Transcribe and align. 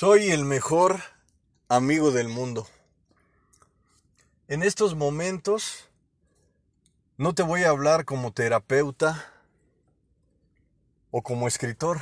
Soy 0.00 0.30
el 0.30 0.44
mejor 0.44 1.02
amigo 1.68 2.12
del 2.12 2.28
mundo. 2.28 2.68
En 4.46 4.62
estos 4.62 4.94
momentos 4.94 5.88
no 7.16 7.34
te 7.34 7.42
voy 7.42 7.64
a 7.64 7.70
hablar 7.70 8.04
como 8.04 8.32
terapeuta 8.32 9.28
o 11.10 11.20
como 11.22 11.48
escritor. 11.48 12.00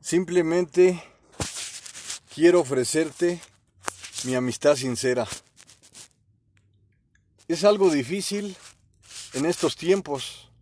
Simplemente 0.00 1.02
quiero 2.32 2.60
ofrecerte 2.60 3.40
mi 4.22 4.36
amistad 4.36 4.76
sincera. 4.76 5.26
Es 7.48 7.64
algo 7.64 7.90
difícil 7.90 8.56
en 9.32 9.44
estos 9.44 9.74
tiempos, 9.74 10.52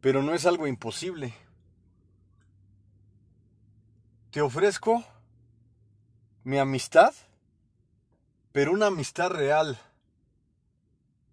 pero 0.00 0.22
no 0.22 0.32
es 0.32 0.46
algo 0.46 0.68
imposible. 0.68 1.34
Te 4.38 4.42
ofrezco 4.42 5.04
mi 6.44 6.58
amistad, 6.58 7.12
pero 8.52 8.70
una 8.70 8.86
amistad 8.86 9.30
real, 9.30 9.76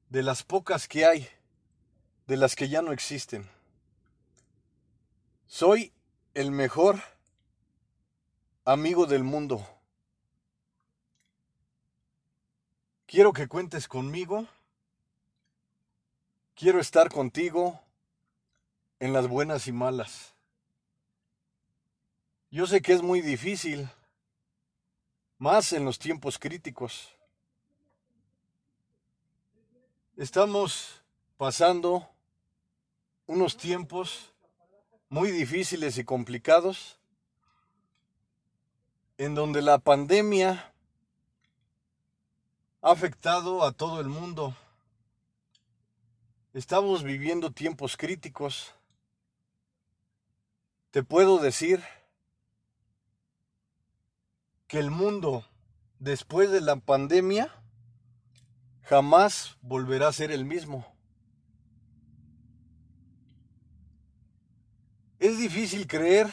de 0.10 0.24
las 0.24 0.42
pocas 0.42 0.88
que 0.88 1.06
hay, 1.06 1.30
de 2.26 2.36
las 2.36 2.56
que 2.56 2.68
ya 2.68 2.82
no 2.82 2.92
existen. 2.92 3.48
Soy 5.46 5.94
el 6.34 6.50
mejor 6.50 7.00
amigo 8.64 9.06
del 9.06 9.24
mundo. 9.24 9.70
Quiero 13.06 13.34
que 13.34 13.48
cuentes 13.48 13.88
conmigo. 13.88 14.48
Quiero 16.56 16.80
estar 16.80 17.12
contigo 17.12 17.80
en 19.00 19.14
las 19.14 19.28
buenas 19.28 19.68
y 19.68 19.74
malas. 19.74 20.35
Yo 22.56 22.66
sé 22.66 22.82
que 22.82 22.94
es 22.94 23.02
muy 23.02 23.20
difícil, 23.20 23.90
más 25.38 25.74
en 25.74 25.84
los 25.84 26.00
tiempos 26.00 26.40
críticos. 26.40 27.14
Estamos 30.16 31.04
pasando 31.36 32.10
unos 33.26 33.58
tiempos 33.58 34.32
muy 35.10 35.32
difíciles 35.32 35.98
y 35.98 36.06
complicados 36.06 36.98
en 39.18 39.36
donde 39.36 39.62
la 39.62 39.78
pandemia 39.78 40.74
ha 42.82 42.90
afectado 42.90 43.66
a 43.66 43.74
todo 43.74 44.00
el 44.00 44.08
mundo. 44.08 44.56
Estamos 46.54 47.04
viviendo 47.04 47.52
tiempos 47.52 47.98
críticos. 47.98 48.74
Te 50.92 51.04
puedo 51.04 51.40
decir 51.40 51.84
el 54.78 54.92
mundo 54.92 55.46
después 56.00 56.52
de 56.52 56.62
la 56.62 56.76
pandemia 56.78 57.52
jamás 58.84 59.58
volverá 59.62 60.08
a 60.08 60.14
ser 60.14 60.32
el 60.32 60.46
mismo. 60.46 60.86
Es 65.20 65.38
difícil 65.38 65.88
creer 65.88 66.32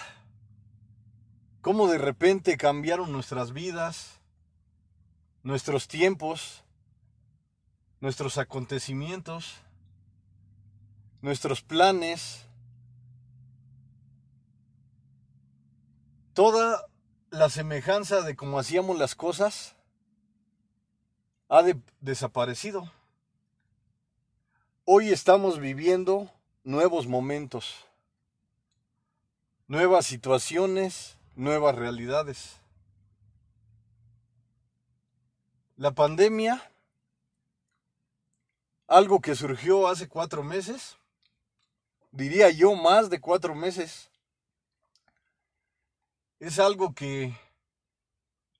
cómo 1.62 1.86
de 1.86 1.98
repente 1.98 2.56
cambiaron 2.56 3.12
nuestras 3.12 3.52
vidas, 3.52 4.20
nuestros 5.42 5.88
tiempos, 5.88 6.62
nuestros 8.00 8.36
acontecimientos, 8.36 9.54
nuestros 11.22 11.62
planes, 11.62 12.44
toda 16.34 16.84
la 17.33 17.48
semejanza 17.48 18.20
de 18.20 18.36
cómo 18.36 18.58
hacíamos 18.58 18.98
las 18.98 19.14
cosas 19.14 19.75
ha 21.48 21.62
desaparecido. 22.01 22.92
Hoy 24.84 25.11
estamos 25.11 25.58
viviendo 25.58 26.30
nuevos 26.62 27.06
momentos, 27.06 27.86
nuevas 29.67 30.05
situaciones, 30.05 31.17
nuevas 31.34 31.74
realidades. 31.74 32.58
La 35.79 35.92
pandemia, 35.92 36.70
algo 38.89 39.23
que 39.23 39.35
surgió 39.35 39.89
hace 39.89 40.06
cuatro 40.06 40.42
meses, 40.42 40.98
diría 42.11 42.51
yo 42.51 42.74
más 42.74 43.08
de 43.08 43.23
cuatro 43.23 43.55
meses, 43.55 44.11
es 46.42 46.58
algo 46.58 46.92
que, 46.92 47.39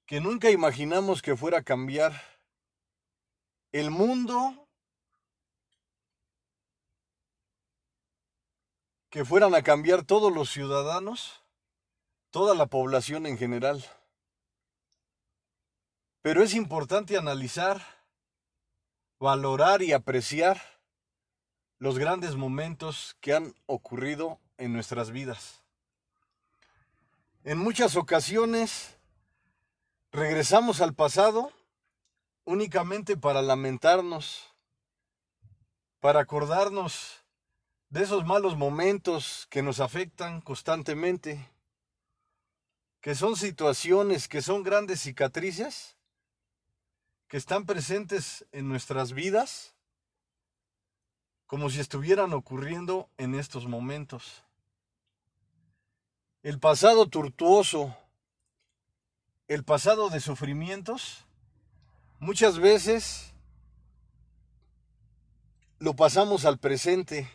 que 0.06 0.20
nunca 0.20 0.48
imaginamos 0.50 1.20
que 1.20 1.37
fuera 1.37 1.59
a 1.59 1.62
cambiar. 1.65 2.12
El 3.72 3.91
mundo, 3.91 4.69
que 9.10 9.25
fueran 9.25 9.56
a 9.56 9.62
cambiar 9.62 10.04
todos 10.04 10.32
los 10.32 10.48
ciudadanos, 10.48 11.43
toda 12.31 12.54
la 12.54 12.66
población 12.66 13.26
en 13.26 13.37
general. 13.37 13.84
Pero 16.20 16.44
es 16.44 16.54
importante 16.54 17.19
analizar, 17.19 17.84
valorar 19.19 19.82
y 19.82 19.93
apreciar 19.93 20.62
los 21.78 21.99
grandes 21.99 22.37
momentos 22.37 23.16
que 23.20 23.34
han 23.34 23.56
ocurrido 23.66 24.38
en 24.56 24.72
nuestras 24.72 25.10
vidas. 25.10 25.61
En 27.44 27.58
muchas 27.58 27.97
ocasiones 27.97 28.97
regresamos 30.12 30.80
al 30.80 30.94
pasado 30.94 31.53
únicamente 32.44 33.16
para 33.16 33.42
lamentarnos, 33.42 34.54
para 35.98 36.20
acordarnos 36.20 37.25
de 37.88 38.04
esos 38.04 38.25
malos 38.25 38.56
momentos 38.56 39.48
que 39.50 39.60
nos 39.60 39.81
afectan 39.81 40.41
constantemente, 40.41 41.50
que 43.00 43.16
son 43.16 43.34
situaciones, 43.34 44.28
que 44.28 44.41
son 44.41 44.62
grandes 44.62 45.00
cicatrices, 45.00 45.97
que 47.26 47.38
están 47.38 47.66
presentes 47.66 48.47
en 48.52 48.69
nuestras 48.69 49.14
vidas, 49.14 49.75
como 51.48 51.70
si 51.70 51.81
estuvieran 51.81 52.34
ocurriendo 52.34 53.10
en 53.16 53.34
estos 53.34 53.66
momentos. 53.66 54.44
El 56.42 56.58
pasado 56.58 57.06
tortuoso, 57.06 57.97
el 59.47 59.62
pasado 59.62 60.10
de 60.10 60.19
sufrimientos, 60.19 61.25
muchas 62.19 62.58
veces 62.58 63.32
lo 65.78 65.94
pasamos 65.94 66.44
al 66.44 66.58
presente. 66.58 67.31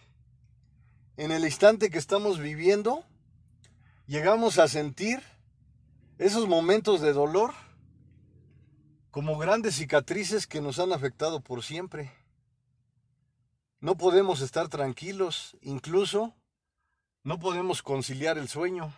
En 1.16 1.31
el 1.31 1.46
instante 1.46 1.90
que 1.90 1.97
estamos 1.97 2.38
viviendo, 2.38 3.06
llegamos 4.07 4.59
a 4.59 4.67
sentir 4.67 5.23
esos 6.17 6.46
momentos 6.46 7.00
de 7.00 7.13
dolor 7.13 7.53
como 9.09 9.38
grandes 9.38 9.75
cicatrices 9.75 10.47
que 10.47 10.59
nos 10.59 10.79
han 10.79 10.91
afectado 10.91 11.40
por 11.40 11.63
siempre. 11.63 12.12
No 13.79 13.96
podemos 13.96 14.41
estar 14.41 14.67
tranquilos, 14.67 15.56
incluso 15.62 16.35
no 17.27 17.39
podemos 17.39 17.83
conciliar 17.83 18.38
el 18.38 18.47
sueño, 18.47 18.97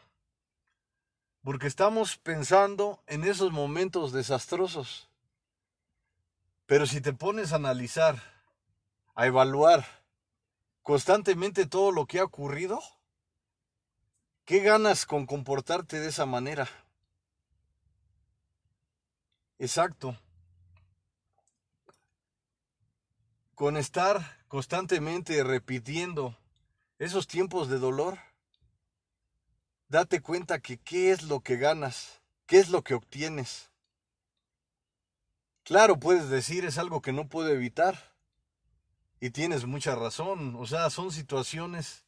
porque 1.43 1.65
estamos 1.65 2.17
pensando 2.17 3.01
en 3.07 3.23
esos 3.23 3.51
momentos 3.51 4.11
desastrosos. 4.11 5.09
Pero 6.67 6.85
si 6.85 7.01
te 7.01 7.11
pones 7.11 7.53
a 7.53 7.55
analizar, 7.55 8.21
a 9.15 9.25
evaluar 9.25 9.83
constantemente 10.83 11.65
todo 11.65 11.91
lo 11.91 12.05
que 12.05 12.19
ha 12.19 12.23
ocurrido, 12.23 12.79
¿qué 14.45 14.59
ganas 14.59 15.07
con 15.07 15.25
comportarte 15.25 15.99
de 15.99 16.09
esa 16.09 16.27
manera? 16.27 16.69
Exacto. 19.57 20.15
Con 23.55 23.75
estar 23.75 24.45
constantemente 24.47 25.43
repitiendo 25.43 26.38
esos 26.99 27.27
tiempos 27.27 27.69
de 27.69 27.79
dolor, 27.79 28.19
date 29.87 30.21
cuenta 30.21 30.59
que 30.59 30.77
qué 30.77 31.11
es 31.11 31.23
lo 31.23 31.39
que 31.39 31.57
ganas, 31.57 32.21
qué 32.45 32.59
es 32.59 32.69
lo 32.69 32.83
que 32.83 32.93
obtienes. 32.93 33.69
Claro, 35.63 35.99
puedes 35.99 36.29
decir 36.29 36.65
es 36.65 36.77
algo 36.77 37.01
que 37.01 37.13
no 37.13 37.27
puedo 37.27 37.49
evitar. 37.49 38.13
Y 39.21 39.31
tienes 39.31 39.65
mucha 39.65 39.95
razón. 39.95 40.55
O 40.57 40.65
sea, 40.65 40.89
son 40.89 41.11
situaciones 41.11 42.05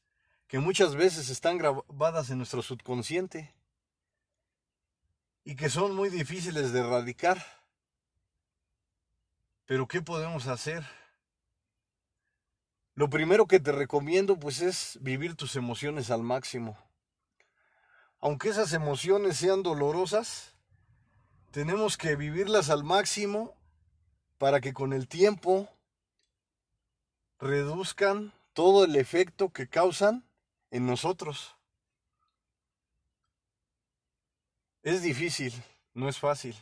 que 0.48 0.60
muchas 0.60 0.96
veces 0.96 1.30
están 1.30 1.58
grabadas 1.58 2.30
en 2.30 2.38
nuestro 2.38 2.62
subconsciente 2.62 3.54
y 5.44 5.56
que 5.56 5.70
son 5.70 5.96
muy 5.96 6.10
difíciles 6.10 6.72
de 6.72 6.80
erradicar. 6.80 7.46
Pero 9.66 9.88
¿qué 9.88 10.02
podemos 10.02 10.48
hacer? 10.48 10.86
Lo 13.02 13.10
primero 13.10 13.48
que 13.48 13.60
te 13.60 13.72
recomiendo 13.72 14.38
pues 14.38 14.62
es 14.62 15.00
vivir 15.02 15.36
tus 15.36 15.56
emociones 15.56 16.12
al 16.12 16.22
máximo. 16.22 16.78
aunque 18.20 18.50
esas 18.50 18.74
emociones 18.74 19.38
sean 19.38 19.64
dolorosas, 19.64 20.56
tenemos 21.50 21.98
que 21.98 22.16
vivirlas 22.16 22.70
al 22.70 22.84
máximo 22.84 23.56
para 24.38 24.62
que 24.62 24.72
con 24.72 24.94
el 24.94 25.08
tiempo 25.08 25.68
reduzcan 27.40 28.34
todo 28.54 28.86
el 28.86 28.96
efecto 28.96 29.50
que 29.50 29.68
causan 29.68 30.24
en 30.70 30.86
nosotros. 30.86 31.56
Es 34.84 35.02
difícil, 35.02 35.52
no 35.96 36.08
es 36.08 36.20
fácil, 36.20 36.56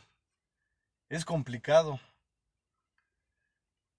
es 1.10 1.26
complicado, 1.26 2.00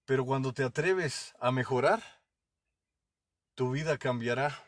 pero 0.06 0.26
cuando 0.26 0.52
te 0.52 0.64
atreves 0.64 1.36
a 1.38 1.52
mejorar, 1.52 2.21
tu 3.62 3.70
vida 3.70 3.96
cambiará. 3.96 4.60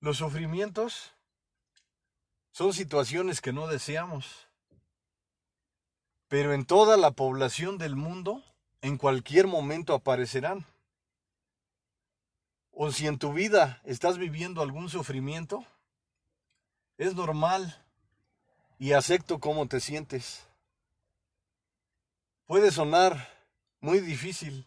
Los 0.00 0.18
sufrimientos 0.18 1.12
son 2.50 2.74
situaciones 2.74 3.40
que 3.40 3.54
no 3.54 3.66
deseamos, 3.66 4.46
pero 6.28 6.52
en 6.52 6.66
toda 6.66 6.98
la 6.98 7.12
población 7.12 7.78
del 7.78 7.96
mundo 7.96 8.44
en 8.82 8.98
cualquier 8.98 9.46
momento 9.46 9.94
aparecerán. 9.94 10.66
O 12.72 12.92
si 12.92 13.06
en 13.06 13.18
tu 13.18 13.32
vida 13.32 13.80
estás 13.86 14.18
viviendo 14.18 14.60
algún 14.60 14.90
sufrimiento, 14.90 15.64
es 16.98 17.14
normal 17.14 17.82
y 18.78 18.92
acepto 18.92 19.40
cómo 19.40 19.66
te 19.66 19.80
sientes. 19.80 20.46
Puede 22.44 22.70
sonar 22.70 23.30
muy 23.80 24.00
difícil, 24.00 24.66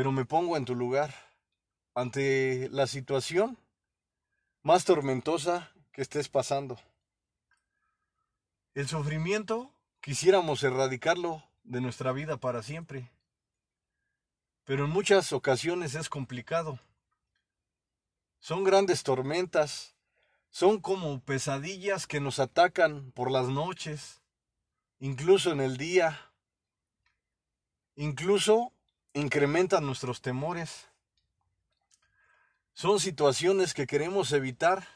pero 0.00 0.12
me 0.12 0.24
pongo 0.24 0.56
en 0.56 0.64
tu 0.64 0.74
lugar 0.74 1.14
ante 1.94 2.70
la 2.70 2.86
situación 2.86 3.58
más 4.62 4.86
tormentosa 4.86 5.74
que 5.92 6.00
estés 6.00 6.30
pasando. 6.30 6.80
El 8.72 8.88
sufrimiento 8.88 9.74
quisiéramos 10.00 10.62
erradicarlo 10.62 11.44
de 11.64 11.82
nuestra 11.82 12.12
vida 12.12 12.38
para 12.38 12.62
siempre, 12.62 13.10
pero 14.64 14.86
en 14.86 14.90
muchas 14.90 15.34
ocasiones 15.34 15.94
es 15.94 16.08
complicado. 16.08 16.80
Son 18.38 18.64
grandes 18.64 19.02
tormentas, 19.02 19.96
son 20.48 20.80
como 20.80 21.20
pesadillas 21.20 22.06
que 22.06 22.20
nos 22.20 22.38
atacan 22.38 23.12
por 23.12 23.30
las 23.30 23.48
noches, 23.48 24.22
incluso 24.98 25.52
en 25.52 25.60
el 25.60 25.76
día, 25.76 26.32
incluso 27.96 28.72
incrementan 29.14 29.86
nuestros 29.86 30.20
temores. 30.20 30.88
Son 32.72 33.00
situaciones 33.00 33.74
que 33.74 33.86
queremos 33.86 34.32
evitar, 34.32 34.86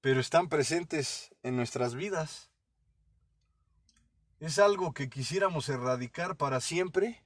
pero 0.00 0.20
están 0.20 0.48
presentes 0.48 1.34
en 1.42 1.56
nuestras 1.56 1.94
vidas. 1.94 2.50
Es 4.40 4.58
algo 4.58 4.92
que 4.92 5.08
quisiéramos 5.08 5.68
erradicar 5.68 6.36
para 6.36 6.60
siempre, 6.60 7.22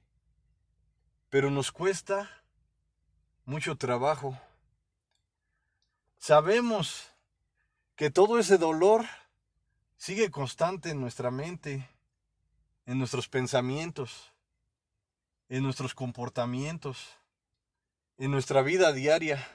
pero 1.29 1.51
nos 1.51 1.71
cuesta 1.71 2.29
mucho 3.45 3.75
trabajo. 3.75 4.39
Sabemos 6.17 7.11
que 7.95 8.09
todo 8.09 8.39
ese 8.39 8.57
dolor 8.57 9.05
sigue 9.97 10.31
constante 10.31 10.91
en 10.91 11.01
nuestra 11.01 11.31
mente, 11.31 11.89
en 12.85 12.97
nuestros 12.97 13.27
pensamientos, 13.27 14.31
en 15.49 15.63
nuestros 15.63 15.93
comportamientos 15.93 17.19
en 18.19 18.31
nuestra 18.31 18.61
vida 18.61 18.91
diaria. 18.91 19.47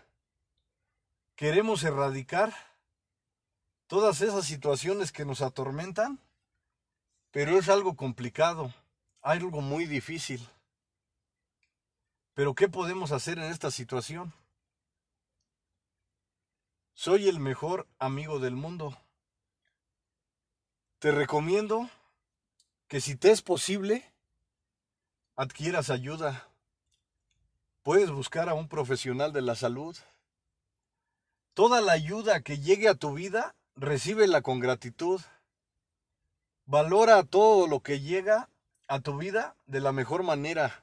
Queremos 1.37 1.85
erradicar 1.85 2.55
todas 3.87 4.23
esas 4.23 4.47
situaciones 4.47 5.13
que 5.13 5.27
nos 5.27 5.43
atormentan, 5.43 6.19
pero 7.31 7.59
es 7.59 7.69
algo 7.69 7.95
complicado, 7.95 8.73
algo 9.21 9.61
muy 9.61 9.85
difícil. 9.85 10.49
Pero 12.33 12.55
¿qué 12.55 12.69
podemos 12.69 13.13
hacer 13.13 13.39
en 13.39 13.45
esta 13.45 13.71
situación? 13.71 14.33
Soy 16.95 17.29
el 17.29 17.41
mejor 17.41 17.87
amigo 17.99 18.39
del 18.39 18.57
mundo. 18.57 18.97
Te 21.01 21.13
recomiendo 21.13 21.91
que 22.89 23.03
si 23.03 23.15
te 23.15 23.31
es 23.31 23.43
posible, 23.43 24.11
adquieras 25.37 25.91
ayuda 25.91 26.49
Puedes 27.85 28.11
buscar 28.11 28.49
a 28.49 28.55
un 28.55 28.67
profesional 28.67 29.35
de 29.35 29.43
la 29.43 29.55
salud. 29.55 29.95
Toda 31.53 31.83
la 31.83 31.93
ayuda 31.93 32.41
que 32.41 32.59
llegue 32.59 32.89
a 32.89 32.95
tu 32.95 33.13
vida, 33.13 33.55
recíbela 33.77 34.41
con 34.41 34.59
gratitud. 34.59 35.21
Valora 36.65 37.23
todo 37.25 37.67
lo 37.67 37.81
que 37.81 38.01
llega 38.01 38.49
a 38.89 39.01
tu 39.01 39.19
vida 39.19 39.55
de 39.67 39.81
la 39.81 39.93
mejor 39.93 40.23
manera. 40.23 40.83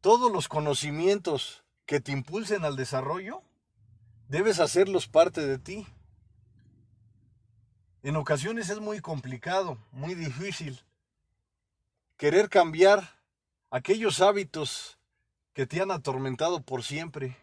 Todos 0.00 0.32
los 0.32 0.48
conocimientos 0.48 1.62
que 1.84 2.00
te 2.00 2.12
impulsen 2.12 2.64
al 2.64 2.76
desarrollo, 2.76 3.42
debes 4.28 4.60
hacerlos 4.60 5.08
parte 5.08 5.46
de 5.46 5.58
ti. 5.58 5.86
En 8.02 8.16
ocasiones 8.16 8.70
es 8.70 8.80
muy 8.80 9.00
complicado, 9.00 9.76
muy 9.92 10.14
difícil 10.14 10.82
querer 12.18 12.50
cambiar 12.50 13.16
aquellos 13.70 14.20
hábitos 14.20 14.98
que 15.54 15.66
te 15.66 15.80
han 15.80 15.92
atormentado 15.92 16.60
por 16.62 16.82
siempre. 16.82 17.36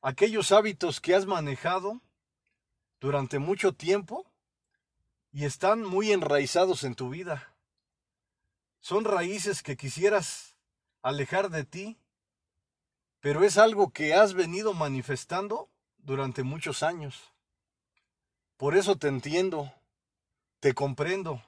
Aquellos 0.00 0.50
hábitos 0.50 1.00
que 1.00 1.14
has 1.14 1.26
manejado 1.26 2.00
durante 3.00 3.38
mucho 3.38 3.74
tiempo 3.74 4.26
y 5.30 5.44
están 5.44 5.84
muy 5.84 6.10
enraizados 6.10 6.84
en 6.84 6.94
tu 6.94 7.10
vida. 7.10 7.54
Son 8.80 9.04
raíces 9.04 9.62
que 9.62 9.76
quisieras 9.76 10.56
alejar 11.02 11.50
de 11.50 11.64
ti, 11.64 11.98
pero 13.20 13.44
es 13.44 13.58
algo 13.58 13.92
que 13.92 14.14
has 14.14 14.32
venido 14.32 14.72
manifestando 14.72 15.68
durante 15.98 16.42
muchos 16.42 16.82
años. 16.82 17.30
Por 18.56 18.74
eso 18.74 18.96
te 18.96 19.08
entiendo, 19.08 19.70
te 20.60 20.72
comprendo, 20.72 21.42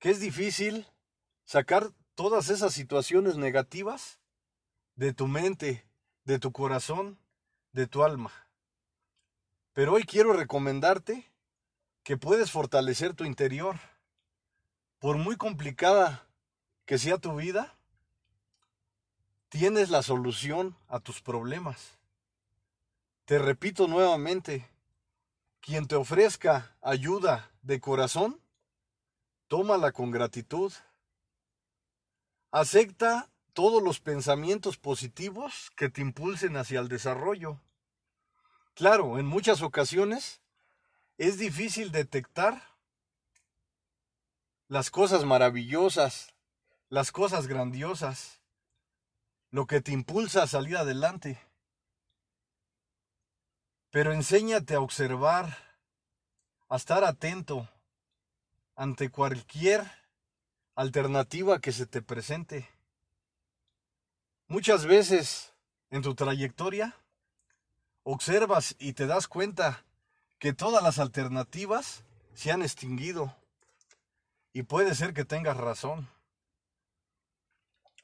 que 0.00 0.10
es 0.10 0.18
difícil 0.18 0.86
sacar 1.44 1.92
todas 2.14 2.48
esas 2.48 2.72
situaciones 2.72 3.36
negativas 3.36 4.18
de 4.96 5.12
tu 5.12 5.28
mente, 5.28 5.86
de 6.24 6.38
tu 6.38 6.52
corazón, 6.52 7.18
de 7.72 7.86
tu 7.86 8.02
alma. 8.02 8.32
Pero 9.72 9.92
hoy 9.92 10.04
quiero 10.04 10.32
recomendarte 10.32 11.30
que 12.02 12.16
puedes 12.16 12.50
fortalecer 12.50 13.14
tu 13.14 13.24
interior. 13.24 13.78
Por 14.98 15.16
muy 15.16 15.36
complicada 15.36 16.26
que 16.86 16.98
sea 16.98 17.18
tu 17.18 17.36
vida, 17.36 17.76
tienes 19.48 19.90
la 19.90 20.02
solución 20.02 20.76
a 20.88 21.00
tus 21.00 21.20
problemas. 21.20 21.98
Te 23.26 23.38
repito 23.38 23.86
nuevamente, 23.86 24.66
quien 25.60 25.86
te 25.86 25.94
ofrezca 25.94 26.74
ayuda 26.80 27.50
de 27.62 27.80
corazón, 27.80 28.39
tómala 29.50 29.90
con 29.90 30.12
gratitud. 30.12 30.72
Acepta 32.52 33.28
todos 33.52 33.82
los 33.82 33.98
pensamientos 33.98 34.78
positivos 34.78 35.72
que 35.74 35.88
te 35.88 36.00
impulsen 36.00 36.56
hacia 36.56 36.78
el 36.78 36.86
desarrollo. 36.86 37.60
Claro, 38.74 39.18
en 39.18 39.26
muchas 39.26 39.60
ocasiones 39.60 40.40
es 41.18 41.36
difícil 41.36 41.90
detectar 41.90 42.62
las 44.68 44.88
cosas 44.88 45.24
maravillosas, 45.24 46.32
las 46.88 47.10
cosas 47.10 47.48
grandiosas, 47.48 48.40
lo 49.50 49.66
que 49.66 49.80
te 49.80 49.90
impulsa 49.90 50.44
a 50.44 50.46
salir 50.46 50.76
adelante. 50.76 51.40
Pero 53.90 54.12
enséñate 54.12 54.76
a 54.76 54.80
observar, 54.80 55.58
a 56.68 56.76
estar 56.76 57.02
atento 57.02 57.68
ante 58.80 59.10
cualquier 59.10 59.92
alternativa 60.74 61.60
que 61.60 61.70
se 61.70 61.84
te 61.84 62.00
presente. 62.00 62.66
Muchas 64.48 64.86
veces 64.86 65.52
en 65.90 66.00
tu 66.00 66.14
trayectoria 66.14 66.96
observas 68.04 68.76
y 68.78 68.94
te 68.94 69.06
das 69.06 69.28
cuenta 69.28 69.84
que 70.38 70.54
todas 70.54 70.82
las 70.82 70.98
alternativas 70.98 72.04
se 72.32 72.52
han 72.52 72.62
extinguido. 72.62 73.36
Y 74.54 74.62
puede 74.62 74.94
ser 74.94 75.12
que 75.12 75.26
tengas 75.26 75.58
razón. 75.58 76.08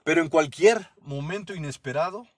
Pero 0.04 0.21
en 0.21 0.28
cualquier 0.28 0.90
momento 1.00 1.54
inesperado 1.54 2.28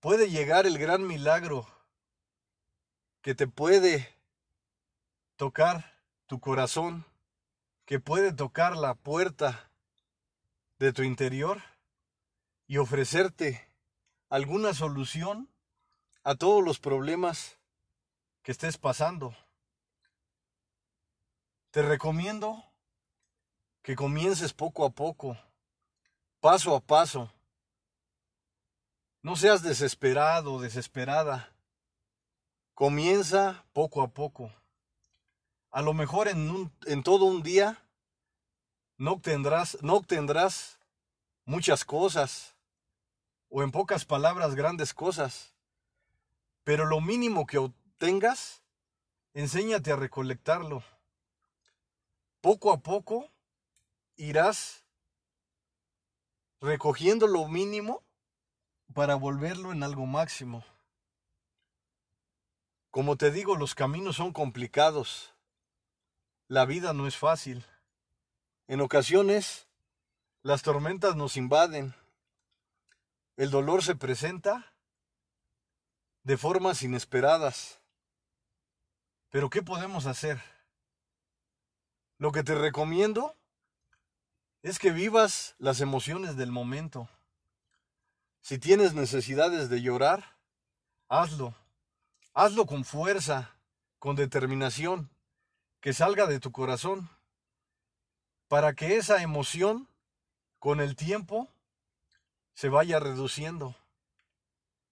puede 0.00 0.28
llegar 0.28 0.66
el 0.66 0.76
gran 0.76 1.06
milagro 1.06 1.66
que 3.22 3.34
te 3.34 3.46
puede 3.46 4.14
tocar 5.36 5.91
tu 6.32 6.40
corazón 6.40 7.04
que 7.84 8.00
puede 8.00 8.32
tocar 8.32 8.74
la 8.74 8.94
puerta 8.94 9.70
de 10.78 10.90
tu 10.94 11.02
interior 11.02 11.60
y 12.66 12.78
ofrecerte 12.78 13.68
alguna 14.30 14.72
solución 14.72 15.50
a 16.24 16.34
todos 16.34 16.64
los 16.64 16.78
problemas 16.78 17.58
que 18.42 18.50
estés 18.50 18.78
pasando. 18.78 19.36
Te 21.70 21.82
recomiendo 21.82 22.64
que 23.82 23.94
comiences 23.94 24.54
poco 24.54 24.86
a 24.86 24.90
poco, 24.90 25.36
paso 26.40 26.74
a 26.74 26.80
paso. 26.80 27.30
No 29.20 29.36
seas 29.36 29.62
desesperado, 29.62 30.62
desesperada. 30.62 31.52
Comienza 32.72 33.66
poco 33.74 34.00
a 34.00 34.08
poco. 34.08 34.50
A 35.72 35.82
lo 35.82 35.94
mejor 35.94 36.28
en, 36.28 36.70
en 36.86 37.02
todo 37.02 37.24
un 37.24 37.42
día 37.42 37.82
no 38.98 39.12
obtendrás, 39.12 39.78
no 39.82 39.94
obtendrás 39.94 40.78
muchas 41.44 41.84
cosas, 41.84 42.54
o 43.48 43.62
en 43.62 43.70
pocas 43.70 44.04
palabras 44.04 44.54
grandes 44.54 44.94
cosas, 44.94 45.54
pero 46.64 46.86
lo 46.86 47.00
mínimo 47.00 47.46
que 47.46 47.58
obtengas, 47.58 48.62
enséñate 49.34 49.92
a 49.92 49.96
recolectarlo. 49.96 50.82
Poco 52.40 52.72
a 52.72 52.80
poco 52.80 53.28
irás 54.16 54.84
recogiendo 56.60 57.26
lo 57.26 57.46
mínimo 57.48 58.02
para 58.94 59.16
volverlo 59.16 59.72
en 59.72 59.82
algo 59.82 60.06
máximo. 60.06 60.64
Como 62.90 63.16
te 63.16 63.30
digo, 63.30 63.56
los 63.56 63.74
caminos 63.74 64.16
son 64.16 64.32
complicados. 64.32 65.31
La 66.52 66.66
vida 66.66 66.92
no 66.92 67.06
es 67.06 67.16
fácil. 67.16 67.64
En 68.66 68.82
ocasiones, 68.82 69.68
las 70.42 70.60
tormentas 70.60 71.16
nos 71.16 71.38
invaden. 71.38 71.94
El 73.38 73.50
dolor 73.50 73.82
se 73.82 73.96
presenta 73.96 74.74
de 76.24 76.36
formas 76.36 76.82
inesperadas. 76.82 77.80
Pero 79.30 79.48
¿qué 79.48 79.62
podemos 79.62 80.04
hacer? 80.04 80.42
Lo 82.18 82.32
que 82.32 82.44
te 82.44 82.54
recomiendo 82.54 83.34
es 84.60 84.78
que 84.78 84.90
vivas 84.90 85.54
las 85.56 85.80
emociones 85.80 86.36
del 86.36 86.52
momento. 86.52 87.08
Si 88.42 88.58
tienes 88.58 88.92
necesidades 88.92 89.70
de 89.70 89.80
llorar, 89.80 90.36
hazlo. 91.08 91.54
Hazlo 92.34 92.66
con 92.66 92.84
fuerza, 92.84 93.56
con 93.98 94.16
determinación, 94.16 95.08
que 95.82 95.92
salga 95.92 96.26
de 96.28 96.38
tu 96.38 96.52
corazón, 96.52 97.10
para 98.46 98.72
que 98.72 98.96
esa 98.96 99.20
emoción, 99.20 99.88
con 100.60 100.80
el 100.80 100.94
tiempo, 100.94 101.48
se 102.54 102.68
vaya 102.68 103.00
reduciendo, 103.00 103.74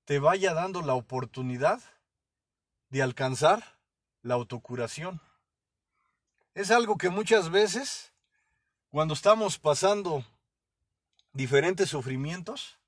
te 0.04 0.18
vaya 0.18 0.52
dando 0.52 0.82
la 0.82 0.94
oportunidad 0.94 1.80
de 2.88 3.02
alcanzar 3.02 3.78
la 4.22 4.34
autocuración. 4.34 5.20
Es 6.54 6.72
algo 6.72 6.98
que 6.98 7.08
muchas 7.08 7.50
veces, 7.50 8.12
cuando 8.90 9.14
estamos 9.14 9.60
pasando 9.60 10.24
diferentes 11.32 11.90
sufrimientos, 11.90 12.78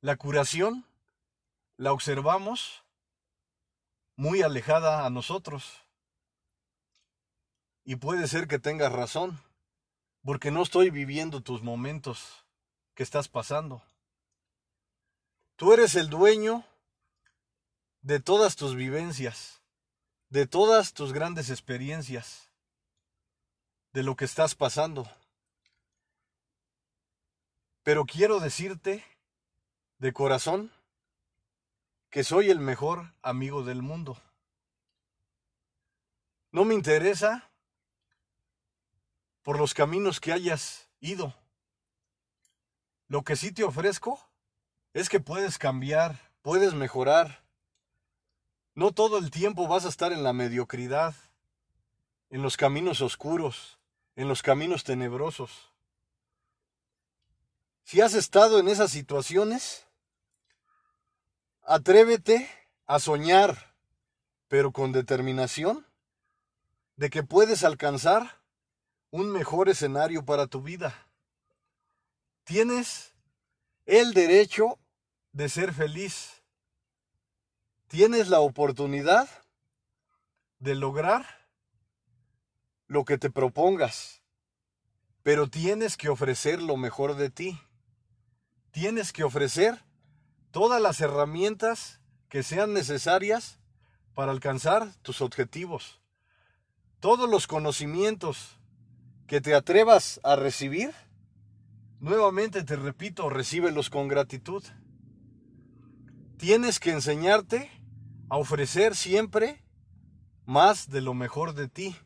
la 0.00 0.16
curación 0.16 0.86
la 1.76 1.92
observamos 1.92 2.82
muy 4.16 4.40
alejada 4.40 5.04
a 5.04 5.10
nosotros. 5.10 5.83
Y 7.84 7.96
puede 7.96 8.26
ser 8.28 8.48
que 8.48 8.58
tengas 8.58 8.90
razón, 8.90 9.38
porque 10.24 10.50
no 10.50 10.62
estoy 10.62 10.88
viviendo 10.88 11.42
tus 11.42 11.62
momentos 11.62 12.46
que 12.94 13.02
estás 13.02 13.28
pasando. 13.28 13.82
Tú 15.56 15.72
eres 15.72 15.94
el 15.94 16.08
dueño 16.08 16.64
de 18.00 18.20
todas 18.20 18.56
tus 18.56 18.74
vivencias, 18.74 19.62
de 20.30 20.46
todas 20.46 20.94
tus 20.94 21.12
grandes 21.12 21.50
experiencias, 21.50 22.50
de 23.92 24.02
lo 24.02 24.16
que 24.16 24.24
estás 24.24 24.54
pasando. 24.54 25.08
Pero 27.82 28.06
quiero 28.06 28.40
decirte 28.40 29.04
de 29.98 30.12
corazón 30.14 30.72
que 32.10 32.24
soy 32.24 32.48
el 32.48 32.60
mejor 32.60 33.12
amigo 33.22 33.62
del 33.62 33.82
mundo. 33.82 34.20
No 36.50 36.64
me 36.64 36.74
interesa 36.74 37.50
por 39.44 39.56
los 39.56 39.72
caminos 39.72 40.18
que 40.18 40.32
hayas 40.32 40.88
ido. 40.98 41.32
Lo 43.06 43.22
que 43.22 43.36
sí 43.36 43.52
te 43.52 43.62
ofrezco 43.62 44.18
es 44.92 45.08
que 45.08 45.20
puedes 45.20 45.56
cambiar, 45.56 46.32
puedes 46.42 46.74
mejorar. 46.74 47.44
No 48.74 48.90
todo 48.90 49.18
el 49.18 49.30
tiempo 49.30 49.68
vas 49.68 49.84
a 49.84 49.88
estar 49.88 50.12
en 50.12 50.24
la 50.24 50.32
mediocridad, 50.32 51.14
en 52.30 52.42
los 52.42 52.56
caminos 52.56 53.00
oscuros, 53.00 53.78
en 54.16 54.26
los 54.26 54.42
caminos 54.42 54.82
tenebrosos. 54.82 55.70
Si 57.84 58.00
has 58.00 58.14
estado 58.14 58.58
en 58.58 58.66
esas 58.66 58.90
situaciones, 58.90 59.84
Atrévete 61.66 62.46
a 62.86 62.98
soñar, 62.98 63.74
pero 64.48 64.70
con 64.70 64.92
determinación, 64.92 65.86
de 66.96 67.08
que 67.08 67.22
puedes 67.22 67.64
alcanzar 67.64 68.38
un 69.14 69.30
mejor 69.30 69.68
escenario 69.68 70.24
para 70.24 70.48
tu 70.48 70.60
vida. 70.60 71.06
Tienes 72.42 73.14
el 73.86 74.12
derecho 74.12 74.80
de 75.30 75.48
ser 75.48 75.72
feliz. 75.72 76.42
Tienes 77.86 78.26
la 78.26 78.40
oportunidad 78.40 79.28
de 80.58 80.74
lograr 80.74 81.46
lo 82.88 83.04
que 83.04 83.16
te 83.16 83.30
propongas, 83.30 84.20
pero 85.22 85.46
tienes 85.46 85.96
que 85.96 86.08
ofrecer 86.08 86.60
lo 86.60 86.76
mejor 86.76 87.14
de 87.14 87.30
ti. 87.30 87.60
Tienes 88.72 89.12
que 89.12 89.22
ofrecer 89.22 89.84
todas 90.50 90.82
las 90.82 91.00
herramientas 91.00 92.00
que 92.28 92.42
sean 92.42 92.72
necesarias 92.72 93.60
para 94.12 94.32
alcanzar 94.32 94.92
tus 95.02 95.20
objetivos. 95.20 96.00
Todos 96.98 97.30
los 97.30 97.46
conocimientos 97.46 98.58
que 99.34 99.40
te 99.40 99.56
atrevas 99.56 100.20
a 100.22 100.36
recibir, 100.36 100.92
nuevamente 101.98 102.62
te 102.62 102.76
repito, 102.76 103.28
recíbelos 103.28 103.90
con 103.90 104.06
gratitud. 104.06 104.62
Tienes 106.36 106.78
que 106.78 106.92
enseñarte 106.92 107.68
a 108.28 108.36
ofrecer 108.36 108.94
siempre 108.94 109.64
más 110.44 110.88
de 110.88 111.00
lo 111.00 111.14
mejor 111.14 111.54
de 111.54 111.66
ti. 111.66 111.96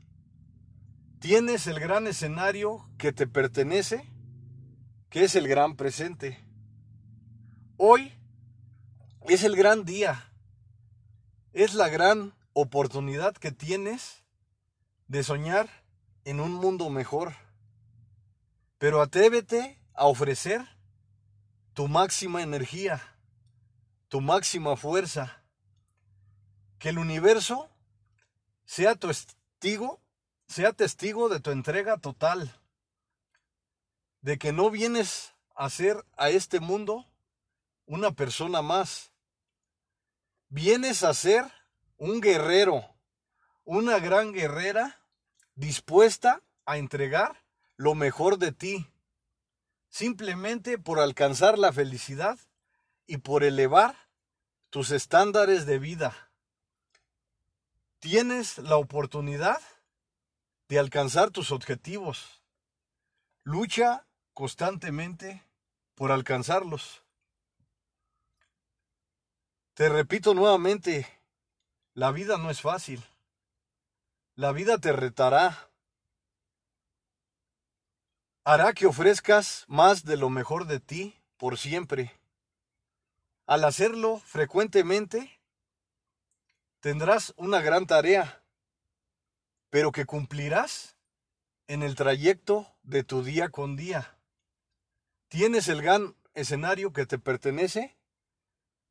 Tienes 1.18 1.66
el 1.66 1.78
gran 1.80 2.06
escenario 2.06 2.88
que 2.96 3.12
te 3.12 3.26
pertenece, 3.26 4.10
que 5.10 5.24
es 5.24 5.36
el 5.36 5.48
gran 5.48 5.76
presente. 5.76 6.42
Hoy 7.76 8.10
es 9.28 9.44
el 9.44 9.54
gran 9.54 9.84
día. 9.84 10.32
Es 11.52 11.74
la 11.74 11.90
gran 11.90 12.32
oportunidad 12.54 13.34
que 13.34 13.52
tienes 13.52 14.24
de 15.08 15.22
soñar 15.22 15.68
en 16.28 16.40
un 16.40 16.52
mundo 16.52 16.90
mejor. 16.90 17.34
Pero 18.76 19.00
atrévete 19.00 19.80
a 19.94 20.04
ofrecer 20.04 20.60
tu 21.72 21.88
máxima 21.88 22.42
energía, 22.42 23.00
tu 24.08 24.20
máxima 24.20 24.76
fuerza. 24.76 25.42
Que 26.78 26.90
el 26.90 26.98
universo 26.98 27.70
sea 28.66 28.94
testigo, 28.94 30.02
sea 30.46 30.74
testigo 30.74 31.30
de 31.30 31.40
tu 31.40 31.50
entrega 31.50 31.96
total. 31.96 32.54
De 34.20 34.36
que 34.38 34.52
no 34.52 34.70
vienes 34.70 35.32
a 35.54 35.70
ser 35.70 36.04
a 36.18 36.28
este 36.28 36.60
mundo 36.60 37.06
una 37.86 38.12
persona 38.12 38.60
más, 38.60 39.12
vienes 40.50 41.04
a 41.04 41.14
ser 41.14 41.50
un 41.96 42.20
guerrero, 42.20 42.84
una 43.64 43.98
gran 43.98 44.34
guerrera 44.34 44.97
dispuesta 45.58 46.40
a 46.66 46.78
entregar 46.78 47.44
lo 47.76 47.96
mejor 47.96 48.38
de 48.38 48.52
ti, 48.52 48.86
simplemente 49.88 50.78
por 50.78 51.00
alcanzar 51.00 51.58
la 51.58 51.72
felicidad 51.72 52.38
y 53.06 53.18
por 53.18 53.42
elevar 53.42 53.96
tus 54.70 54.92
estándares 54.92 55.66
de 55.66 55.80
vida. 55.80 56.30
Tienes 57.98 58.58
la 58.58 58.76
oportunidad 58.76 59.60
de 60.68 60.78
alcanzar 60.78 61.30
tus 61.30 61.50
objetivos. 61.50 62.40
Lucha 63.42 64.06
constantemente 64.34 65.42
por 65.96 66.12
alcanzarlos. 66.12 67.02
Te 69.74 69.88
repito 69.88 70.34
nuevamente, 70.34 71.08
la 71.94 72.12
vida 72.12 72.38
no 72.38 72.48
es 72.50 72.60
fácil. 72.60 73.04
La 74.38 74.52
vida 74.52 74.78
te 74.78 74.92
retará. 74.92 75.68
Hará 78.44 78.72
que 78.72 78.86
ofrezcas 78.86 79.64
más 79.66 80.04
de 80.04 80.16
lo 80.16 80.30
mejor 80.30 80.68
de 80.68 80.78
ti 80.78 81.20
por 81.38 81.58
siempre. 81.58 82.12
Al 83.46 83.64
hacerlo 83.64 84.18
frecuentemente, 84.18 85.40
tendrás 86.78 87.34
una 87.36 87.60
gran 87.62 87.88
tarea, 87.88 88.40
pero 89.70 89.90
que 89.90 90.06
cumplirás 90.06 90.94
en 91.66 91.82
el 91.82 91.96
trayecto 91.96 92.72
de 92.84 93.02
tu 93.02 93.24
día 93.24 93.48
con 93.48 93.74
día. 93.74 94.20
Tienes 95.26 95.66
el 95.66 95.82
gran 95.82 96.14
escenario 96.34 96.92
que 96.92 97.06
te 97.06 97.18
pertenece, 97.18 97.96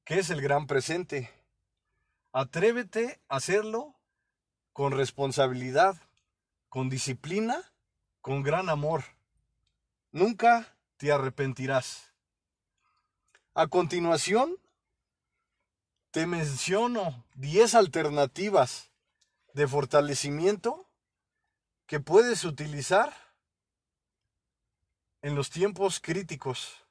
que 0.04 0.20
es 0.20 0.30
el 0.30 0.42
gran 0.42 0.68
presente. 0.68 1.32
Atrévete 2.34 3.22
a 3.30 3.38
hacerlo 3.38 3.97
con 4.78 4.92
responsabilidad, 4.92 6.00
con 6.70 6.88
disciplina, 6.88 7.74
con 8.22 8.44
gran 8.44 8.70
amor. 8.70 9.06
Nunca 10.12 10.78
te 10.98 11.12
arrepentirás. 11.12 12.14
A 13.56 13.66
continuación, 13.66 14.56
te 16.12 16.28
menciono 16.28 17.26
10 17.38 17.74
alternativas 17.74 18.92
de 19.56 19.68
fortalecimiento 19.68 20.88
que 21.88 22.00
puedes 22.00 22.44
utilizar 22.44 23.12
en 25.24 25.34
los 25.34 25.50
tiempos 25.50 26.00
críticos. 26.00 26.86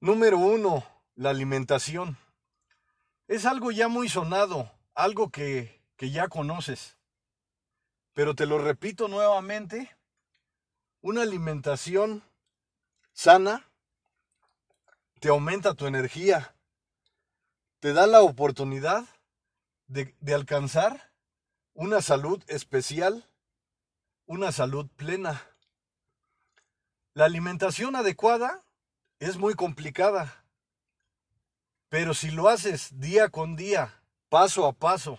Número 0.00 0.38
uno, 0.38 0.84
la 1.14 1.30
alimentación. 1.30 2.18
Es 3.30 3.46
algo 3.46 3.70
ya 3.70 3.86
muy 3.86 4.08
sonado, 4.08 4.68
algo 4.92 5.30
que, 5.30 5.80
que 5.96 6.10
ya 6.10 6.26
conoces. 6.26 6.96
Pero 8.12 8.34
te 8.34 8.44
lo 8.44 8.58
repito 8.58 9.06
nuevamente, 9.06 9.96
una 11.00 11.22
alimentación 11.22 12.24
sana 13.12 13.70
te 15.20 15.28
aumenta 15.28 15.74
tu 15.74 15.86
energía, 15.86 16.56
te 17.78 17.92
da 17.92 18.08
la 18.08 18.22
oportunidad 18.22 19.04
de, 19.86 20.12
de 20.18 20.34
alcanzar 20.34 21.12
una 21.72 22.02
salud 22.02 22.42
especial, 22.48 23.30
una 24.26 24.50
salud 24.50 24.88
plena. 24.96 25.40
La 27.14 27.26
alimentación 27.26 27.94
adecuada 27.94 28.64
es 29.20 29.36
muy 29.36 29.54
complicada, 29.54 30.39
pero 31.90 32.14
si 32.14 32.30
lo 32.30 32.48
haces 32.48 33.00
día 33.00 33.28
con 33.28 33.56
día, 33.56 34.00
paso 34.28 34.64
a 34.64 34.72
paso, 34.72 35.18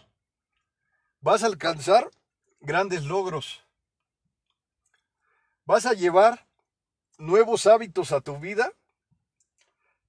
vas 1.20 1.44
a 1.44 1.48
alcanzar 1.48 2.10
grandes 2.62 3.04
logros. 3.04 3.62
Vas 5.66 5.86
a 5.86 5.94
llevar 5.94 6.48
nuevos 7.18 7.68
hábitos 7.68 8.14
a 8.14 8.22
tu 8.22 8.40
vida 8.40 8.72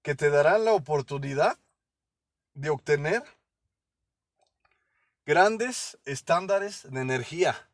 que 0.02 0.14
te 0.14 0.30
darán 0.30 0.64
la 0.64 0.72
oportunidad 0.72 1.58
de 2.54 2.70
obtener 2.70 3.24
grandes 5.26 5.98
estándares 6.04 6.88
de 6.88 7.00
energía 7.00 7.68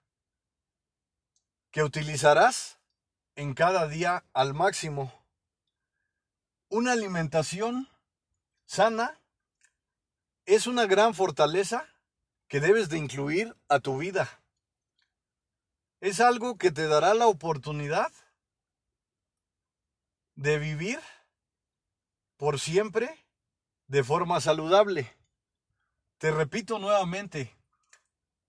que 1.70 1.82
utilizarás 1.82 2.78
en 3.36 3.52
cada 3.52 3.86
día 3.86 4.24
al 4.32 4.54
máximo. 4.54 5.12
Una 6.70 6.92
alimentación 6.92 7.88
sana 8.68 9.18
es 10.44 10.66
una 10.66 10.84
gran 10.86 11.14
fortaleza 11.14 11.88
que 12.48 12.60
debes 12.60 12.90
de 12.90 12.98
incluir 12.98 13.56
a 13.68 13.80
tu 13.80 13.96
vida. 13.96 14.42
Es 16.00 16.20
algo 16.20 16.58
que 16.58 16.70
te 16.70 16.86
dará 16.86 17.14
la 17.14 17.26
oportunidad 17.26 18.12
de 20.34 20.58
vivir 20.58 21.00
por 22.36 22.60
siempre 22.60 23.24
de 23.86 24.04
forma 24.04 24.38
saludable. 24.40 25.16
Te 26.18 26.30
repito 26.30 26.78
nuevamente, 26.78 27.56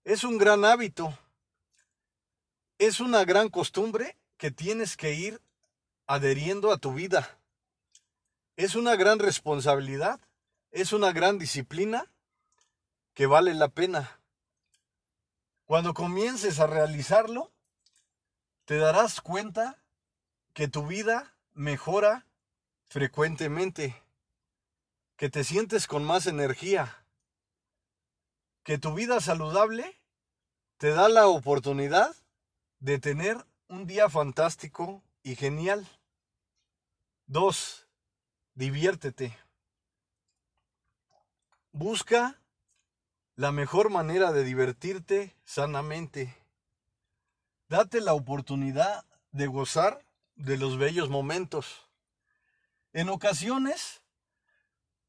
es 0.03 0.25
un 0.25 0.37
gran 0.37 0.65
hábito, 0.65 1.17
es 2.77 2.99
una 2.99 3.23
gran 3.23 3.47
costumbre 3.47 4.17
que 4.37 4.51
tienes 4.51 4.97
que 4.97 5.13
ir 5.13 5.41
adheriendo 6.07 6.73
a 6.73 6.77
tu 6.77 6.93
vida. 6.93 7.38
Es 8.59 8.75
una 8.75 8.97
gran 8.97 9.19
responsabilidad, 9.19 10.19
es 10.71 10.91
una 10.91 11.13
gran 11.13 11.39
disciplina 11.39 12.11
que 13.13 13.25
vale 13.25 13.53
la 13.53 13.69
pena. 13.69 14.19
Cuando 15.63 15.93
comiences 15.93 16.59
a 16.59 16.67
realizarlo, 16.67 17.53
te 18.65 18.75
darás 18.75 19.21
cuenta 19.21 19.81
que 20.51 20.67
tu 20.67 20.85
vida 20.85 21.33
mejora 21.53 22.25
frecuentemente, 22.89 24.03
que 25.15 25.29
te 25.29 25.45
sientes 25.45 25.87
con 25.87 26.03
más 26.03 26.27
energía, 26.27 27.05
que 28.63 28.77
tu 28.77 28.93
vida 28.93 29.21
saludable 29.21 29.97
te 30.75 30.89
da 30.89 31.07
la 31.07 31.27
oportunidad 31.27 32.13
de 32.81 32.99
tener 32.99 33.37
un 33.69 33.87
día 33.87 34.09
fantástico 34.09 35.01
y 35.23 35.37
genial. 35.37 35.87
Dos, 37.25 37.88
diviértete. 38.59 39.37
Busca 41.71 42.41
la 43.37 43.53
mejor 43.53 43.89
manera 43.89 44.33
de 44.33 44.43
divertirte 44.43 45.33
sanamente. 45.45 46.35
Date 47.69 48.01
la 48.01 48.13
oportunidad 48.13 49.05
de 49.31 49.47
gozar 49.47 50.03
de 50.35 50.57
los 50.57 50.77
bellos 50.77 51.09
momentos. 51.09 51.87
En 52.91 53.07
ocasiones, 53.07 54.01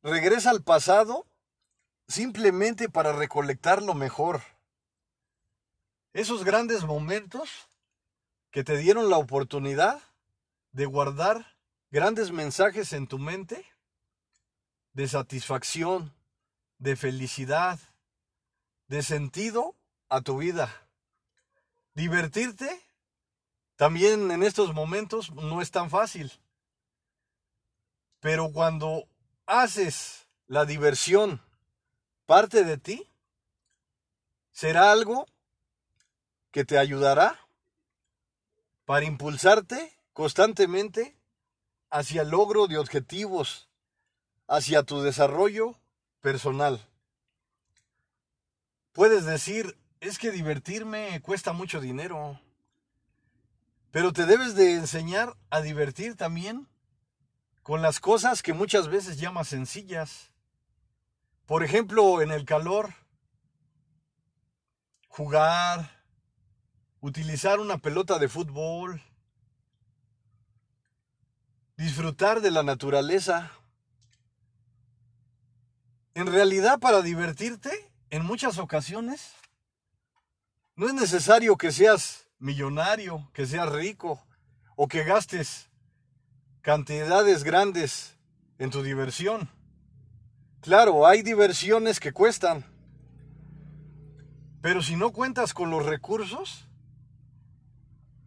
regresa 0.05 0.51
al 0.51 0.63
pasado 0.63 1.27
simplemente 2.07 2.89
para 2.89 3.13
recolectar 3.13 3.83
lo 3.83 3.95
mejor. 3.95 4.43
Esos 6.13 6.45
grandes 6.45 6.85
momentos 6.85 7.69
que 8.53 8.63
te 8.63 8.77
dieron 8.77 9.11
la 9.11 9.19
oportunidad 9.19 10.01
de 10.71 10.87
guardar 10.87 11.60
grandes 11.91 12.31
mensajes 12.31 12.93
en 12.93 13.07
tu 13.07 13.19
mente 13.19 13.67
de 14.93 15.09
satisfacción, 15.09 16.15
de 16.79 16.97
felicidad, 16.97 17.79
de 18.87 19.03
sentido 19.03 19.77
a 20.09 20.21
tu 20.21 20.39
vida. 20.39 20.89
Divertirte 21.95 22.69
también 23.77 24.31
en 24.31 24.43
estos 24.43 24.73
momentos 24.75 25.33
no 25.33 25.61
es 25.61 25.71
tan 25.71 25.91
fácil. 25.91 26.33
Pero 28.21 28.53
cuando 28.53 29.09
haces 29.47 30.29
la 30.47 30.65
diversión 30.65 31.41
parte 32.27 32.65
de 32.65 32.79
ti, 32.79 33.11
será 34.53 34.93
algo 34.93 35.27
que 36.51 36.65
te 36.65 36.79
ayudará 36.79 37.39
para 38.85 39.07
impulsarte 39.07 39.97
constantemente 40.13 41.20
hacia 41.91 42.23
el 42.23 42.31
logro 42.31 42.67
de 42.67 42.79
objetivos, 42.79 43.69
hacia 44.47 44.83
tu 44.83 45.03
desarrollo 45.03 45.77
personal. 46.21 46.87
Puedes 48.93 49.25
decir, 49.25 49.79
es 50.01 50.19
que 50.19 50.31
divertirme 50.31 51.21
cuesta 51.23 51.53
mucho 51.53 51.81
dinero, 51.81 52.41
pero 53.91 54.13
te 54.13 54.27
debes 54.27 54.55
de 54.55 54.75
enseñar 54.75 55.37
a 55.51 55.61
divertir 55.61 56.17
también 56.17 56.69
con 57.63 57.83
las 57.83 58.01
cosas 58.01 58.43
que 58.43 58.53
muchas 58.53 58.89
veces 58.89 59.19
llamas 59.19 59.49
sencillas. 59.49 60.31
Por 61.47 61.65
ejemplo, 61.65 62.23
en 62.23 62.31
el 62.31 62.45
calor, 62.45 62.95
jugar, 65.09 65.91
utilizar 67.01 67.61
una 67.61 67.79
pelota 67.79 68.19
de 68.19 68.29
fútbol, 68.29 69.03
disfrutar 71.81 72.43
de 72.43 72.51
la 72.51 72.63
naturaleza. 72.63 73.51
En 76.13 76.27
realidad, 76.27 76.79
para 76.79 77.01
divertirte, 77.01 77.71
en 78.11 78.23
muchas 78.23 78.59
ocasiones, 78.59 79.33
no 80.77 80.89
es 80.89 80.93
necesario 80.93 81.57
que 81.57 81.73
seas 81.73 82.29
millonario, 82.39 83.31
que 83.33 83.47
seas 83.47 83.73
rico 83.73 84.23
o 84.77 84.89
que 84.89 85.05
gastes 85.05 85.71
cantidades 86.61 87.45
grandes 87.45 88.15
en 88.59 88.69
tu 88.69 88.83
diversión. 88.83 89.49
Claro, 90.61 91.07
hay 91.07 91.23
diversiones 91.23 91.99
que 91.99 92.13
cuestan, 92.13 92.63
pero 94.61 94.83
si 94.83 94.97
no 94.97 95.13
cuentas 95.13 95.55
con 95.55 95.71
los 95.71 95.87
recursos, 95.87 96.69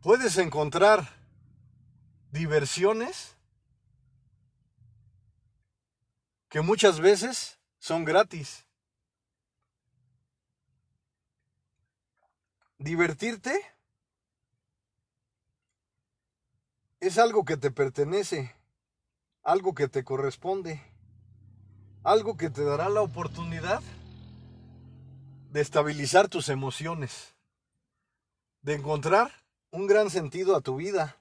puedes 0.02 0.40
encontrar 0.40 1.08
diversiones 2.32 3.33
que 6.54 6.62
muchas 6.62 7.00
veces 7.00 7.58
son 7.80 8.06
gratis. 8.06 8.68
Divertirte 12.78 13.60
es 17.00 17.18
algo 17.18 17.44
que 17.44 17.58
te 17.58 17.72
pertenece. 17.72 18.56
algo 19.42 19.74
que 19.74 19.88
te 19.88 20.04
corresponde, 20.04 20.80
algo 22.04 22.38
que 22.38 22.52
te 22.52 22.64
dará 22.64 22.88
la 22.88 23.02
oportunidad 23.02 23.82
de 25.52 25.60
estabilizar 25.60 26.30
tus 26.30 26.50
emociones, 26.50 27.34
de 28.62 28.76
encontrar 28.76 29.32
un 29.72 29.88
gran 29.88 30.12
sentido 30.12 30.56
a 30.56 30.62
tu 30.62 30.76
vida, 30.76 31.18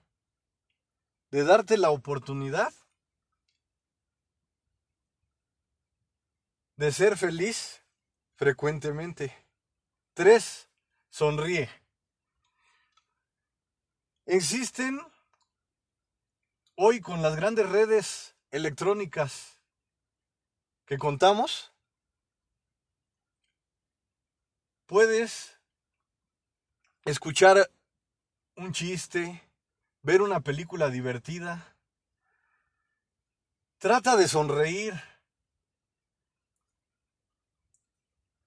de 1.30 1.42
darte 1.42 1.78
la 1.78 1.90
oportunidad 1.90 2.72
de 6.76 6.92
ser 6.92 7.16
feliz 7.16 7.82
frecuentemente. 8.34 9.36
Tres, 10.14 10.68
sonríe. 11.10 11.68
Existen 14.26 15.00
hoy 16.76 17.00
con 17.00 17.22
las 17.22 17.36
grandes 17.36 17.68
redes 17.68 18.34
electrónicas 18.50 19.58
que 20.84 20.98
contamos, 20.98 21.72
puedes 24.86 25.58
escuchar 27.04 27.70
un 28.56 28.72
chiste, 28.72 29.42
ver 30.02 30.22
una 30.22 30.40
película 30.40 30.90
divertida. 30.90 31.76
Trata 33.78 34.16
de 34.16 34.28
sonreír. 34.28 35.11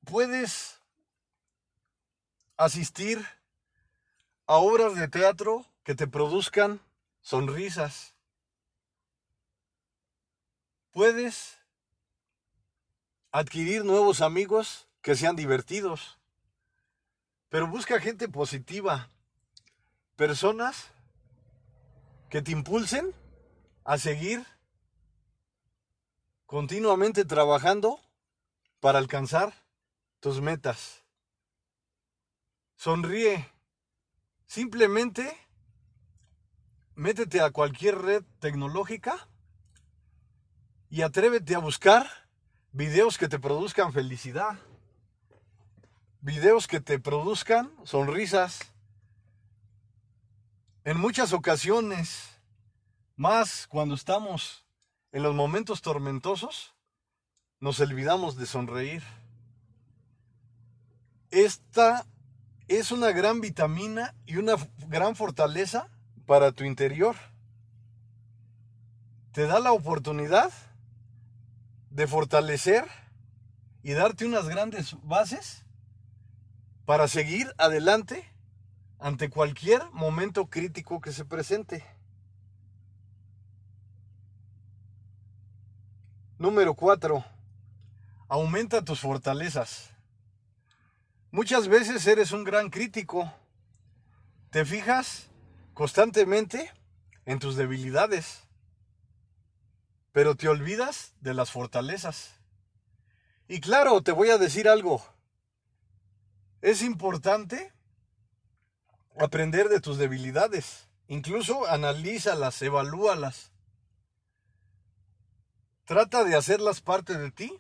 Puedes 0.06 0.80
asistir 2.58 3.26
a 4.46 4.58
obras 4.58 4.96
de 4.96 5.08
teatro 5.08 5.66
que 5.84 5.96
te 5.96 6.06
produzcan 6.08 6.80
sonrisas. 7.22 8.14
Puedes 10.92 11.58
adquirir 13.32 13.84
nuevos 13.84 14.22
amigos 14.22 14.88
que 15.02 15.16
sean 15.16 15.36
divertidos. 15.36 16.20
Pero 17.50 17.68
busca 17.68 18.00
gente 18.00 18.30
positiva, 18.30 19.10
personas 20.16 20.92
que 22.30 22.44
te 22.44 22.52
impulsen 22.52 23.14
a 23.84 23.98
seguir 23.98 24.46
continuamente 26.46 27.26
trabajando 27.26 28.00
para 28.80 29.00
alcanzar 29.00 29.65
tus 30.26 30.42
metas. 30.42 31.04
Sonríe. 32.76 33.48
Simplemente 34.48 35.38
métete 36.96 37.42
a 37.42 37.52
cualquier 37.52 38.00
red 38.00 38.24
tecnológica 38.40 39.30
y 40.90 41.04
atrévete 41.04 41.54
a 41.54 41.60
buscar 41.60 42.10
videos 42.72 43.20
que 43.20 43.28
te 43.28 43.38
produzcan 43.38 43.94
felicidad, 43.94 44.58
videos 46.22 46.66
que 46.66 46.80
te 46.80 46.98
produzcan 46.98 47.72
sonrisas. 47.84 48.74
En 50.86 50.98
muchas 50.98 51.34
ocasiones, 51.34 52.42
más 53.16 53.68
cuando 53.68 53.94
estamos 53.94 54.66
en 55.12 55.22
los 55.22 55.36
momentos 55.36 55.84
tormentosos, 55.84 56.74
nos 57.60 57.80
olvidamos 57.80 58.38
de 58.38 58.48
sonreír. 58.48 59.04
Esta 61.36 62.06
es 62.70 62.94
una 62.94 63.12
gran 63.12 63.42
vitamina 63.42 64.16
y 64.26 64.38
una 64.38 64.56
gran 64.88 65.18
fortaleza 65.18 65.90
para 66.26 66.54
tu 66.54 66.64
interior. 66.64 67.18
Te 69.34 69.46
da 69.46 69.60
la 69.60 69.74
oportunidad 69.74 70.50
de 71.90 72.08
fortalecer 72.08 72.86
y 73.84 73.92
darte 73.92 74.26
unas 74.26 74.48
grandes 74.48 74.96
bases 75.04 75.66
para 76.86 77.10
seguir 77.10 77.54
adelante 77.58 78.24
ante 78.98 79.30
cualquier 79.30 79.84
momento 79.92 80.46
crítico 80.50 81.02
que 81.02 81.12
se 81.12 81.26
presente. 81.26 81.84
Número 86.40 86.76
4. 86.76 87.26
Aumenta 88.30 88.86
tus 88.86 89.02
fortalezas. 89.02 89.95
Muchas 91.36 91.68
veces 91.68 92.08
eres 92.08 92.32
un 92.32 92.46
gran 92.46 92.70
crítico. 92.70 93.30
Te 94.52 94.64
fijas 94.64 95.28
constantemente 95.74 96.72
en 97.26 97.40
tus 97.40 97.58
debilidades, 97.58 98.44
pero 100.14 100.36
te 100.36 100.48
olvidas 100.48 101.14
de 101.20 101.34
las 101.34 101.52
fortalezas. 101.52 102.36
Y 103.50 103.60
claro, 103.60 104.02
te 104.02 104.14
voy 104.14 104.30
a 104.30 104.38
decir 104.38 104.70
algo. 104.70 105.06
Es 106.62 106.82
importante 106.82 107.74
aprender 109.20 109.68
de 109.68 109.82
tus 109.82 109.98
debilidades. 109.98 110.88
Incluso 111.10 111.68
analízalas, 111.68 112.62
evalúalas. 112.62 113.52
Trata 115.84 116.24
de 116.24 116.38
hacerlas 116.38 116.80
parte 116.80 117.18
de 117.18 117.30
ti 117.30 117.60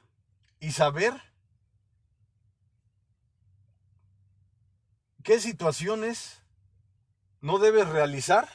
y 0.61 0.71
saber 0.71 1.34
¿Qué 5.25 5.39
situaciones 5.39 6.43
no 7.41 7.57
debes 7.57 7.89
realizar 7.89 8.47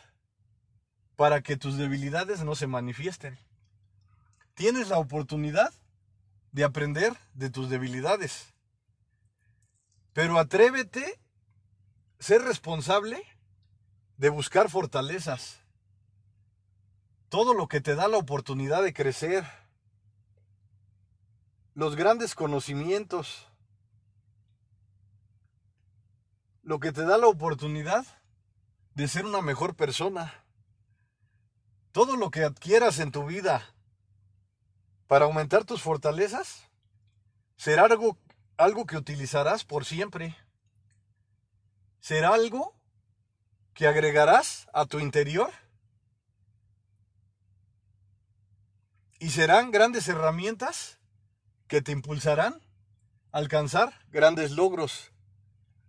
para 1.16 1.42
que 1.42 1.56
tus 1.56 1.76
debilidades 1.76 2.44
no 2.44 2.54
se 2.54 2.68
manifiesten? 2.68 3.36
Tienes 4.54 4.88
la 4.88 4.98
oportunidad 4.98 5.74
de 6.52 6.62
aprender 6.62 7.16
de 7.34 7.50
tus 7.50 7.70
debilidades. 7.70 8.54
Pero 10.12 10.38
atrévete 10.38 11.18
a 12.20 12.22
ser 12.22 12.42
responsable 12.42 13.20
de 14.16 14.28
buscar 14.28 14.70
fortalezas. 14.70 15.58
Todo 17.30 17.52
lo 17.52 17.66
que 17.66 17.80
te 17.80 17.96
da 17.96 18.06
la 18.06 18.18
oportunidad 18.18 18.84
de 18.84 18.92
crecer. 18.92 19.44
Los 21.74 21.96
grandes 21.96 22.36
conocimientos 22.36 23.49
lo 26.70 26.78
que 26.78 26.92
te 26.92 27.02
da 27.02 27.18
la 27.18 27.26
oportunidad 27.26 28.06
de 28.94 29.08
ser 29.08 29.26
una 29.26 29.42
mejor 29.42 29.74
persona. 29.74 30.44
Todo 31.90 32.14
lo 32.14 32.30
que 32.30 32.44
adquieras 32.44 33.00
en 33.00 33.10
tu 33.10 33.26
vida 33.26 33.74
para 35.08 35.24
aumentar 35.24 35.64
tus 35.64 35.82
fortalezas 35.82 36.68
será 37.56 37.86
algo, 37.86 38.16
algo 38.56 38.86
que 38.86 38.96
utilizarás 38.96 39.64
por 39.64 39.84
siempre. 39.84 40.36
Será 41.98 42.34
algo 42.34 42.72
que 43.74 43.88
agregarás 43.88 44.68
a 44.72 44.86
tu 44.86 45.00
interior 45.00 45.50
y 49.18 49.30
serán 49.30 49.72
grandes 49.72 50.06
herramientas 50.06 51.00
que 51.66 51.82
te 51.82 51.90
impulsarán 51.90 52.62
a 53.32 53.38
alcanzar 53.38 53.92
grandes 54.12 54.52
logros 54.52 55.10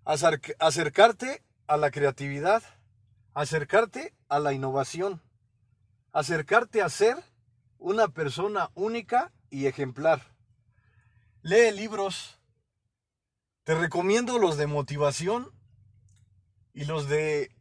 acercarte 0.05 1.43
a 1.67 1.77
la 1.77 1.91
creatividad, 1.91 2.63
acercarte 3.33 4.13
a 4.29 4.39
la 4.39 4.53
innovación, 4.53 5.21
acercarte 6.11 6.81
a 6.81 6.89
ser 6.89 7.17
una 7.77 8.07
persona 8.07 8.71
única 8.75 9.31
y 9.49 9.67
ejemplar. 9.67 10.21
Lee 11.41 11.71
libros. 11.71 12.39
Te 13.63 13.75
recomiendo 13.75 14.39
los 14.39 14.57
de 14.57 14.67
motivación 14.67 15.51
y 16.73 16.85
los 16.85 17.07
de 17.07 17.55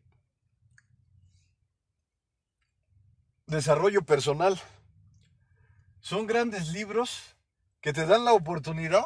desarrollo 3.47 4.03
personal. 4.03 4.61
Son 6.01 6.27
grandes 6.27 6.69
libros 6.69 7.37
que 7.81 7.93
te 7.93 8.07
dan 8.07 8.25
la 8.25 8.33
oportunidad 8.33 9.05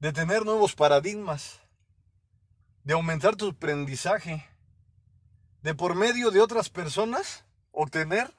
de 0.00 0.12
tener 0.12 0.44
nuevos 0.44 0.74
paradigmas, 0.74 1.60
de 2.84 2.94
aumentar 2.94 3.36
tu 3.36 3.50
aprendizaje, 3.50 4.46
de 5.62 5.74
por 5.74 5.94
medio 5.94 6.30
de 6.30 6.40
otras 6.40 6.70
personas 6.70 7.44
obtener 7.70 8.34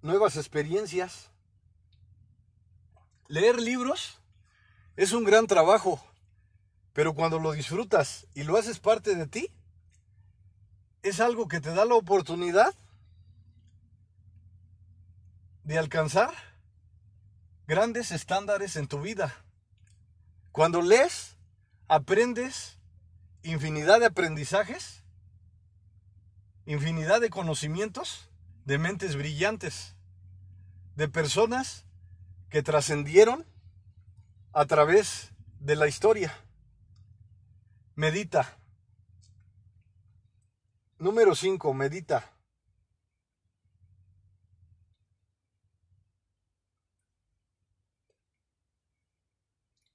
nuevas 0.00 0.36
experiencias. 0.36 1.30
Leer 3.26 3.60
libros 3.60 4.20
es 4.96 5.12
un 5.12 5.24
gran 5.24 5.48
trabajo, 5.48 6.00
pero 6.92 7.14
cuando 7.14 7.40
lo 7.40 7.52
disfrutas 7.52 8.26
y 8.34 8.44
lo 8.44 8.56
haces 8.56 8.78
parte 8.78 9.16
de 9.16 9.26
ti, 9.26 9.52
es 11.02 11.18
algo 11.18 11.48
que 11.48 11.60
te 11.60 11.74
da 11.74 11.84
la 11.84 11.94
oportunidad 11.94 12.74
de 15.64 15.78
alcanzar 15.78 16.32
grandes 17.66 18.12
estándares 18.12 18.76
en 18.76 18.86
tu 18.86 19.00
vida. 19.00 19.34
Cuando 20.52 20.82
lees, 20.82 21.36
aprendes 21.88 22.78
infinidad 23.42 24.00
de 24.00 24.06
aprendizajes, 24.06 25.02
infinidad 26.66 27.20
de 27.20 27.30
conocimientos 27.30 28.28
de 28.64 28.78
mentes 28.78 29.16
brillantes, 29.16 29.96
de 30.96 31.08
personas 31.08 31.86
que 32.48 32.62
trascendieron 32.62 33.46
a 34.52 34.66
través 34.66 35.32
de 35.60 35.76
la 35.76 35.86
historia. 35.86 36.36
Medita. 37.94 38.58
Número 40.98 41.34
5, 41.34 41.72
medita. 41.74 42.30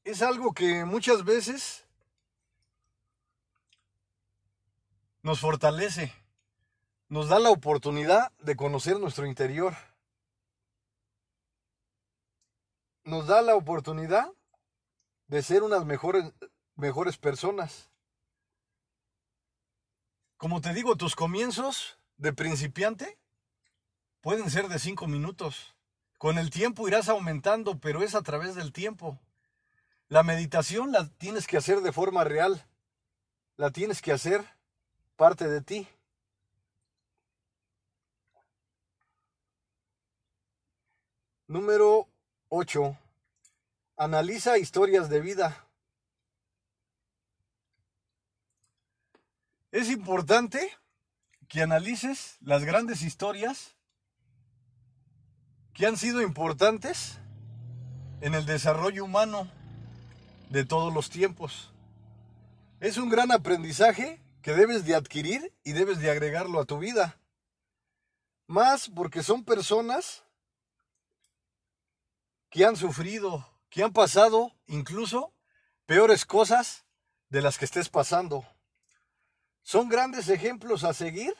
Es 0.05 0.21
algo 0.21 0.53
que 0.53 0.85
muchas 0.85 1.25
veces 1.25 1.83
nos 5.23 5.39
fortalece, 5.39 6.13
nos 7.09 7.27
da 7.27 7.39
la 7.39 7.49
oportunidad 7.49 8.31
de 8.37 8.55
conocer 8.55 8.99
nuestro 8.99 9.25
interior, 9.25 9.75
nos 13.03 13.25
da 13.25 13.41
la 13.41 13.55
oportunidad 13.55 14.31
de 15.25 15.41
ser 15.41 15.63
unas 15.63 15.85
mejores, 15.85 16.31
mejores 16.75 17.17
personas. 17.17 17.89
Como 20.37 20.61
te 20.61 20.71
digo, 20.75 20.95
tus 20.95 21.15
comienzos 21.15 21.97
de 22.17 22.31
principiante 22.31 23.17
pueden 24.21 24.51
ser 24.51 24.67
de 24.67 24.77
cinco 24.77 25.07
minutos. 25.07 25.75
Con 26.19 26.37
el 26.37 26.51
tiempo 26.51 26.87
irás 26.87 27.09
aumentando, 27.09 27.79
pero 27.79 28.03
es 28.03 28.13
a 28.13 28.21
través 28.21 28.53
del 28.53 28.71
tiempo. 28.71 29.19
La 30.07 30.21
meditación 30.21 30.91
la 30.91 31.09
tienes 31.17 31.47
que 31.47 31.57
hacer 31.57 31.81
de 31.81 31.91
forma 31.91 32.23
real. 32.23 32.63
La 33.57 33.71
tienes 33.71 34.01
que 34.01 34.11
hacer 34.11 34.45
parte 35.15 35.47
de 35.47 35.61
ti. 35.61 35.87
Número 41.47 42.07
8. 42.49 42.97
Analiza 43.97 44.59
historias 44.59 45.09
de 45.09 45.21
vida. 45.21 45.65
Es 49.71 49.89
importante 49.89 50.71
que 51.47 51.63
analices 51.63 52.37
las 52.41 52.63
grandes 52.63 53.01
historias 53.01 53.75
que 55.73 55.85
han 55.85 55.97
sido 55.97 56.21
importantes 56.21 57.17
en 58.21 58.35
el 58.35 58.45
desarrollo 58.45 59.03
humano 59.03 59.51
de 60.55 60.63
todos 60.63 60.93
los 60.93 61.09
tiempos. 61.09 61.73
Es 62.79 62.95
un 62.95 63.09
gran 63.09 63.29
aprendizaje 63.33 64.21
que 64.41 64.53
debes 64.53 64.85
de 64.85 64.95
adquirir 64.95 65.53
y 65.65 65.73
debes 65.73 65.99
de 65.99 66.09
agregarlo 66.09 66.61
a 66.61 66.65
tu 66.65 66.79
vida. 66.79 67.19
Más 68.47 68.87
porque 68.87 69.21
son 69.21 69.43
personas 69.43 70.23
que 72.49 72.63
han 72.63 72.77
sufrido, 72.77 73.45
que 73.69 73.83
han 73.83 73.91
pasado 73.91 74.53
incluso 74.67 75.33
peores 75.85 76.25
cosas 76.25 76.85
de 77.27 77.41
las 77.41 77.57
que 77.57 77.65
estés 77.65 77.89
pasando. 77.89 78.47
Son 79.61 79.89
grandes 79.89 80.29
ejemplos 80.29 80.85
a 80.85 80.93
seguir. 80.93 81.35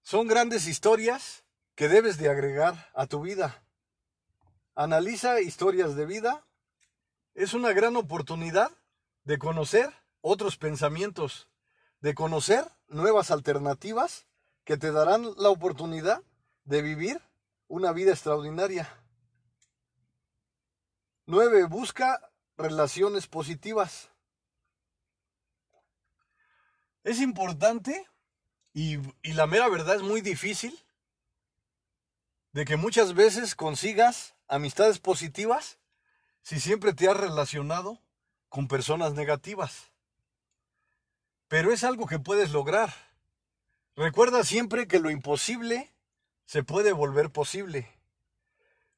Son 0.00 0.26
grandes 0.26 0.66
historias 0.66 1.44
que 1.74 1.88
debes 1.88 2.16
de 2.16 2.30
agregar 2.30 2.90
a 2.94 3.06
tu 3.06 3.20
vida. 3.20 3.65
Analiza 4.76 5.40
historias 5.40 5.96
de 5.96 6.04
vida. 6.04 6.46
Es 7.34 7.54
una 7.54 7.72
gran 7.72 7.96
oportunidad 7.96 8.70
de 9.24 9.38
conocer 9.38 9.90
otros 10.20 10.58
pensamientos, 10.58 11.48
de 12.00 12.14
conocer 12.14 12.70
nuevas 12.88 13.30
alternativas 13.30 14.26
que 14.64 14.76
te 14.76 14.92
darán 14.92 15.32
la 15.38 15.48
oportunidad 15.48 16.22
de 16.64 16.82
vivir 16.82 17.22
una 17.68 17.92
vida 17.92 18.10
extraordinaria. 18.10 18.86
9. 21.24 21.64
Busca 21.64 22.30
relaciones 22.58 23.26
positivas. 23.26 24.10
Es 27.02 27.18
importante 27.20 28.06
y, 28.74 28.98
y, 29.22 29.32
la 29.32 29.46
mera 29.46 29.70
verdad 29.70 29.96
es 29.96 30.02
muy 30.02 30.20
difícil 30.20 30.78
de 32.52 32.66
que 32.66 32.76
muchas 32.76 33.14
veces 33.14 33.54
consigas 33.54 34.35
amistades 34.48 34.98
positivas 34.98 35.78
si 36.42 36.60
siempre 36.60 36.92
te 36.92 37.08
has 37.08 37.16
relacionado 37.16 38.00
con 38.48 38.68
personas 38.68 39.14
negativas. 39.14 39.90
Pero 41.48 41.72
es 41.72 41.84
algo 41.84 42.06
que 42.06 42.18
puedes 42.18 42.52
lograr. 42.52 42.94
Recuerda 43.96 44.44
siempre 44.44 44.86
que 44.86 45.00
lo 45.00 45.10
imposible 45.10 45.92
se 46.44 46.62
puede 46.62 46.92
volver 46.92 47.30
posible. 47.30 47.90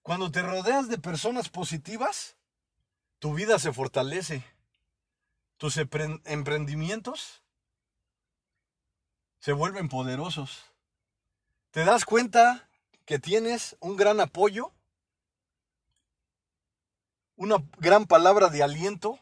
Cuando 0.02 0.30
te 0.30 0.42
rodeas 0.42 0.88
de 0.88 0.98
personas 0.98 1.48
positivas, 1.48 2.36
tu 3.18 3.34
vida 3.34 3.58
se 3.58 3.72
fortalece. 3.72 4.44
Tus 5.56 5.76
emprendimientos 5.76 7.42
se 9.38 9.52
vuelven 9.52 9.88
poderosos. 9.88 10.64
Te 11.70 11.84
das 11.84 12.04
cuenta 12.04 12.68
que 13.04 13.18
tienes 13.18 13.76
un 13.80 13.96
gran 13.96 14.20
apoyo, 14.20 14.72
una 17.38 17.64
gran 17.78 18.06
palabra 18.06 18.48
de 18.48 18.64
aliento 18.64 19.20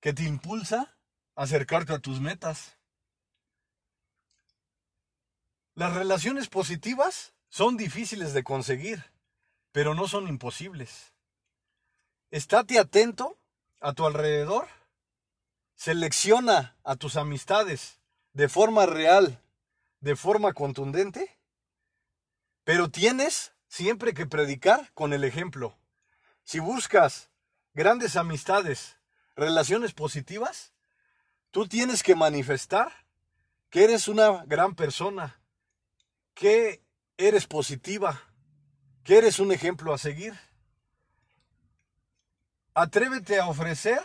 que 0.00 0.12
te 0.12 0.22
impulsa 0.24 0.98
a 1.34 1.44
acercarte 1.44 1.94
a 1.94 1.98
tus 1.98 2.20
metas. 2.20 2.76
Las 5.74 5.94
relaciones 5.94 6.48
positivas 6.48 7.32
son 7.48 7.78
difíciles 7.78 8.34
de 8.34 8.44
conseguir, 8.44 9.10
pero 9.72 9.94
no 9.94 10.08
son 10.08 10.28
imposibles. 10.28 11.14
Estate 12.30 12.78
atento 12.78 13.38
a 13.80 13.94
tu 13.94 14.04
alrededor. 14.04 14.68
Selecciona 15.74 16.76
a 16.84 16.96
tus 16.96 17.16
amistades 17.16 17.98
de 18.34 18.50
forma 18.50 18.84
real, 18.84 19.42
de 20.00 20.16
forma 20.16 20.52
contundente, 20.52 21.38
pero 22.64 22.90
tienes 22.90 23.54
siempre 23.68 24.12
que 24.12 24.26
predicar 24.26 24.92
con 24.92 25.14
el 25.14 25.24
ejemplo. 25.24 25.78
Si 26.44 26.58
buscas 26.58 27.30
grandes 27.74 28.16
amistades 28.16 28.96
relaciones 29.36 29.92
positivas, 29.94 30.72
tú 31.50 31.66
tienes 31.66 32.02
que 32.02 32.14
manifestar 32.14 32.92
que 33.70 33.84
eres 33.84 34.08
una 34.08 34.44
gran 34.44 34.74
persona, 34.74 35.40
que 36.34 36.84
eres 37.16 37.46
positiva, 37.46 38.20
que 39.04 39.18
eres 39.18 39.38
un 39.38 39.52
ejemplo 39.52 39.94
a 39.94 39.98
seguir. 39.98 40.38
Atrévete 42.74 43.40
a 43.40 43.48
ofrecer 43.48 44.00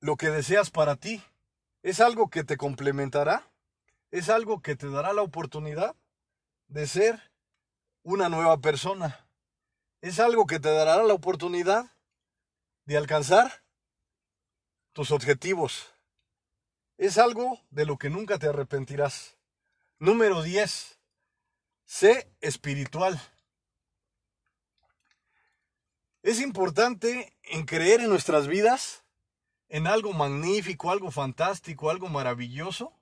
lo 0.00 0.16
que 0.16 0.30
deseas 0.30 0.70
para 0.70 0.96
ti. 0.96 1.22
Es 1.82 2.00
algo 2.00 2.30
que 2.30 2.44
te 2.44 2.56
complementará, 2.56 3.50
es 4.10 4.28
algo 4.28 4.60
que 4.60 4.76
te 4.76 4.88
dará 4.90 5.12
la 5.12 5.22
oportunidad 5.22 5.96
de 6.68 6.86
ser 6.86 7.29
una 8.02 8.28
nueva 8.28 8.58
persona 8.58 9.26
es 10.00 10.18
algo 10.18 10.46
que 10.46 10.60
te 10.60 10.72
dará 10.72 11.02
la 11.02 11.14
oportunidad 11.14 11.92
de 12.84 12.96
alcanzar 12.96 13.62
tus 14.92 15.10
objetivos. 15.10 15.92
Es 16.96 17.18
algo 17.18 17.60
de 17.70 17.86
lo 17.86 17.98
que 17.98 18.10
nunca 18.10 18.38
te 18.38 18.48
arrepentirás. 18.48 19.36
Número 19.98 20.42
10. 20.42 20.98
Sé 21.84 22.32
espiritual. 22.40 23.20
Es 26.22 26.40
importante 26.40 27.36
en 27.42 27.64
creer 27.64 28.00
en 28.00 28.10
nuestras 28.10 28.46
vidas 28.46 29.04
en 29.68 29.86
algo 29.86 30.12
magnífico, 30.12 30.90
algo 30.90 31.10
fantástico, 31.10 31.90
algo 31.90 32.08
maravilloso 32.08 32.92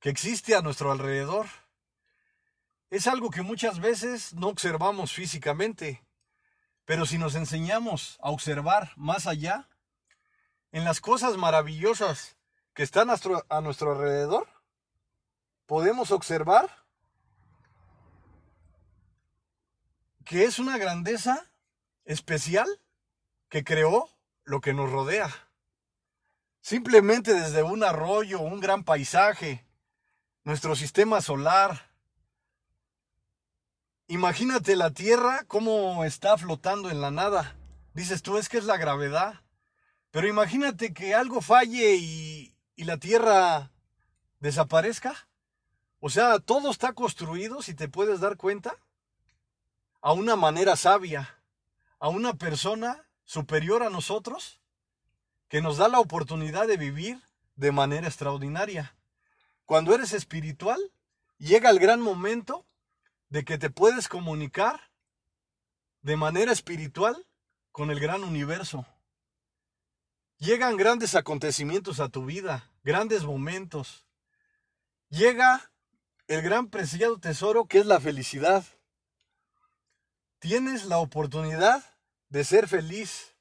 que 0.00 0.08
existe 0.08 0.54
a 0.54 0.62
nuestro 0.62 0.90
alrededor. 0.90 1.46
Es 2.90 3.06
algo 3.06 3.30
que 3.30 3.42
muchas 3.42 3.80
veces 3.80 4.32
no 4.32 4.48
observamos 4.48 5.12
físicamente, 5.12 6.02
pero 6.86 7.04
si 7.04 7.18
nos 7.18 7.34
enseñamos 7.34 8.18
a 8.22 8.30
observar 8.30 8.92
más 8.96 9.26
allá, 9.26 9.68
en 10.72 10.84
las 10.84 11.00
cosas 11.00 11.36
maravillosas 11.36 12.36
que 12.72 12.82
están 12.82 13.10
a 13.10 13.60
nuestro, 13.60 13.90
alrededor, 13.90 14.48
podemos 15.66 16.10
observar 16.10 16.70
que 20.24 20.44
es 20.44 20.58
una 20.58 20.78
grandeza 20.78 21.44
especial 22.04 22.68
que 23.50 23.64
creó 23.64 24.08
lo 24.44 24.60
que 24.60 24.72
nos 24.72 24.90
rodea. 24.90 25.30
Simplemente 26.60 27.34
desde 27.34 27.62
un 27.62 27.84
arroyo, 27.84 28.40
un 28.40 28.60
gran 28.60 28.84
paisaje, 28.84 29.66
nuestro 30.44 30.74
sistema 30.74 31.20
solar, 31.20 31.87
Imagínate 34.08 34.74
la 34.74 34.90
Tierra 34.90 35.44
cómo 35.46 36.04
está 36.04 36.36
flotando 36.38 36.90
en 36.90 37.00
la 37.00 37.10
nada. 37.10 37.56
Dices 37.92 38.22
tú, 38.22 38.38
es 38.38 38.48
que 38.48 38.56
es 38.56 38.64
la 38.64 38.78
gravedad. 38.78 39.42
Pero 40.10 40.26
imagínate 40.26 40.94
que 40.94 41.14
algo 41.14 41.42
falle 41.42 41.96
y, 41.96 42.54
y 42.74 42.84
la 42.84 42.96
tierra 42.96 43.70
desaparezca? 44.40 45.28
O 46.00 46.08
sea, 46.08 46.38
todo 46.38 46.70
está 46.70 46.92
construido, 46.92 47.60
si 47.60 47.74
te 47.74 47.88
puedes 47.88 48.20
dar 48.20 48.36
cuenta, 48.36 48.76
a 50.00 50.12
una 50.12 50.36
manera 50.36 50.76
sabia, 50.76 51.42
a 51.98 52.08
una 52.08 52.34
persona 52.34 53.04
superior 53.24 53.82
a 53.82 53.90
nosotros, 53.90 54.60
que 55.48 55.60
nos 55.60 55.76
da 55.76 55.88
la 55.88 56.00
oportunidad 56.00 56.66
de 56.66 56.76
vivir 56.76 57.20
de 57.56 57.72
manera 57.72 58.06
extraordinaria. 58.06 58.94
Cuando 59.66 59.94
eres 59.94 60.12
espiritual, 60.12 60.80
llega 61.36 61.68
el 61.68 61.78
gran 61.78 62.00
momento 62.00 62.64
de 63.28 63.44
que 63.44 63.58
te 63.58 63.70
puedes 63.70 64.08
comunicar 64.08 64.80
de 66.02 66.16
manera 66.16 66.52
espiritual 66.52 67.26
con 67.72 67.90
el 67.90 68.00
gran 68.00 68.24
universo. 68.24 68.86
Llegan 70.38 70.76
grandes 70.76 71.14
acontecimientos 71.14 72.00
a 72.00 72.08
tu 72.08 72.24
vida, 72.24 72.70
grandes 72.84 73.24
momentos. 73.24 74.06
Llega 75.10 75.72
el 76.28 76.42
gran 76.42 76.68
preciado 76.68 77.18
tesoro 77.18 77.66
que 77.66 77.78
es 77.78 77.86
la 77.86 78.00
felicidad. 78.00 78.64
Tienes 80.38 80.84
la 80.84 80.98
oportunidad 80.98 81.84
de 82.28 82.44
ser 82.44 82.68
feliz. 82.68 83.34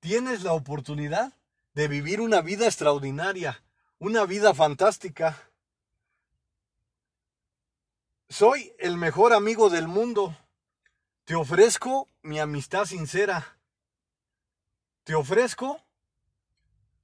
Tienes 0.00 0.42
la 0.42 0.52
oportunidad 0.52 1.32
de 1.74 1.86
vivir 1.86 2.20
una 2.20 2.40
vida 2.40 2.66
extraordinaria, 2.66 3.62
una 3.98 4.24
vida 4.24 4.54
fantástica. 4.54 5.50
Soy 8.30 8.74
el 8.78 8.98
mejor 8.98 9.32
amigo 9.32 9.70
del 9.70 9.88
mundo. 9.88 10.36
Te 11.24 11.34
ofrezco 11.34 12.10
mi 12.20 12.38
amistad 12.38 12.84
sincera. 12.84 13.58
Te 15.04 15.14
ofrezco 15.14 15.82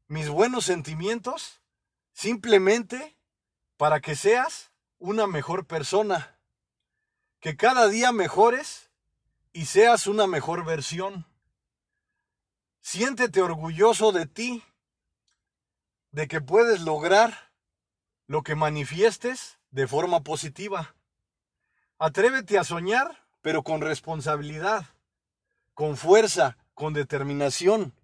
mis 0.06 0.28
buenos 0.28 0.66
sentimientos 0.66 1.62
simplemente 2.12 3.16
para 3.78 4.00
que 4.00 4.16
seas 4.16 4.70
una 4.98 5.26
mejor 5.26 5.66
persona. 5.66 6.38
Que 7.40 7.56
cada 7.56 7.88
día 7.88 8.12
mejores 8.12 8.90
y 9.54 9.64
seas 9.64 10.06
una 10.06 10.26
mejor 10.26 10.66
versión. 10.66 11.26
Siéntete 12.82 13.40
orgulloso 13.40 14.12
de 14.12 14.26
ti, 14.26 14.62
de 16.10 16.28
que 16.28 16.42
puedes 16.42 16.82
lograr 16.82 17.50
lo 18.26 18.42
que 18.42 18.54
manifiestes 18.54 19.58
de 19.70 19.86
forma 19.86 20.22
positiva. 20.22 20.94
Atrévete 22.06 22.58
a 22.58 22.64
soñar, 22.64 23.24
pero 23.40 23.62
con 23.62 23.80
responsabilidad, 23.80 24.84
con 25.72 25.96
fuerza, 25.96 26.58
con 26.74 26.92
determinación. 26.92 27.94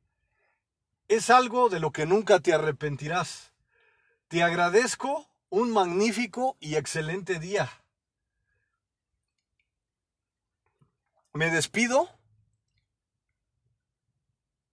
Es 1.07 1.29
algo 1.29 1.69
de 1.69 1.81
lo 1.81 1.93
que 1.93 2.07
nunca 2.07 2.41
te 2.41 2.55
arrepentirás. 2.55 3.53
Te 4.29 4.43
agradezco 4.43 5.29
un 5.51 5.71
magnífico 5.71 6.57
y 6.61 6.77
excelente 6.77 7.39
día. 7.39 7.69
Me 11.35 11.51
despido. 11.51 12.09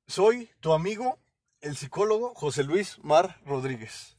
Soy 0.07 0.49
tu 0.61 0.71
amigo, 0.71 1.19
el 1.59 1.75
psicólogo 1.75 2.33
José 2.33 2.63
Luis 2.63 2.97
Mar 3.03 3.41
Rodríguez. 3.43 4.16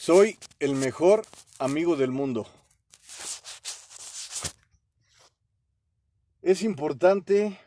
Soy 0.00 0.38
el 0.60 0.76
mejor 0.76 1.26
amigo 1.58 1.94
del 1.94 2.10
mundo. 2.10 2.46
Es 6.40 6.62
importante 6.62 7.60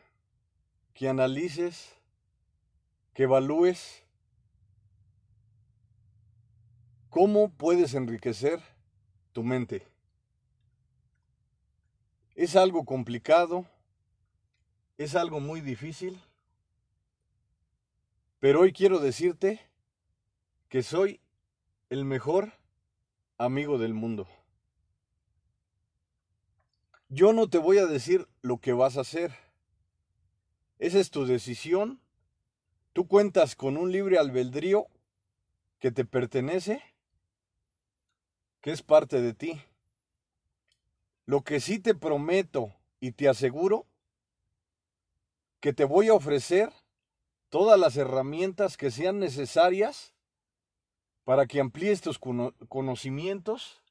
que 0.96 1.08
analices, 1.10 1.94
que 3.14 3.24
evalúes 3.24 4.02
cómo 7.10 7.52
puedes 7.52 7.94
enriquecer 7.94 8.60
tu 9.32 9.44
mente. 9.44 9.86
Es 12.34 12.56
algo 12.56 12.84
complicado, 12.84 13.68
es 14.98 15.14
algo 15.14 15.40
muy 15.40 15.62
difícil, 15.62 16.20
pero 18.40 18.62
hoy 18.62 18.74
quiero 18.74 18.98
decirte 18.98 19.62
que 20.68 20.82
soy 20.82 21.20
el 21.94 22.06
mejor 22.06 22.54
amigo 23.38 23.78
del 23.78 23.94
mundo. 23.94 24.28
Yo 27.08 27.34
no 27.34 27.48
te 27.48 27.60
voy 27.60 27.78
a 27.78 27.86
decir 27.86 28.28
lo 28.42 28.58
que 28.58 28.74
vas 28.74 28.98
a 28.98 29.02
hacer. 29.02 29.32
Esa 30.80 30.98
es 30.98 31.12
tu 31.12 31.28
decisión. 31.28 32.02
Tú 32.94 33.08
cuentas 33.08 33.56
con 33.56 33.78
un 33.78 33.92
libre 33.92 34.18
albedrío 34.18 34.88
que 35.78 35.92
te 35.92 36.04
pertenece, 36.04 36.82
que 38.60 38.72
es 38.72 38.82
parte 38.82 39.22
de 39.22 39.36
ti. 39.36 39.62
Lo 41.28 41.44
que 41.44 41.60
sí 41.60 41.78
te 41.78 41.94
prometo 41.94 42.74
y 43.02 43.12
te 43.12 43.30
aseguro, 43.30 43.86
que 45.60 45.74
te 45.74 45.86
voy 45.86 46.08
a 46.08 46.16
ofrecer 46.16 46.74
todas 47.50 47.80
las 47.80 47.98
herramientas 47.98 48.78
que 48.78 48.90
sean 48.90 49.20
necesarias 49.20 50.13
para 51.24 51.46
que 51.46 51.60
amplíes 51.60 52.02
tus 52.02 52.20
conocimientos, 52.20 53.82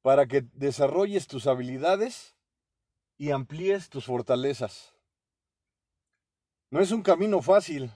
para 0.00 0.26
que 0.26 0.42
desarrolles 0.52 1.26
tus 1.26 1.46
habilidades 1.46 2.36
y 3.16 3.30
amplíes 3.30 3.88
tus 3.88 4.06
fortalezas. 4.06 4.94
No 6.70 6.80
es 6.80 6.90
un 6.90 7.02
camino 7.02 7.42
fácil, 7.42 7.90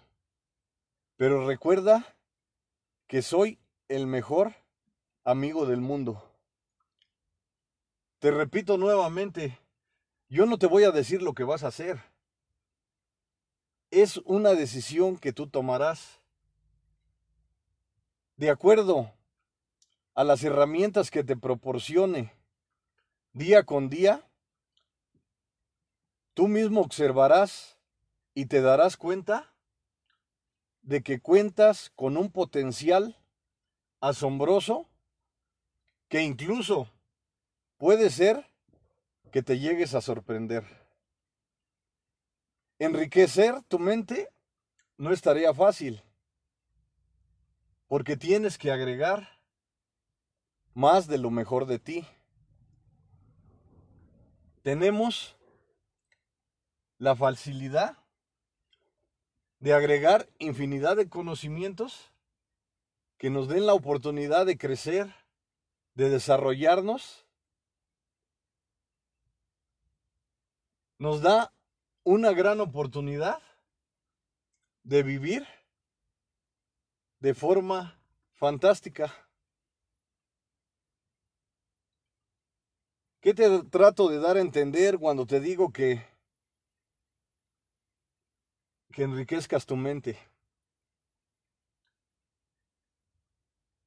pero 1.16 1.46
recuerda 1.46 2.16
que 3.07 3.22
soy 3.22 3.59
el 3.88 4.07
mejor 4.07 4.55
amigo 5.25 5.66
del 5.66 5.81
mundo. 5.81 6.22
Te 8.18 8.31
repito 8.31 8.79
nuevamente, 8.79 9.59
yo 10.29 10.46
no 10.46 10.59
te 10.59 10.66
voy 10.66 10.85
a 10.85 10.90
decir 10.90 11.22
lo 11.22 11.35
que 11.35 11.44
vas 11.44 11.62
a 11.62 11.68
hacer. 11.68 12.03
Es 13.90 14.18
una 14.18 14.51
decisión 14.51 15.16
que 15.16 15.33
tú 15.33 15.49
tomarás 15.49 16.20
de 18.37 18.51
acuerdo 18.51 19.12
a 20.14 20.25
las 20.25 20.44
herramientas 20.44 21.11
que 21.11 21.25
te 21.25 21.37
proporcione 21.37 22.33
día 23.33 23.64
con 23.64 23.88
día, 23.88 24.29
tú 26.35 26.49
mismo 26.49 26.81
observarás 26.81 27.79
y 28.35 28.46
te 28.46 28.61
darás 28.61 28.96
cuenta 28.96 29.53
de 30.83 31.03
que 31.03 31.20
cuentas 31.20 31.90
con 31.96 32.16
un 32.16 32.31
potencial 32.31 33.16
asombroso 34.01 34.88
que 36.09 36.22
incluso 36.22 36.90
puede 37.79 38.11
ser 38.11 38.46
que 39.33 39.42
te 39.42 39.59
llegues 39.59 39.94
a 39.94 40.01
sorprender. 40.01 40.64
Enriquecer 42.79 43.62
tu 43.62 43.79
mente 43.79 44.31
no 44.99 45.12
es 45.12 45.22
tarea 45.22 45.53
fácil 45.53 46.03
porque 47.88 48.16
tienes 48.16 48.59
que 48.59 48.70
agregar 48.70 49.29
más 50.75 51.07
de 51.07 51.18
lo 51.18 51.31
mejor 51.31 51.66
de 51.66 51.79
ti. 51.79 52.07
Tenemos 54.62 55.37
la 56.99 57.14
facilidad 57.14 57.96
de 59.61 59.72
agregar 59.72 60.28
infinidad 60.39 60.97
de 60.97 61.09
conocimientos 61.09 62.12
que 63.18 63.30
nos 63.30 63.49
den 63.49 63.66
la 63.66 63.74
oportunidad 63.74 64.45
de 64.45 64.59
crecer, 64.59 65.14
de 65.95 66.11
desarrollarnos. 66.11 67.24
Nos 70.99 71.22
da 71.22 71.53
una 72.05 72.32
gran 72.32 72.61
oportunidad 72.61 73.41
de 74.82 75.03
vivir 75.03 75.47
de 77.21 77.35
forma 77.35 77.99
fantástica. 78.35 79.12
¿Qué 83.21 83.35
te 83.35 83.62
trato 83.64 84.09
de 84.09 84.21
dar 84.21 84.37
a 84.37 84.41
entender 84.41 84.99
cuando 84.99 85.27
te 85.27 85.41
digo 85.41 85.73
que 85.73 86.07
que 88.93 89.03
enriquezcas 89.03 89.67
tu 89.67 89.77
mente? 89.77 90.19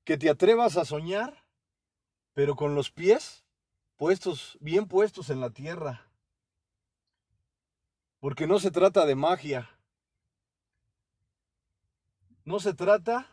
Que 0.04 0.18
te 0.18 0.30
atrevas 0.30 0.78
a 0.78 0.86
soñar, 0.86 1.46
pero 2.34 2.56
con 2.56 2.76
los 2.76 2.92
pies 2.92 3.44
puestos, 3.96 4.58
bien 4.60 4.88
puestos 4.88 5.30
en 5.30 5.42
la 5.42 5.50
tierra. 5.50 6.06
Porque 8.20 8.48
no 8.48 8.60
se 8.60 8.72
trata 8.72 9.06
de 9.06 9.16
magia, 9.16 9.70
no 12.50 12.60
se 12.60 12.74
trata 12.74 13.28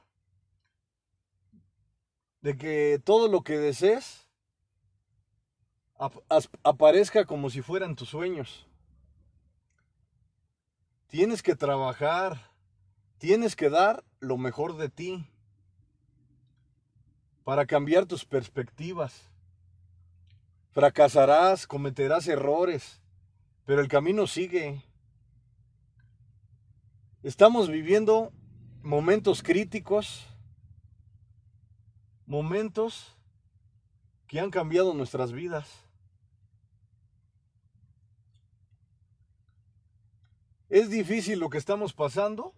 de 2.42 2.58
que 2.58 3.00
todo 3.02 3.28
lo 3.28 3.40
que 3.40 3.56
desees 3.56 4.28
aparezca 6.62 7.24
como 7.24 7.48
si 7.48 7.62
fueran 7.62 7.96
tus 7.96 8.10
sueños. 8.10 8.68
Tienes 11.06 11.42
que 11.42 11.56
trabajar, 11.56 12.50
tienes 13.16 13.56
que 13.56 13.70
dar 13.70 14.04
lo 14.20 14.36
mejor 14.36 14.76
de 14.76 14.90
ti 14.90 15.26
para 17.42 17.64
cambiar 17.64 18.04
tus 18.04 18.26
perspectivas. 18.26 19.30
Fracasarás, 20.72 21.66
cometerás 21.66 22.28
errores, 22.28 23.00
pero 23.64 23.80
el 23.80 23.88
camino 23.88 24.26
sigue. 24.26 24.84
Estamos 27.22 27.70
viviendo 27.70 28.30
momentos 28.87 29.43
críticos, 29.43 30.24
momentos 32.24 33.16
que 34.28 34.39
han 34.39 34.53
cambiado 34.53 34.95
nuestras 34.95 35.32
vidas. 35.32 35.68
Es 40.68 40.89
difícil 40.89 41.41
lo 41.41 41.51
que 41.51 41.59
estamos 41.59 41.95
pasando, 41.95 42.55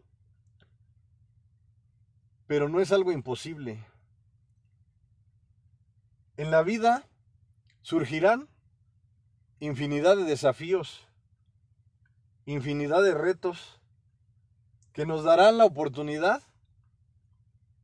pero 2.46 2.68
no 2.68 2.82
es 2.82 2.92
algo 2.92 3.10
imposible. 3.10 3.82
En 6.36 6.50
la 6.50 6.62
vida 6.62 7.08
surgirán 7.80 8.50
infinidad 9.60 10.18
de 10.18 10.24
desafíos, 10.24 11.06
infinidad 12.44 13.02
de 13.02 13.14
retos 13.14 13.77
que 14.98 15.06
nos 15.06 15.22
darán 15.22 15.58
la 15.58 15.64
oportunidad 15.64 16.42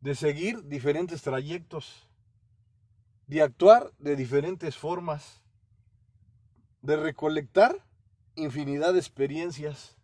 de 0.01 0.17
seguir 0.17 0.65
diferentes 0.65 1.23
trayectos, 1.23 2.09
de 3.29 3.41
actuar 3.41 3.93
de 4.01 4.17
diferentes 4.17 4.77
formas, 4.77 5.41
de 6.83 6.97
recolectar 6.97 7.87
infinidad 8.35 8.95
de 8.95 8.99
experiencias. 8.99 9.97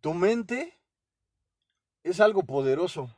Tu 0.00 0.12
mente 0.12 0.76
es 2.02 2.18
algo 2.18 2.42
poderoso. 2.42 3.16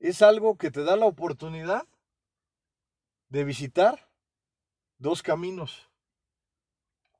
Es 0.00 0.22
algo 0.22 0.56
que 0.56 0.70
te 0.70 0.84
da 0.84 0.96
la 0.96 1.04
oportunidad 1.04 1.86
de 3.28 3.44
visitar 3.44 4.08
dos 4.96 5.22
caminos. 5.22 5.90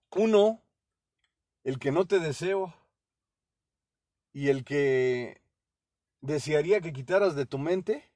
Uno, 0.08 0.63
el 1.64 1.78
que 1.78 1.90
no 1.90 2.06
te 2.06 2.20
deseo 2.20 2.74
y 4.32 4.48
el 4.48 4.64
que 4.64 5.40
desearía 6.20 6.80
que 6.80 6.92
quitaras 6.92 7.34
de 7.34 7.46
tu 7.46 7.58
mente, 7.58 8.10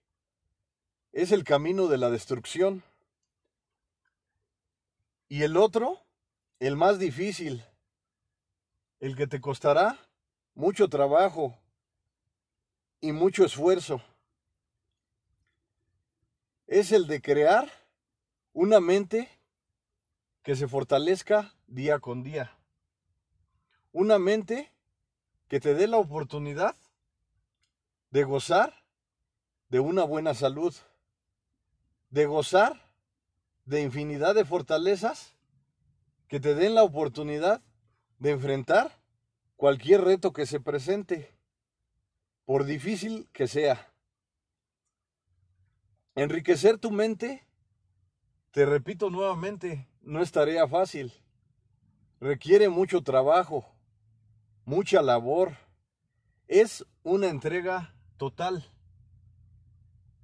es 1.12 1.32
el 1.32 1.44
camino 1.44 1.88
de 1.88 1.98
la 1.98 2.10
destrucción. 2.10 2.82
Y 5.28 5.42
el 5.42 5.56
otro, 5.56 6.00
el 6.58 6.76
más 6.76 6.98
difícil, 6.98 7.64
el 9.00 9.16
que 9.16 9.26
te 9.26 9.40
costará 9.40 9.98
mucho 10.54 10.88
trabajo 10.88 11.58
y 13.00 13.12
mucho 13.12 13.44
esfuerzo. 13.44 14.02
Es 16.66 16.92
el 16.92 17.06
de 17.06 17.22
crear 17.22 17.70
una 18.52 18.80
mente 18.80 19.28
que 20.42 20.56
se 20.56 20.66
fortalezca 20.66 21.54
día 21.66 22.00
con 22.00 22.22
día. 22.22 22.57
Una 23.92 24.18
mente 24.18 24.72
que 25.48 25.60
te 25.60 25.74
dé 25.74 25.86
la 25.86 25.96
oportunidad 25.96 26.76
de 28.10 28.24
gozar 28.24 28.84
de 29.68 29.80
una 29.80 30.04
buena 30.04 30.34
salud, 30.34 30.74
de 32.10 32.26
gozar 32.26 32.80
de 33.64 33.82
infinidad 33.82 34.34
de 34.34 34.44
fortalezas 34.44 35.36
que 36.26 36.40
te 36.40 36.54
den 36.54 36.74
la 36.74 36.82
oportunidad 36.82 37.62
de 38.18 38.30
enfrentar 38.30 38.98
cualquier 39.56 40.02
reto 40.02 40.32
que 40.32 40.46
se 40.46 40.60
presente, 40.60 41.34
por 42.44 42.64
difícil 42.64 43.28
que 43.32 43.46
sea. 43.46 43.92
Enriquecer 46.14 46.78
tu 46.78 46.90
mente, 46.90 47.46
te 48.50 48.66
repito 48.66 49.10
nuevamente, 49.10 49.86
no 50.00 50.22
es 50.22 50.32
tarea 50.32 50.66
fácil. 50.66 51.12
Requiere 52.20 52.68
mucho 52.68 53.02
trabajo, 53.02 53.66
mucha 54.68 55.00
labor. 55.00 55.56
Es 56.46 56.84
una 57.02 57.28
entrega 57.28 57.94
total. 58.18 58.70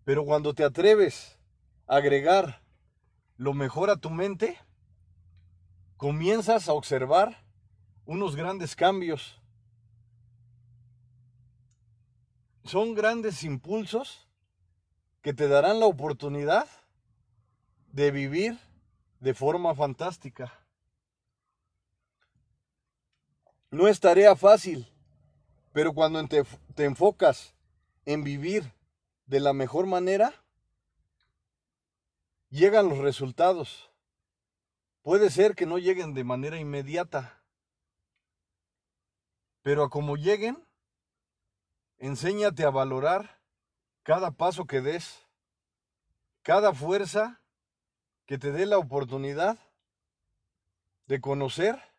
Pero 0.04 0.24
cuando 0.26 0.52
te 0.52 0.64
atreves 0.64 1.38
a 1.86 1.96
agregar 1.96 2.62
lo 3.38 3.54
mejor 3.54 3.88
a 3.88 3.96
tu 3.96 4.10
mente, 4.10 4.58
comienzas 5.96 6.68
a 6.68 6.74
observar 6.74 7.42
unos 8.04 8.36
grandes 8.36 8.76
cambios. 8.76 9.40
Son 12.64 12.94
grandes 12.94 13.44
impulsos 13.44 14.28
que 15.22 15.32
te 15.32 15.48
darán 15.48 15.80
la 15.80 15.86
oportunidad 15.86 16.68
de 17.92 18.10
vivir 18.10 18.58
de 19.20 19.32
forma 19.32 19.74
fantástica. 19.74 20.63
No 23.74 23.88
es 23.88 23.98
tarea 23.98 24.36
fácil, 24.36 24.86
pero 25.72 25.94
cuando 25.94 26.24
te, 26.28 26.44
enfocas 26.84 27.56
en 28.04 28.22
vivir 28.22 28.72
de 29.26 29.40
la 29.40 29.52
mejor 29.52 29.86
manera, 29.86 30.32
llegan 32.50 32.88
los 32.88 32.98
resultados. 32.98 33.90
Puede 35.02 35.28
ser 35.28 35.56
que 35.56 35.66
no 35.66 35.78
lleguen 35.78 36.14
de 36.14 36.22
manera 36.22 36.56
inmediata, 36.56 37.42
pero 39.62 39.82
a 39.82 39.90
como 39.90 40.14
lleguen, 40.14 40.64
enséñate 41.98 42.62
a 42.62 42.70
valorar 42.70 43.40
cada 44.04 44.30
paso 44.30 44.66
que 44.66 44.82
des, 44.82 45.26
cada 46.42 46.72
fuerza 46.72 47.40
que 48.24 48.38
te 48.38 48.52
dé 48.52 48.66
la 48.66 48.78
oportunidad 48.78 49.58
de 51.08 51.20
conocer 51.20 51.93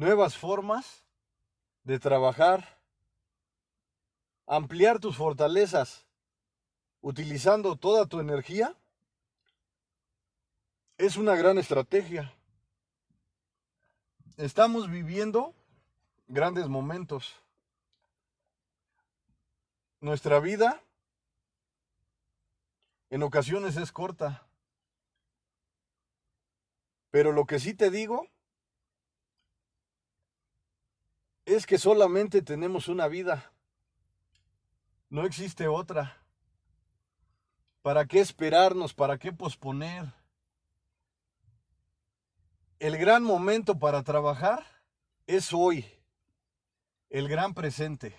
nuevas 0.00 0.34
formas 0.34 1.04
de 1.84 1.98
trabajar, 1.98 2.80
ampliar 4.46 4.98
tus 4.98 5.14
fortalezas 5.14 6.06
utilizando 7.02 7.76
toda 7.76 8.06
tu 8.06 8.18
energía, 8.18 8.74
es 10.96 11.18
una 11.18 11.36
gran 11.36 11.58
estrategia. 11.58 12.32
Estamos 14.38 14.90
viviendo 14.90 15.54
grandes 16.28 16.66
momentos. 16.66 17.34
Nuestra 20.00 20.40
vida 20.40 20.82
en 23.10 23.22
ocasiones 23.22 23.76
es 23.76 23.92
corta. 23.92 24.46
Pero 27.10 27.32
lo 27.32 27.44
que 27.44 27.60
sí 27.60 27.74
te 27.74 27.90
digo 27.90 28.26
es 31.56 31.66
que 31.66 31.78
solamente 31.78 32.42
tenemos 32.42 32.86
una 32.86 33.08
vida. 33.08 33.52
No 35.08 35.24
existe 35.24 35.66
otra. 35.66 36.16
¿Para 37.82 38.06
qué 38.06 38.20
esperarnos? 38.20 38.94
¿Para 38.94 39.18
qué 39.18 39.32
posponer? 39.32 40.12
El 42.78 42.96
gran 42.98 43.24
momento 43.24 43.78
para 43.78 44.02
trabajar 44.04 44.64
es 45.26 45.52
hoy, 45.52 45.84
el 47.08 47.28
gran 47.28 47.52
presente. 47.52 48.14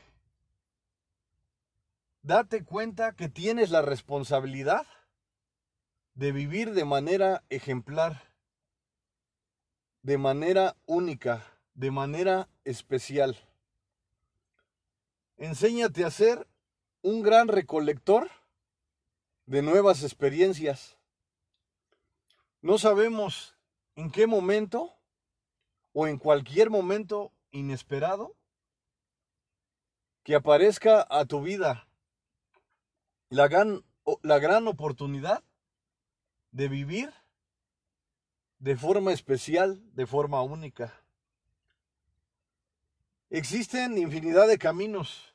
Date 2.24 2.66
cuenta 2.66 3.16
que 3.16 3.30
tienes 3.30 3.72
la 3.72 3.82
responsabilidad 3.82 4.86
de 6.16 6.34
vivir 6.34 6.74
de 6.74 6.84
manera 6.86 7.44
ejemplar, 7.50 8.22
de 10.02 10.18
manera 10.18 10.76
única, 10.86 11.44
de 11.82 11.90
manera 11.90 12.48
especial. 12.64 13.36
Enséñate 15.38 16.06
a 16.06 16.12
ser 16.12 16.48
un 17.02 17.24
gran 17.24 17.48
recolector 17.48 18.30
de 19.48 19.64
nuevas 19.64 20.04
experiencias. 20.04 21.00
No 22.62 22.78
sabemos 22.78 23.58
en 23.96 24.12
qué 24.12 24.28
momento 24.28 24.94
o 25.92 26.06
en 26.06 26.20
cualquier 26.20 26.70
momento 26.70 27.34
inesperado 27.50 28.36
que 30.22 30.36
aparezca 30.36 31.08
a 31.10 31.26
tu 31.26 31.42
vida 31.42 31.88
la 33.30 33.48
gran, 33.48 33.84
la 34.22 34.38
gran 34.38 34.68
oportunidad 34.68 35.44
de 36.52 36.68
vivir 36.68 37.12
de 38.60 38.78
forma 38.78 39.14
especial, 39.14 39.82
de 39.96 40.06
forma 40.06 40.44
única. 40.44 41.01
Existen 43.32 43.98
infinidad 43.98 44.48
de 44.48 44.60
caminos, 44.60 45.32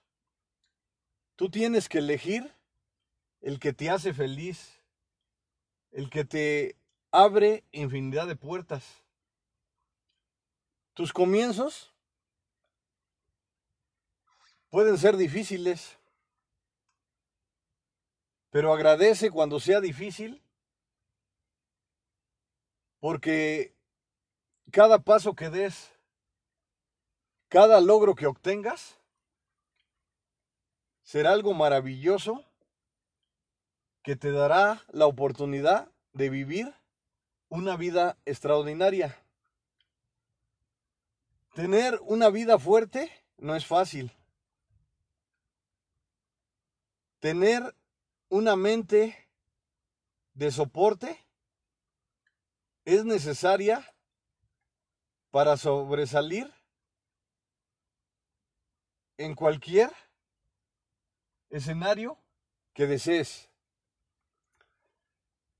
Tú 1.37 1.51
tienes 1.51 1.89
que 1.89 1.99
elegir 1.99 2.51
el 3.43 3.61
que 3.61 3.75
te 3.75 3.91
hace 3.91 4.15
feliz, 4.15 4.83
el 5.93 6.09
que 6.09 6.25
te 6.25 6.77
abre 7.11 7.63
infinidad 7.73 8.27
de 8.27 8.37
puertas. 8.37 9.05
Tus 10.95 11.13
comienzos 11.13 11.93
pueden 14.71 14.97
ser 14.97 15.19
difíciles, 15.19 15.99
pero 18.49 18.73
agradece 18.73 19.31
cuando 19.31 19.61
sea 19.61 19.83
difícil, 19.83 20.43
porque 22.99 23.75
cada 24.73 25.01
paso 25.01 25.35
que 25.35 25.51
des, 25.51 25.93
cada 27.49 27.81
logro 27.81 28.15
que 28.15 28.27
obtengas, 28.27 28.99
será 31.03 31.33
algo 31.33 31.55
maravilloso 31.55 32.45
que 34.03 34.17
te 34.17 34.33
dará 34.33 34.83
la 34.89 35.07
oportunidad 35.07 35.91
de 36.13 36.31
vivir 36.31 36.75
una 37.49 37.77
vida 37.77 38.19
extraordinaria. 38.25 39.17
Tener 41.55 41.99
una 42.03 42.29
vida 42.31 42.59
fuerte 42.59 43.11
no 43.39 43.55
es 43.55 43.65
fácil. 43.65 44.13
Tener 47.21 47.75
una 48.29 48.57
mente 48.57 49.29
de 50.35 50.51
soporte 50.51 51.25
es 52.85 53.05
necesaria 53.05 53.95
para 55.31 55.57
sobresalir 55.57 56.56
en 59.19 59.35
cualquier 59.35 59.91
escenario 61.51 62.19
que 62.75 62.87
desees. 62.87 63.49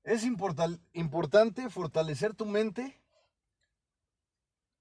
Es 0.03 0.23
importante 0.23 1.69
fortalecer 1.69 2.33
tu 2.33 2.45
mente, 2.45 3.01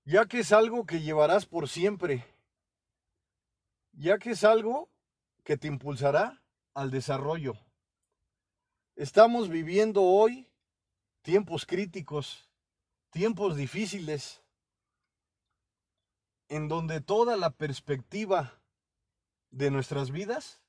ya 0.05 0.27
que 0.27 0.41
es 0.41 0.53
algo 0.53 0.87
que 0.87 1.01
llevarás 1.01 1.47
por 1.47 1.68
siempre, 1.68 2.24
ya 3.93 4.18
que 4.18 4.31
es 4.31 4.45
algo 4.45 4.89
que 5.43 5.57
te 5.57 5.66
impulsará 5.66 6.43
al 6.74 6.91
desarrollo. 6.91 7.55
Estamos 8.95 9.49
viviendo 9.49 10.03
hoy 10.03 10.49
tiempos 11.22 11.66
críticos, 11.66 12.49
tiempos 13.11 13.57
difíciles, 13.57 14.43
en 16.49 16.68
donde 16.68 17.01
toda 17.01 17.37
la 17.37 17.51
perspectiva 17.51 18.61
de 19.51 19.70
nuestras 19.70 20.11
vidas 20.11 20.61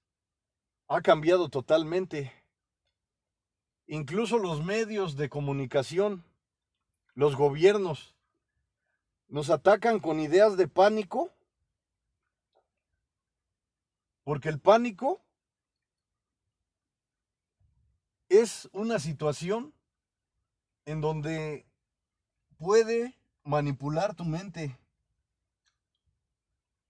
ha 0.88 1.02
cambiado 1.02 1.50
totalmente. 1.50 2.32
Incluso 3.88 4.38
los 4.38 4.64
medios 4.64 5.16
de 5.16 5.30
comunicación, 5.30 6.26
los 7.14 7.36
gobiernos, 7.36 8.16
nos 9.28 9.50
atacan 9.50 10.00
con 10.00 10.20
ideas 10.20 10.58
de 10.58 10.68
pánico, 10.68 11.34
porque 14.24 14.50
el 14.50 14.60
pánico 14.60 15.22
es 18.30 18.70
una 18.74 19.00
situación 19.00 19.74
en 20.86 21.02
donde 21.02 21.66
puede 22.58 23.18
manipular 23.44 24.16
tu 24.16 24.26
mente. 24.26 24.78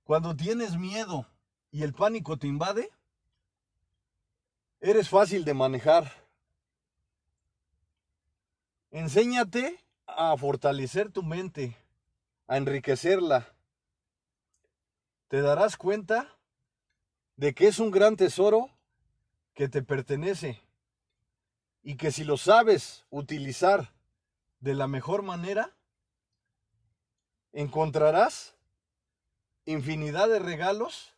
Cuando 0.03 0.35
tienes 0.35 0.77
miedo 0.77 1.27
y 1.77 1.83
el 1.83 1.93
pánico 1.93 2.37
te 2.37 2.47
invade, 2.47 2.89
Eres 4.79 5.09
fácil 5.09 5.45
de 5.45 5.53
manejar. 5.53 6.11
Enséñate 8.89 9.79
a 10.07 10.35
fortalecer 10.37 11.11
tu 11.11 11.21
mente, 11.21 11.77
a 12.47 12.57
enriquecerla. 12.57 13.53
Te 15.27 15.41
darás 15.41 15.77
cuenta 15.77 16.35
de 17.35 17.53
que 17.53 17.67
es 17.67 17.77
un 17.77 17.91
gran 17.91 18.15
tesoro 18.15 18.71
que 19.53 19.69
te 19.69 19.83
pertenece 19.83 20.59
y 21.83 21.95
que 21.95 22.11
si 22.11 22.23
lo 22.23 22.37
sabes 22.37 23.05
utilizar 23.11 23.93
de 24.61 24.73
la 24.73 24.87
mejor 24.87 25.21
manera, 25.21 25.75
encontrarás 27.51 28.55
infinidad 29.65 30.27
de 30.27 30.39
regalos 30.39 31.16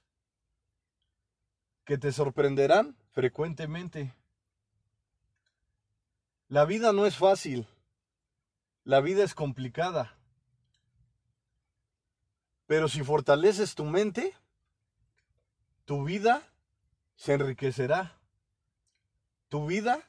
que 1.89 1.97
te 1.97 2.11
sorprenderán 2.11 2.95
frecuentemente. 3.13 4.13
La 6.47 6.63
vida 6.65 6.93
no 6.93 7.07
es 7.07 7.17
fácil, 7.17 7.67
la 8.83 9.01
vida 9.01 9.23
es 9.23 9.33
complicada, 9.33 10.15
pero 12.67 12.89
si 12.89 13.03
fortaleces 13.03 13.73
tu 13.73 13.85
mente, 13.85 14.35
tu 15.85 16.03
vida 16.03 16.47
se 17.15 17.33
enriquecerá, 17.33 18.19
tu 19.47 19.65
vida 19.65 20.07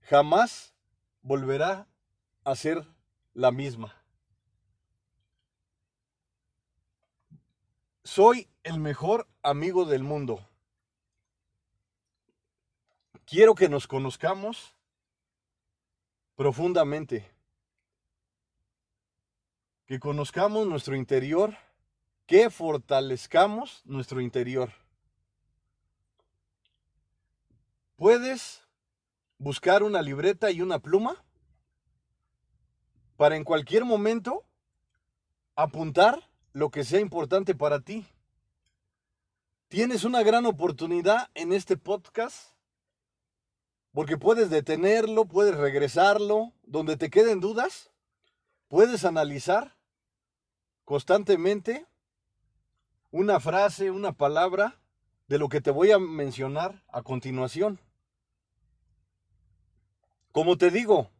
jamás 0.00 0.72
volverá 1.20 1.86
a 2.44 2.56
ser 2.56 2.86
la 3.34 3.50
misma. 3.50 3.94
Soy 8.04 8.48
el 8.62 8.80
mejor 8.80 9.28
amigo 9.42 9.84
del 9.84 10.02
mundo. 10.02 10.46
Quiero 13.30 13.54
que 13.54 13.68
nos 13.68 13.86
conozcamos 13.86 14.74
profundamente, 16.34 17.30
que 19.86 20.00
conozcamos 20.00 20.66
nuestro 20.66 20.96
interior, 20.96 21.56
que 22.26 22.50
fortalezcamos 22.50 23.82
nuestro 23.84 24.20
interior. 24.20 24.72
Puedes 27.94 28.66
buscar 29.38 29.84
una 29.84 30.02
libreta 30.02 30.50
y 30.50 30.60
una 30.60 30.80
pluma 30.80 31.24
para 33.16 33.36
en 33.36 33.44
cualquier 33.44 33.84
momento 33.84 34.44
apuntar 35.54 36.28
lo 36.52 36.72
que 36.72 36.82
sea 36.82 36.98
importante 36.98 37.54
para 37.54 37.78
ti. 37.78 38.08
Tienes 39.68 40.02
una 40.02 40.24
gran 40.24 40.46
oportunidad 40.46 41.30
en 41.34 41.52
este 41.52 41.76
podcast 41.76 42.59
porque 43.92 44.16
puedes 44.16 44.50
detenerlo, 44.50 45.26
puedes 45.26 45.56
regresarlo, 45.56 46.52
donde 46.62 46.96
te 46.96 47.10
queden 47.10 47.40
dudas, 47.40 47.90
puedes 48.68 49.04
analizar 49.04 49.76
constantemente 50.84 51.86
una 53.10 53.40
frase, 53.40 53.90
una 53.90 54.12
palabra 54.12 54.80
de 55.26 55.38
lo 55.38 55.48
que 55.48 55.60
te 55.60 55.70
voy 55.70 55.90
a 55.90 55.98
mencionar 55.98 56.84
a 56.88 57.02
continuación. 57.02 57.80
Como 60.32 60.56
te 60.56 60.70
digo, 60.70 61.10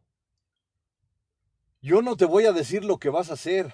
yo 1.81 2.01
no 2.01 2.15
te 2.15 2.25
voy 2.25 2.45
a 2.45 2.53
decir 2.53 2.85
lo 2.85 2.97
que 2.97 3.09
vas 3.09 3.29
a 3.29 3.33
hacer. 3.33 3.73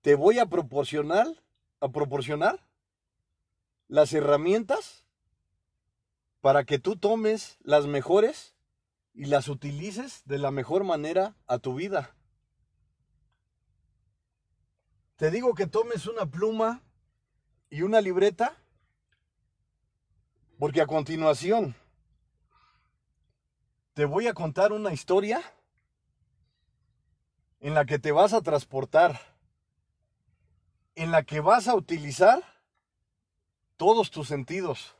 Te 0.00 0.16
voy 0.16 0.38
a 0.38 0.46
proporcionar, 0.46 1.26
a 1.80 1.88
proporcionar 1.88 2.66
las 3.86 4.12
herramientas 4.12 5.03
para 6.44 6.64
que 6.64 6.78
tú 6.78 6.96
tomes 6.96 7.56
las 7.62 7.86
mejores 7.86 8.54
y 9.14 9.24
las 9.24 9.48
utilices 9.48 10.20
de 10.26 10.36
la 10.36 10.50
mejor 10.50 10.84
manera 10.84 11.34
a 11.46 11.56
tu 11.56 11.74
vida. 11.74 12.14
Te 15.16 15.30
digo 15.30 15.54
que 15.54 15.66
tomes 15.66 16.06
una 16.06 16.26
pluma 16.26 16.82
y 17.70 17.80
una 17.80 18.02
libreta, 18.02 18.58
porque 20.58 20.82
a 20.82 20.86
continuación 20.86 21.74
te 23.94 24.04
voy 24.04 24.26
a 24.26 24.34
contar 24.34 24.72
una 24.72 24.92
historia 24.92 25.40
en 27.60 27.72
la 27.72 27.86
que 27.86 27.98
te 27.98 28.12
vas 28.12 28.34
a 28.34 28.42
transportar, 28.42 29.18
en 30.94 31.10
la 31.10 31.22
que 31.22 31.40
vas 31.40 31.68
a 31.68 31.74
utilizar 31.74 32.42
todos 33.78 34.10
tus 34.10 34.28
sentidos 34.28 34.94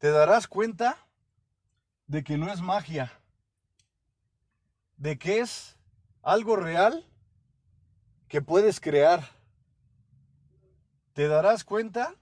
te 0.00 0.10
darás 0.10 0.48
cuenta 0.48 0.96
de 2.06 2.24
que 2.24 2.38
no 2.38 2.50
es 2.50 2.62
magia, 2.62 3.12
de 4.96 5.18
que 5.18 5.40
es 5.40 5.76
algo 6.22 6.56
real 6.56 7.06
que 8.26 8.40
puedes 8.40 8.80
crear. 8.80 9.28
Te 11.12 11.28
darás 11.28 11.64
cuenta 11.64 12.14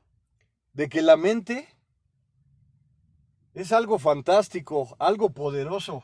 de 0.72 0.88
que 0.88 1.02
la 1.02 1.16
mente 1.16 1.68
es 3.54 3.70
algo 3.70 4.00
fantástico, 4.00 4.96
algo 4.98 5.30
poderoso, 5.30 6.02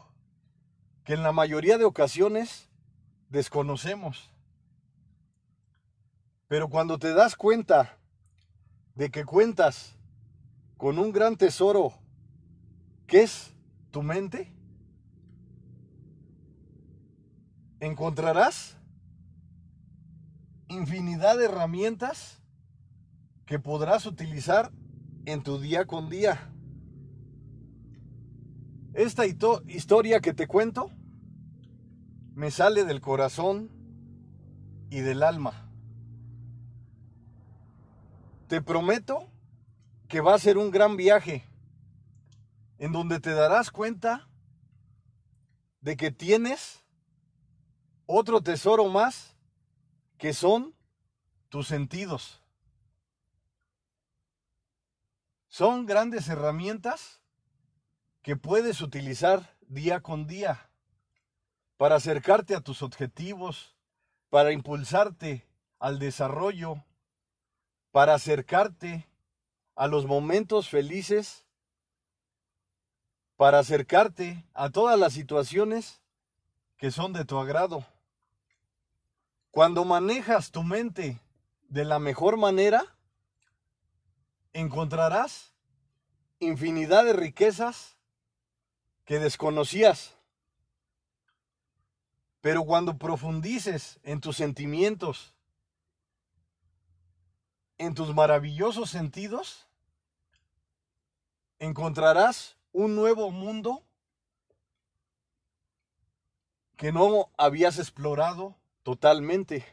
que 1.03 1.15
en 1.15 1.25
la 1.25 1.33
mayoría 1.33 1.77
de 1.77 1.85
ocasiones 1.85 2.69
desconocemos. 3.31 4.31
Pero 6.47 6.69
cuando 6.69 7.01
te 7.01 7.13
das 7.15 7.35
cuenta 7.35 7.99
de 8.95 9.11
que 9.11 9.25
cuentas 9.25 9.94
con 10.85 10.99
un 10.99 11.13
gran 11.13 11.35
tesoro 11.37 11.95
que 13.07 13.23
es 13.23 13.55
tu 13.91 14.03
mente, 14.03 14.53
encontrarás 17.81 18.77
infinidad 20.69 21.39
de 21.39 21.47
herramientas 21.47 22.43
que 23.47 23.59
podrás 23.59 24.05
utilizar 24.05 24.73
en 25.25 25.43
tu 25.43 25.59
día 25.59 25.87
con 25.87 26.11
día. 26.11 26.53
Esta 28.93 29.25
historia 29.25 30.21
que 30.21 30.35
te 30.35 30.47
cuento 30.47 30.91
me 32.35 32.51
sale 32.51 32.85
del 32.85 33.01
corazón 33.01 33.71
y 34.91 35.01
del 35.01 35.23
alma. 35.23 35.67
Te 38.49 38.61
prometo 38.61 39.31
que 40.15 40.21
va 40.21 40.35
a 40.35 40.39
ser 40.39 40.59
un 40.59 40.71
gran 40.71 40.97
viaje 40.97 41.43
en 42.79 42.93
donde 42.93 43.19
te 43.19 43.33
darás 43.33 43.73
cuenta 43.73 44.29
de 45.81 45.97
que 45.97 46.13
tienes 46.13 46.85
otro 48.07 48.41
tesoro 48.41 48.87
más 48.87 49.35
que 50.17 50.33
son 50.33 50.73
tus 51.49 51.67
sentidos. 51.67 52.41
Son 55.49 55.85
grandes 55.85 56.29
herramientas 56.29 57.21
que 58.23 58.37
puedes 58.37 58.83
utilizar 58.83 59.57
día 59.63 59.99
con 59.99 60.29
día 60.29 60.71
para 61.77 61.97
acercarte 61.97 62.55
a 62.55 62.61
tus 62.61 62.83
objetivos, 62.83 63.75
para 64.31 64.53
impulsarte 64.53 65.45
al 65.81 65.99
desarrollo, 65.99 66.85
para 67.91 68.15
acercarte 68.15 69.09
a 69.75 69.87
los 69.89 70.07
momentos 70.07 70.69
felices, 70.69 71.45
para 73.37 73.59
acercarte 73.59 74.45
a 74.55 74.71
todas 74.71 74.99
las 74.99 75.13
situaciones 75.13 76.01
que 76.77 76.91
son 76.91 77.13
de 77.13 77.25
tu 77.25 77.39
agrado. 77.39 77.85
Cuando 79.51 79.85
manejas 79.85 80.51
tu 80.51 80.63
mente 80.63 81.21
de 81.69 81.85
la 81.85 81.99
mejor 81.99 82.37
manera, 82.37 82.97
encontrarás 84.53 85.53
infinidad 86.39 87.05
de 87.05 87.13
riquezas 87.13 87.97
que 89.05 89.19
desconocías. 89.19 90.15
Pero 92.41 92.65
cuando 92.65 92.99
profundices 92.99 93.99
en 94.03 94.21
tus 94.21 94.37
sentimientos, 94.37 95.35
en 97.79 97.95
tus 97.95 98.15
maravillosos 98.15 98.91
sentidos, 98.91 99.64
encontrarás 101.59 102.57
un 102.73 102.97
nuevo 102.97 103.31
mundo 103.31 103.85
que 106.77 106.93
no 106.93 107.31
habías 107.39 107.79
explorado 107.79 108.57
totalmente. 108.83 109.65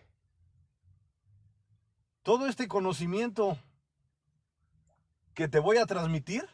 Todo 2.23 2.47
este 2.47 2.67
conocimiento 2.67 3.57
que 5.33 5.47
te 5.47 5.59
voy 5.59 5.77
a 5.77 5.85
transmitir 5.85 6.47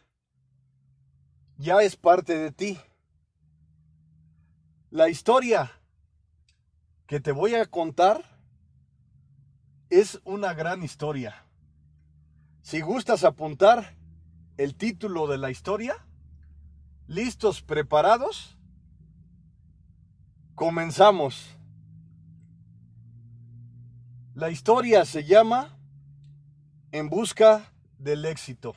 ya 1.58 1.82
es 1.82 1.96
parte 1.96 2.38
de 2.38 2.52
ti. 2.52 2.80
La 4.90 5.10
historia 5.10 5.72
que 7.08 7.20
te 7.20 7.34
voy 7.34 7.56
a 7.56 7.66
contar 7.66 8.24
es 9.90 10.22
una 10.24 10.54
gran 10.54 10.84
historia. 10.84 11.46
Si 12.62 12.82
gustas 12.82 13.24
apuntar 13.24 13.97
el 14.58 14.76
título 14.76 15.28
de 15.28 15.38
la 15.38 15.52
historia, 15.52 15.96
listos, 17.08 17.62
preparados, 17.62 18.58
comenzamos. 20.56 21.56
La 24.34 24.50
historia 24.50 25.06
se 25.06 25.24
llama 25.24 25.78
En 26.92 27.10
busca 27.10 27.72
del 28.00 28.26
éxito. 28.26 28.76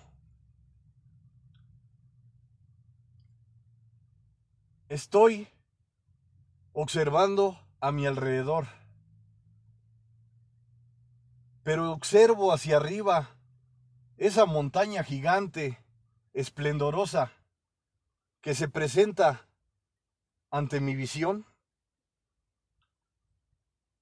Estoy 4.88 5.48
observando 6.72 7.58
a 7.80 7.90
mi 7.92 8.06
alrededor, 8.06 8.66
pero 11.62 11.92
observo 11.92 12.52
hacia 12.52 12.76
arriba 12.76 13.39
esa 14.20 14.44
montaña 14.44 15.02
gigante, 15.02 15.82
esplendorosa, 16.34 17.32
que 18.42 18.54
se 18.54 18.68
presenta 18.68 19.48
ante 20.50 20.78
mi 20.78 20.94
visión. 20.94 21.46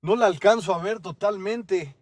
No 0.03 0.17
la 0.17 0.27
alcanzo 0.27 0.75
a 0.75 0.83
ver 0.83 0.99
totalmente, 0.99 1.95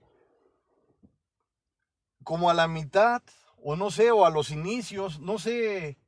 como 2.25 2.49
a 2.49 2.55
la 2.55 2.69
mitad, 2.69 3.23
o 3.59 3.77
no 3.77 3.91
sé, 3.91 4.11
o 4.11 4.25
a 4.25 4.31
los 4.31 4.51
inicios, 4.51 5.21
no 5.21 5.39
sé 5.39 5.99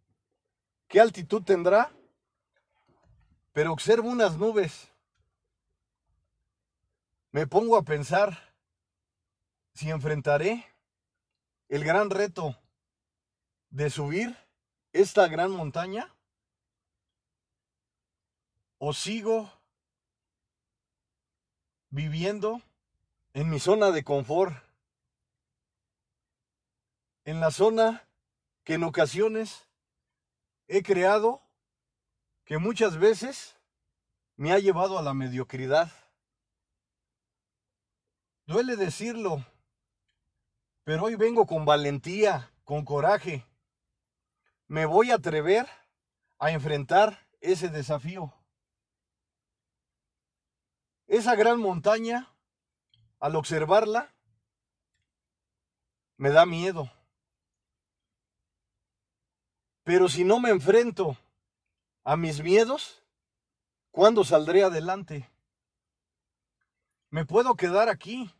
qué 0.88 1.00
altitud 1.02 1.42
tendrá, 1.42 1.92
pero 3.52 3.70
observo 3.70 4.08
unas 4.08 4.38
nubes. 4.38 4.90
Me 7.32 7.46
pongo 7.46 7.76
a 7.76 7.82
pensar 7.82 8.54
si 9.74 9.90
enfrentaré 9.90 10.64
el 11.68 11.84
gran 11.84 12.10
reto 12.10 12.56
de 13.70 13.90
subir 13.90 14.36
esta 14.92 15.28
gran 15.28 15.50
montaña 15.50 16.14
o 18.78 18.92
sigo 18.92 19.52
viviendo 21.90 22.62
en 23.34 23.50
mi 23.50 23.60
zona 23.60 23.90
de 23.90 24.04
confort 24.04 24.54
en 27.24 27.40
la 27.40 27.50
zona 27.50 28.08
que 28.64 28.74
en 28.74 28.84
ocasiones 28.84 29.66
he 30.66 30.82
creado, 30.82 31.42
que 32.46 32.56
muchas 32.56 32.96
veces 32.96 33.56
me 34.36 34.52
ha 34.52 34.58
llevado 34.58 34.98
a 34.98 35.02
la 35.02 35.12
mediocridad. 35.12 35.92
Duele 38.46 38.76
decirlo, 38.76 39.44
pero 40.88 41.04
hoy 41.04 41.16
vengo 41.16 41.46
con 41.46 41.66
valentía, 41.66 42.50
con 42.64 42.82
coraje. 42.82 43.44
Me 44.68 44.86
voy 44.86 45.10
a 45.10 45.16
atrever 45.16 45.68
a 46.38 46.50
enfrentar 46.50 47.28
ese 47.42 47.68
desafío. 47.68 48.32
Esa 51.06 51.34
gran 51.34 51.60
montaña, 51.60 52.32
al 53.20 53.36
observarla, 53.36 54.14
me 56.16 56.30
da 56.30 56.46
miedo. 56.46 56.90
Pero 59.84 60.08
si 60.08 60.24
no 60.24 60.40
me 60.40 60.48
enfrento 60.48 61.18
a 62.02 62.16
mis 62.16 62.42
miedos, 62.42 63.04
¿cuándo 63.90 64.24
saldré 64.24 64.62
adelante? 64.62 65.28
Me 67.10 67.26
puedo 67.26 67.56
quedar 67.56 67.90
aquí 67.90 68.34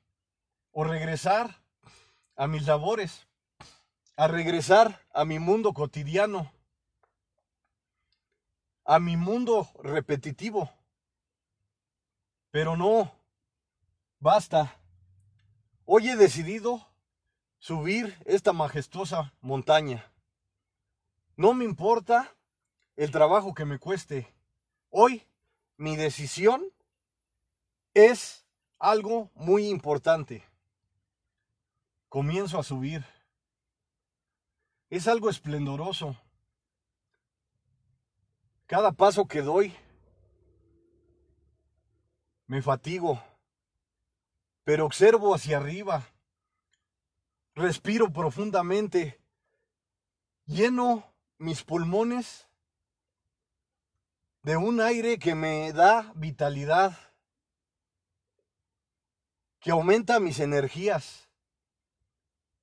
o 0.71 0.85
regresar 0.85 1.68
a 2.39 2.47
mis 2.47 2.67
labores, 2.67 3.27
a 4.17 4.29
regresar 4.29 5.05
a 5.13 5.25
mi 5.25 5.41
mundo 5.41 5.73
cotidiano, 5.75 6.53
a 8.85 9.01
mi 9.01 9.17
mundo 9.17 9.69
repetitivo. 9.83 10.71
Pero 12.53 12.77
no, 12.77 13.13
basta. 14.21 14.79
Hoy 15.85 16.11
he 16.11 16.17
decidido 16.17 16.87
subir 17.59 18.17
esta 18.25 18.53
majestuosa 18.53 19.35
montaña. 19.41 20.09
No 21.37 21.55
me 21.55 21.65
importa 21.65 22.33
el 22.95 23.11
trabajo 23.11 23.53
que 23.53 23.65
me 23.65 23.81
cueste. 23.81 24.33
Hoy 24.91 25.27
mi 25.77 25.97
decisión 25.97 26.65
es 27.95 28.47
algo 28.79 29.29
muy 29.35 29.67
importante. 29.69 30.48
Comienzo 32.09 32.59
a 32.59 32.63
subir. 32.63 33.05
Es 34.89 35.07
algo 35.07 35.29
esplendoroso. 35.29 36.17
Cada 38.67 38.93
paso 38.93 39.27
que 39.27 39.43
doy, 39.43 39.75
me 42.47 42.63
fatigo, 42.63 43.23
pero 44.65 44.87
observo 44.87 45.35
hacia 45.35 45.59
arriba. 45.59 46.07
Respiro 47.55 48.13
profundamente, 48.13 49.21
lleno 50.47 51.15
mis 51.39 51.63
pulmones 51.63 52.49
de 54.43 54.57
un 54.57 54.81
aire 54.81 55.19
que 55.19 55.35
me 55.35 55.73
da 55.73 56.13
vitalidad, 56.15 56.97
que 59.61 59.73
aumenta 59.73 60.21
mis 60.21 60.41
energías. 60.41 61.28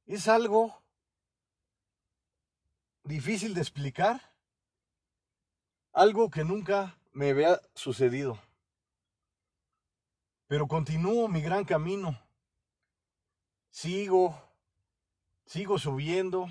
Es 0.05 0.27
algo 0.27 0.81
difícil 3.03 3.53
de 3.53 3.61
explicar, 3.61 4.21
algo 5.93 6.29
que 6.29 6.43
nunca 6.43 6.97
me 7.11 7.29
había 7.31 7.59
sucedido. 7.73 8.39
Pero 10.47 10.67
continúo 10.67 11.27
mi 11.27 11.41
gran 11.41 11.65
camino. 11.65 12.19
Sigo, 13.71 14.39
sigo 15.45 15.79
subiendo. 15.79 16.47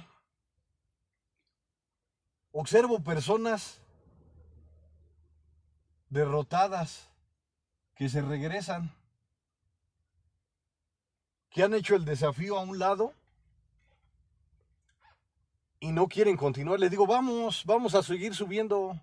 Observo 2.51 3.03
personas 3.03 3.81
derrotadas 6.09 7.09
que 7.95 8.09
se 8.09 8.21
regresan, 8.21 8.93
que 11.51 11.63
han 11.63 11.75
hecho 11.75 11.95
el 11.95 12.05
desafío 12.05 12.59
a 12.59 12.63
un 12.63 12.79
lado 12.79 13.15
y 15.81 15.93
no 15.93 16.09
quieren 16.09 16.37
continuar. 16.37 16.81
Les 16.81 16.91
digo, 16.91 17.07
vamos, 17.07 17.65
vamos 17.67 17.95
a 17.95 18.03
seguir 18.03 18.35
subiendo. 18.35 19.01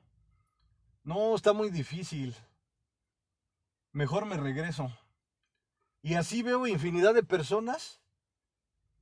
No, 1.03 1.35
está 1.35 1.53
muy 1.53 1.69
difícil. 1.69 2.35
Mejor 3.91 4.25
me 4.25 4.37
regreso. 4.37 4.91
Y 6.01 6.15
así 6.15 6.41
veo 6.41 6.67
infinidad 6.67 7.13
de 7.13 7.23
personas 7.23 8.01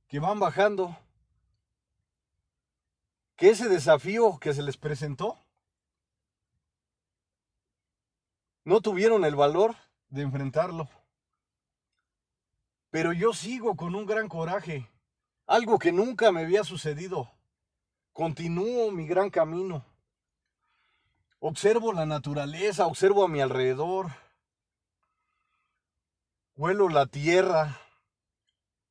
que 0.08 0.18
van 0.18 0.40
bajando. 0.40 0.96
Que 3.36 3.50
ese 3.50 3.68
desafío 3.68 4.38
que 4.38 4.52
se 4.52 4.62
les 4.62 4.76
presentó, 4.76 5.38
no 8.64 8.80
tuvieron 8.80 9.24
el 9.24 9.34
valor 9.34 9.76
de 10.08 10.22
enfrentarlo. 10.22 10.88
Pero 12.90 13.12
yo 13.12 13.32
sigo 13.32 13.76
con 13.76 13.94
un 13.94 14.04
gran 14.04 14.28
coraje, 14.28 14.90
algo 15.46 15.78
que 15.78 15.92
nunca 15.92 16.32
me 16.32 16.42
había 16.42 16.64
sucedido. 16.64 17.30
Continúo 18.12 18.90
mi 18.90 19.06
gran 19.06 19.30
camino. 19.30 19.84
Observo 21.38 21.92
la 21.92 22.04
naturaleza, 22.04 22.86
observo 22.86 23.24
a 23.24 23.28
mi 23.28 23.40
alrededor. 23.40 24.10
Huelo 26.54 26.88
la 26.88 27.06
tierra, 27.06 27.80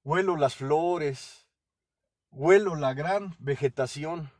huelo 0.03 0.35
las 0.35 0.55
flores, 0.55 1.45
huelo 2.31 2.75
la 2.75 2.93
gran 2.93 3.35
vegetación. 3.37 4.31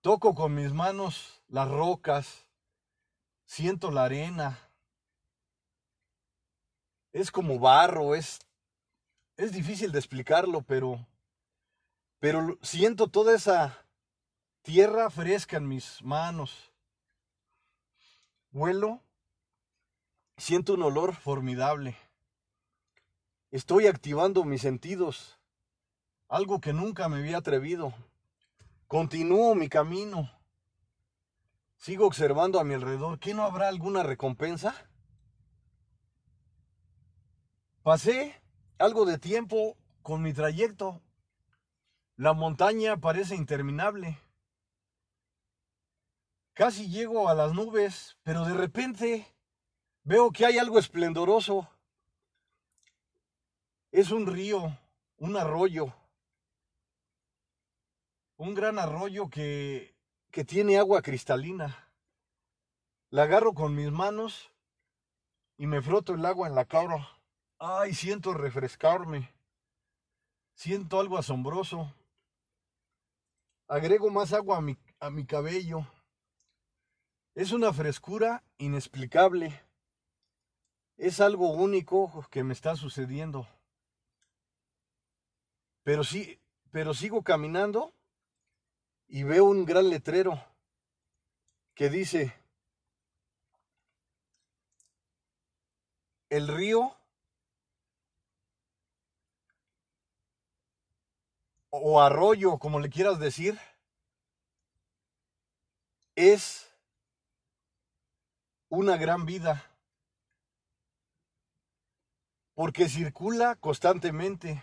Toco 0.00 0.34
con 0.34 0.54
mis 0.54 0.72
manos 0.72 1.40
las 1.46 1.68
rocas, 1.68 2.46
siento 3.44 3.90
la 3.90 4.04
arena. 4.04 4.58
Es 7.12 7.30
como 7.30 7.60
barro, 7.60 8.16
es, 8.16 8.40
es 9.36 9.52
difícil 9.52 9.92
de 9.92 10.00
explicarlo, 10.00 10.62
pero 10.62 11.06
pero 12.24 12.58
siento 12.62 13.08
toda 13.08 13.34
esa 13.34 13.86
tierra 14.62 15.10
fresca 15.10 15.58
en 15.58 15.68
mis 15.68 16.02
manos. 16.02 16.72
Huelo, 18.50 19.02
siento 20.38 20.72
un 20.72 20.84
olor 20.84 21.14
formidable. 21.14 21.98
Estoy 23.50 23.88
activando 23.88 24.42
mis 24.44 24.62
sentidos, 24.62 25.38
algo 26.26 26.62
que 26.62 26.72
nunca 26.72 27.10
me 27.10 27.18
había 27.18 27.36
atrevido. 27.36 27.92
Continúo 28.86 29.54
mi 29.54 29.68
camino. 29.68 30.32
Sigo 31.76 32.06
observando 32.06 32.58
a 32.58 32.64
mi 32.64 32.72
alrededor. 32.72 33.18
¿Qué 33.18 33.34
no 33.34 33.42
habrá 33.42 33.68
alguna 33.68 34.02
recompensa? 34.02 34.74
Pasé 37.82 38.40
algo 38.78 39.04
de 39.04 39.18
tiempo 39.18 39.76
con 40.00 40.22
mi 40.22 40.32
trayecto 40.32 41.02
la 42.16 42.32
montaña 42.32 42.96
parece 42.96 43.34
interminable. 43.34 44.18
Casi 46.52 46.88
llego 46.88 47.28
a 47.28 47.34
las 47.34 47.52
nubes, 47.52 48.16
pero 48.22 48.44
de 48.44 48.54
repente 48.54 49.26
veo 50.04 50.30
que 50.30 50.46
hay 50.46 50.58
algo 50.58 50.78
esplendoroso. 50.78 51.68
Es 53.90 54.12
un 54.12 54.26
río, 54.26 54.78
un 55.16 55.36
arroyo, 55.36 55.92
un 58.36 58.54
gran 58.54 58.78
arroyo 58.78 59.28
que, 59.28 59.96
que 60.30 60.44
tiene 60.44 60.78
agua 60.78 61.02
cristalina. 61.02 61.88
La 63.10 63.24
agarro 63.24 63.54
con 63.54 63.74
mis 63.74 63.90
manos 63.90 64.52
y 65.56 65.66
me 65.66 65.82
froto 65.82 66.14
el 66.14 66.24
agua 66.24 66.46
en 66.46 66.54
la 66.54 66.64
cara. 66.64 67.08
Ay, 67.58 67.94
siento 67.94 68.34
refrescarme. 68.34 69.32
Siento 70.54 71.00
algo 71.00 71.18
asombroso. 71.18 71.92
Agrego 73.66 74.10
más 74.10 74.32
agua 74.32 74.58
a 74.58 74.60
mi, 74.60 74.76
a 75.00 75.10
mi 75.10 75.24
cabello. 75.24 75.86
Es 77.34 77.52
una 77.52 77.72
frescura 77.72 78.44
inexplicable. 78.58 79.62
Es 80.96 81.20
algo 81.20 81.50
único 81.50 82.26
que 82.30 82.44
me 82.44 82.52
está 82.52 82.76
sucediendo. 82.76 83.48
Pero 85.82 86.04
sí, 86.04 86.38
pero 86.70 86.94
sigo 86.94 87.22
caminando 87.22 87.92
y 89.06 89.22
veo 89.22 89.44
un 89.44 89.64
gran 89.64 89.90
letrero 89.90 90.42
que 91.74 91.90
dice 91.90 92.34
el 96.30 96.48
río 96.48 96.96
o 101.76 102.00
arroyo, 102.00 102.58
como 102.58 102.78
le 102.78 102.88
quieras 102.88 103.18
decir, 103.18 103.58
es 106.14 106.70
una 108.68 108.96
gran 108.96 109.26
vida 109.26 109.70
porque 112.54 112.88
circula 112.88 113.56
constantemente, 113.56 114.62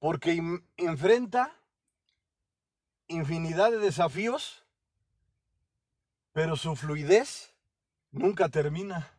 porque 0.00 0.42
enfrenta 0.76 1.56
infinidad 3.06 3.70
de 3.70 3.78
desafíos, 3.78 4.64
pero 6.32 6.56
su 6.56 6.74
fluidez 6.74 7.54
nunca 8.10 8.48
termina. 8.48 9.12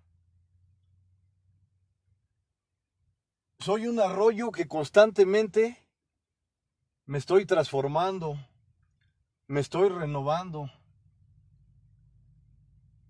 Soy 3.62 3.88
un 3.88 4.00
arroyo 4.00 4.52
que 4.52 4.68
constantemente 4.68 5.78
me 7.06 7.20
estoy 7.20 7.46
transformando, 7.46 8.38
me 9.48 9.60
estoy 9.60 9.90
renovando. 9.90 10.72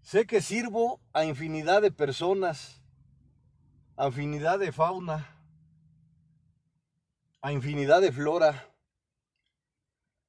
Sé 0.01 0.25
que 0.25 0.41
sirvo 0.41 0.99
a 1.13 1.23
infinidad 1.23 1.81
de 1.81 1.91
personas, 1.91 2.81
a 3.95 4.07
infinidad 4.07 4.59
de 4.59 4.73
fauna, 4.73 5.37
a 7.41 7.53
infinidad 7.53 8.01
de 8.01 8.11
flora. 8.11 8.67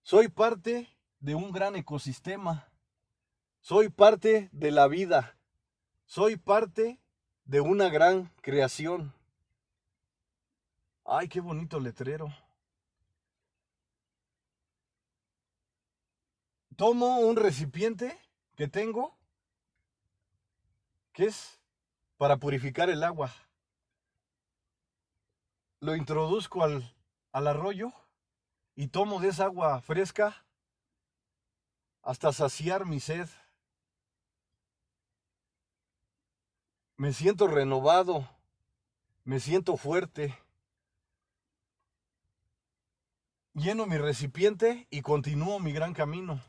Soy 0.03 0.29
parte 0.29 0.89
de 1.19 1.35
un 1.35 1.51
gran 1.51 1.75
ecosistema. 1.75 2.69
Soy 3.61 3.89
parte 3.89 4.51
de 4.53 4.71
la 4.71 4.87
vida. 4.87 5.37
Soy 6.05 6.37
parte 6.37 7.01
de 7.45 7.61
una 7.61 7.89
gran 7.89 8.33
creación. 8.41 9.15
Ay, 11.05 11.29
qué 11.29 11.41
bonito 11.41 11.81
letrero. 11.81 12.33
Tomo 16.77 17.19
un 17.19 17.37
recipiente 17.37 18.19
que 18.57 18.69
tengo, 18.69 19.17
que 21.13 21.27
es 21.27 21.61
para 22.17 22.37
purificar 22.37 22.89
el 22.89 23.03
agua. 23.03 23.33
Lo 25.81 25.97
introduzco 25.97 26.63
al, 26.63 26.95
al 27.33 27.47
arroyo 27.49 27.93
y 28.75 28.89
tomo 28.89 29.21
de 29.21 29.29
esa 29.29 29.45
agua 29.45 29.81
fresca 29.81 30.45
hasta 32.03 32.33
saciar 32.33 32.87
mi 32.87 33.01
sed. 33.01 33.29
Me 36.97 37.13
siento 37.13 37.49
renovado, 37.49 38.29
me 39.25 39.41
siento 39.41 39.77
fuerte. 39.77 40.42
Lleno 43.55 43.87
mi 43.87 43.99
recipiente 43.99 44.87
y 44.91 45.03
continúo 45.03 45.59
mi 45.61 45.73
gran 45.73 45.93
camino. 45.93 46.41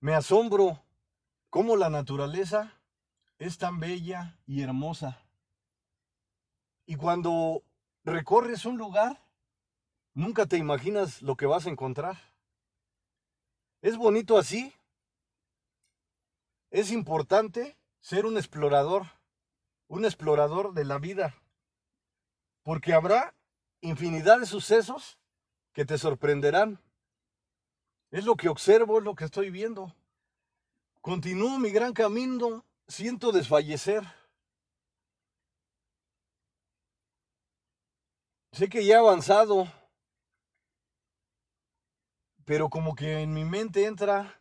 Me 0.00 0.14
asombro 0.14 0.82
cómo 1.50 1.76
la 1.76 1.90
naturaleza 1.90 2.72
es 3.38 3.58
tan 3.58 3.80
bella 3.80 4.38
y 4.46 4.62
hermosa. 4.62 5.20
Y 6.86 6.96
cuando 6.96 7.62
recorres 8.04 8.64
un 8.66 8.76
lugar, 8.76 9.20
nunca 10.12 10.46
te 10.46 10.56
imaginas 10.56 11.22
lo 11.22 11.36
que 11.36 11.46
vas 11.46 11.66
a 11.66 11.70
encontrar. 11.70 12.18
Es 13.80 13.96
bonito 13.96 14.36
así. 14.38 14.74
Es 16.70 16.90
importante 16.90 17.76
ser 18.00 18.26
un 18.26 18.36
explorador. 18.36 19.06
un 19.86 20.04
explorador 20.04 20.72
de 20.72 20.84
la 20.84 20.98
vida, 20.98 21.34
porque 22.62 22.94
habrá 22.94 23.34
infinidad 23.84 24.40
de 24.40 24.46
sucesos 24.46 25.18
que 25.72 25.84
te 25.84 25.98
sorprenderán. 25.98 26.80
Es 28.10 28.24
lo 28.24 28.36
que 28.36 28.48
observo, 28.48 28.98
es 28.98 29.04
lo 29.04 29.14
que 29.14 29.24
estoy 29.24 29.50
viendo. 29.50 29.94
Continúo 31.00 31.58
mi 31.58 31.70
gran 31.70 31.92
camino, 31.92 32.64
siento 32.88 33.30
desfallecer. 33.30 34.02
Sé 38.52 38.68
que 38.68 38.86
ya 38.86 38.94
he 38.94 38.98
avanzado, 38.98 39.70
pero 42.44 42.70
como 42.70 42.94
que 42.94 43.20
en 43.20 43.34
mi 43.34 43.44
mente 43.44 43.84
entra 43.84 44.40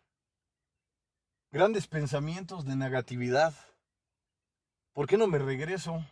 grandes 1.52 1.88
pensamientos 1.88 2.64
de 2.64 2.76
negatividad. 2.76 3.54
¿Por 4.94 5.08
qué 5.08 5.18
no 5.18 5.28
me 5.28 5.40
regreso? 5.40 6.06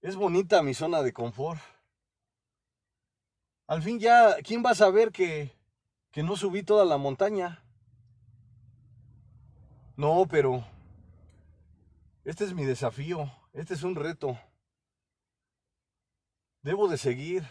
Es 0.00 0.14
bonita 0.14 0.62
mi 0.62 0.74
zona 0.74 1.02
de 1.02 1.12
confort. 1.12 1.60
Al 3.66 3.82
fin 3.82 3.98
ya, 3.98 4.36
¿quién 4.42 4.64
va 4.64 4.70
a 4.70 4.74
saber 4.74 5.10
que, 5.10 5.52
que 6.12 6.22
no 6.22 6.36
subí 6.36 6.62
toda 6.62 6.84
la 6.84 6.96
montaña? 6.96 7.64
No, 9.96 10.26
pero 10.30 10.64
este 12.24 12.44
es 12.44 12.54
mi 12.54 12.64
desafío, 12.64 13.30
este 13.52 13.74
es 13.74 13.82
un 13.82 13.96
reto. 13.96 14.38
Debo 16.62 16.86
de 16.86 16.96
seguir. 16.96 17.44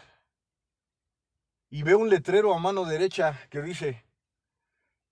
Y 1.70 1.82
veo 1.82 1.98
un 1.98 2.08
letrero 2.08 2.54
a 2.54 2.58
mano 2.58 2.86
derecha 2.86 3.38
que 3.50 3.60
dice, 3.60 4.04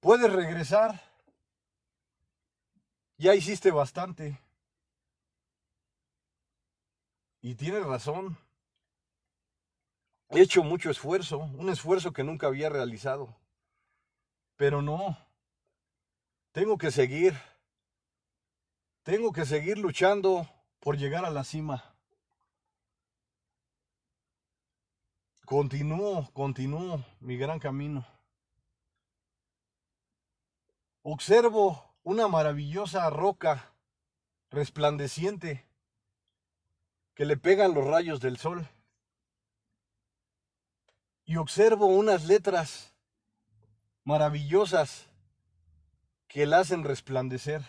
puedes 0.01 0.33
regresar. 0.33 1.03
Ya 3.19 3.35
hiciste 3.35 3.71
bastante. 3.71 4.41
Y 7.47 7.55
tienes 7.55 7.87
razón. 7.87 8.37
He 10.31 10.41
hecho 10.41 10.65
mucho 10.65 10.91
esfuerzo, 10.91 11.39
un 11.39 11.69
esfuerzo 11.69 12.13
que 12.13 12.25
nunca 12.25 12.49
había 12.49 12.69
realizado. 12.69 13.37
Pero 14.57 14.83
no, 14.83 15.17
tengo 16.51 16.77
que 16.77 16.91
seguir. 16.91 17.35
Tengo 19.05 19.33
que 19.33 19.47
seguir 19.47 19.79
luchando 19.79 20.51
por 20.81 20.99
llegar 20.99 21.25
a 21.25 21.31
la 21.31 21.45
cima. 21.45 21.95
Continúo, 25.45 26.29
continúo 26.33 27.05
mi 27.21 27.37
gran 27.37 27.61
camino. 27.61 28.05
Observo 31.03 31.95
una 32.03 32.27
maravillosa 32.27 33.09
roca 33.09 33.73
resplandeciente 34.51 35.66
que 37.17 37.25
le 37.25 37.39
pegan 37.39 37.75
los 37.75 37.87
rayos 37.87 38.21
del 38.21 38.37
sol. 38.37 38.69
Y 41.25 41.39
observo 41.39 41.87
unas 41.87 42.27
letras 42.27 42.95
maravillosas 44.05 45.09
que 46.29 46.47
la 46.47 46.59
hacen 46.59 46.85
resplandecer. 46.85 47.65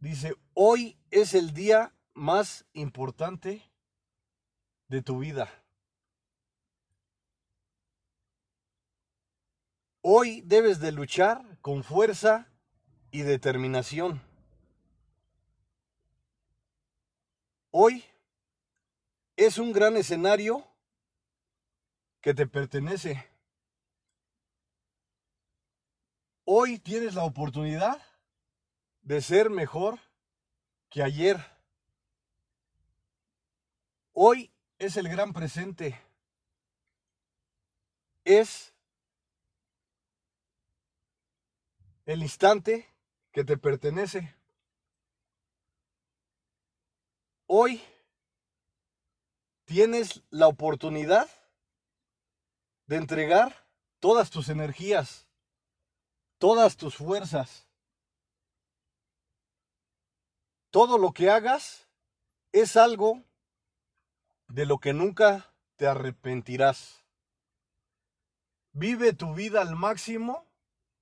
Dice, 0.00 0.34
hoy 0.52 0.98
es 1.12 1.32
el 1.32 1.54
día 1.54 1.94
más 2.14 2.66
importante 2.72 3.62
de 4.88 5.00
tu 5.00 5.20
vida. 5.20 5.48
Hoy 10.00 10.40
debes 10.40 10.80
de 10.80 10.90
luchar 10.90 11.58
con 11.60 11.84
fuerza 11.84 12.48
y 13.12 13.22
determinación. 13.22 14.27
Hoy 17.80 18.04
es 19.36 19.56
un 19.56 19.70
gran 19.70 19.96
escenario 19.96 20.66
que 22.20 22.34
te 22.34 22.44
pertenece. 22.44 23.24
Hoy 26.44 26.80
tienes 26.80 27.14
la 27.14 27.22
oportunidad 27.22 28.02
de 29.02 29.22
ser 29.22 29.48
mejor 29.48 30.00
que 30.90 31.04
ayer. 31.04 31.36
Hoy 34.12 34.50
es 34.80 34.96
el 34.96 35.08
gran 35.08 35.32
presente. 35.32 36.00
Es 38.24 38.74
el 42.06 42.22
instante 42.22 42.88
que 43.30 43.44
te 43.44 43.56
pertenece. 43.56 44.37
Hoy 47.50 47.82
tienes 49.64 50.22
la 50.28 50.48
oportunidad 50.48 51.26
de 52.84 52.96
entregar 52.96 53.66
todas 54.00 54.28
tus 54.28 54.50
energías, 54.50 55.26
todas 56.36 56.76
tus 56.76 56.96
fuerzas. 56.96 57.66
Todo 60.68 60.98
lo 60.98 61.12
que 61.12 61.30
hagas 61.30 61.88
es 62.52 62.76
algo 62.76 63.24
de 64.48 64.66
lo 64.66 64.76
que 64.78 64.92
nunca 64.92 65.50
te 65.76 65.86
arrepentirás. 65.86 67.02
Vive 68.72 69.14
tu 69.14 69.32
vida 69.32 69.62
al 69.62 69.74
máximo 69.74 70.44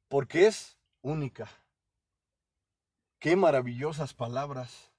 porque 0.06 0.46
es 0.46 0.78
única. 1.02 1.50
Qué 3.18 3.34
maravillosas 3.34 4.14
palabras. 4.14 4.92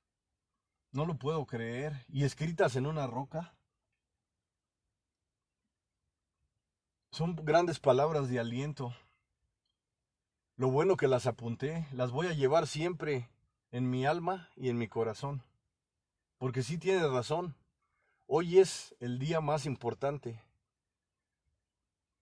No 0.98 1.06
lo 1.06 1.14
puedo 1.14 1.46
creer. 1.46 2.04
Y 2.08 2.24
escritas 2.24 2.76
en 2.76 2.88
una 2.88 3.06
roca. 3.06 3.54
Son 7.12 7.36
grandes 7.36 7.80
palabras 7.80 8.30
de 8.30 8.40
aliento. 8.40 8.96
Lo 10.56 10.72
bueno 10.72 10.98
que 10.98 11.08
las 11.08 11.28
apunté, 11.28 11.86
las 11.92 12.10
voy 12.10 12.26
a 12.26 12.34
llevar 12.34 12.66
siempre 12.66 13.30
en 13.70 13.92
mi 13.92 14.08
alma 14.08 14.50
y 14.56 14.70
en 14.70 14.80
mi 14.80 14.88
corazón. 14.88 15.44
Porque 16.40 16.64
sí 16.64 16.80
tienes 16.80 17.08
razón. 17.12 17.56
Hoy 18.26 18.58
es 18.58 18.96
el 19.00 19.20
día 19.20 19.40
más 19.40 19.68
importante. 19.68 20.42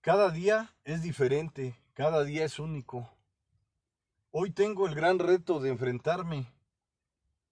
Cada 0.01 0.31
día 0.31 0.75
es 0.83 1.01
diferente, 1.01 1.79
cada 1.93 2.25
día 2.25 2.43
es 2.43 2.59
único. 2.59 3.09
Hoy 4.31 4.51
tengo 4.51 4.85
el 4.85 4.95
gran 4.95 5.19
reto 5.19 5.61
de 5.61 5.69
enfrentarme 5.69 6.53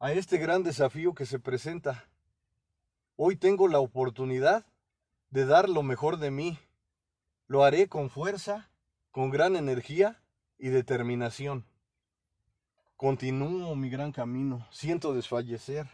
a 0.03 0.11
este 0.11 0.37
gran 0.37 0.63
desafío 0.63 1.13
que 1.13 1.25
se 1.25 1.39
presenta. 1.39 2.09
Hoy 3.15 3.37
tengo 3.37 3.69
la 3.69 3.79
oportunidad 3.79 4.65
de 5.29 5.45
dar 5.45 5.69
lo 5.69 5.81
mejor 5.81 6.17
de 6.17 6.29
mí. 6.29 6.59
Lo 7.47 7.63
haré 7.63 7.87
con 7.87 8.09
fuerza, 8.09 8.69
con 9.11 9.29
gran 9.29 9.55
energía 9.55 10.21
y 10.57 10.67
determinación. 10.67 11.65
Continúo 12.97 13.77
mi 13.77 13.89
gran 13.89 14.11
camino, 14.11 14.67
siento 14.71 15.13
desfallecer. 15.13 15.89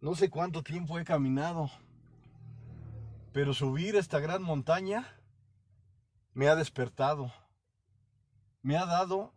No 0.00 0.14
sé 0.14 0.30
cuánto 0.30 0.62
tiempo 0.62 1.00
he 1.00 1.04
caminado, 1.04 1.72
pero 3.32 3.52
subir 3.52 3.96
esta 3.96 4.20
gran 4.20 4.44
montaña 4.44 5.18
me 6.34 6.46
ha 6.46 6.54
despertado, 6.54 7.32
me 8.62 8.76
ha 8.76 8.86
dado 8.86 9.32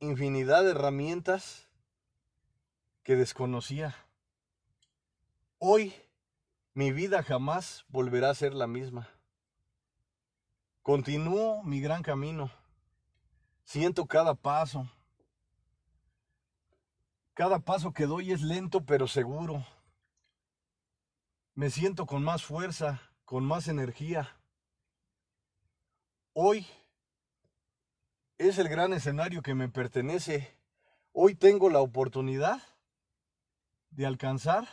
infinidad 0.00 0.64
de 0.64 0.70
herramientas 0.70 1.68
que 3.02 3.16
desconocía. 3.16 3.96
Hoy 5.58 5.94
mi 6.74 6.92
vida 6.92 7.22
jamás 7.22 7.84
volverá 7.88 8.30
a 8.30 8.34
ser 8.34 8.54
la 8.54 8.66
misma. 8.66 9.08
Continúo 10.82 11.62
mi 11.64 11.80
gran 11.80 12.02
camino. 12.02 12.50
Siento 13.64 14.06
cada 14.06 14.34
paso. 14.34 14.88
Cada 17.34 17.58
paso 17.58 17.92
que 17.92 18.06
doy 18.06 18.32
es 18.32 18.42
lento 18.42 18.84
pero 18.84 19.08
seguro. 19.08 19.66
Me 21.54 21.70
siento 21.70 22.06
con 22.06 22.22
más 22.22 22.44
fuerza, 22.44 23.02
con 23.24 23.44
más 23.44 23.68
energía. 23.68 24.36
Hoy 26.32 26.66
es 28.38 28.58
el 28.58 28.68
gran 28.68 28.92
escenario 28.92 29.42
que 29.42 29.54
me 29.54 29.68
pertenece. 29.68 30.56
Hoy 31.12 31.34
tengo 31.34 31.68
la 31.70 31.80
oportunidad 31.80 32.62
de 33.90 34.06
alcanzar 34.06 34.68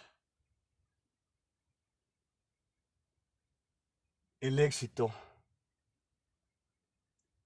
el 4.39 4.59
éxito. 4.59 5.11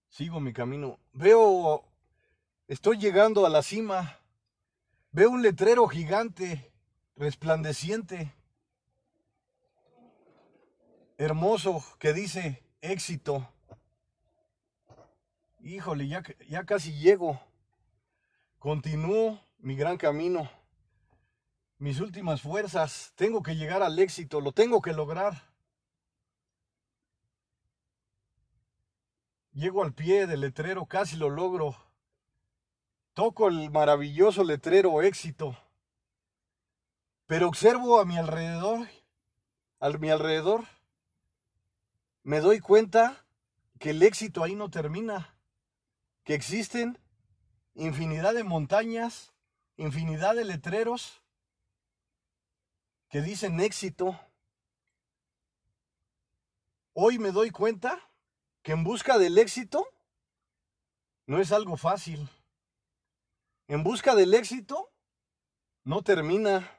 Sigo 0.10 0.42
mi 0.42 0.52
camino. 0.52 1.00
Veo, 1.14 1.86
estoy 2.68 2.98
llegando 2.98 3.46
a 3.46 3.50
la 3.50 3.64
cima. 3.64 4.18
Veo 5.12 5.30
un 5.30 5.42
letrero 5.42 5.88
gigante, 5.88 6.72
resplandeciente, 7.16 8.34
hermoso, 11.18 11.84
que 11.98 12.12
dice 12.12 12.64
éxito. 12.82 13.50
Híjole, 15.60 16.08
ya, 16.08 16.24
ya 16.48 16.66
casi 16.66 16.94
llego. 16.94 17.40
Continúo 18.58 19.40
mi 19.60 19.76
gran 19.76 19.98
camino, 19.98 20.50
mis 21.78 22.00
últimas 22.00 22.42
fuerzas. 22.42 23.14
Tengo 23.16 23.42
que 23.42 23.56
llegar 23.56 23.84
al 23.84 23.98
éxito, 24.00 24.42
lo 24.42 24.52
tengo 24.52 24.82
que 24.82 24.94
lograr. 24.94 25.50
Llego 29.54 29.84
al 29.84 29.94
pie 29.94 30.28
del 30.28 30.42
letrero, 30.42 30.86
casi 30.86 31.18
lo 31.18 31.30
logro. 31.30 31.76
Toco 33.14 33.48
el 33.48 33.70
maravilloso 33.72 34.44
letrero 34.44 35.02
éxito. 35.02 35.58
Pero 37.26 37.48
observo 37.48 38.00
a 38.00 38.06
mi 38.06 38.18
alrededor, 38.18 38.88
a 39.80 39.90
mi 39.90 40.10
alrededor, 40.10 40.66
me 42.24 42.40
doy 42.40 42.60
cuenta 42.60 43.26
que 43.80 43.92
el 43.92 44.04
éxito 44.04 44.44
ahí 44.44 44.56
no 44.56 44.70
termina, 44.70 45.36
que 46.24 46.34
existen 46.34 47.00
infinidad 47.74 48.34
de 48.34 48.44
montañas, 48.44 49.34
infinidad 49.78 50.36
de 50.36 50.46
letreros 50.46 51.22
que 53.10 53.22
dicen 53.22 53.60
éxito. 53.60 54.20
Hoy 56.94 57.18
me 57.18 57.32
doy 57.32 57.50
cuenta 57.50 58.00
que 58.62 58.74
en 58.74 58.84
busca 58.84 59.18
del 59.18 59.38
éxito 59.38 59.88
no 61.26 61.40
es 61.40 61.52
algo 61.52 61.78
fácil. 61.78 62.30
En 63.68 63.84
busca 63.84 64.16
del 64.16 64.34
éxito 64.34 64.92
no 65.84 66.04
termina. 66.04 66.70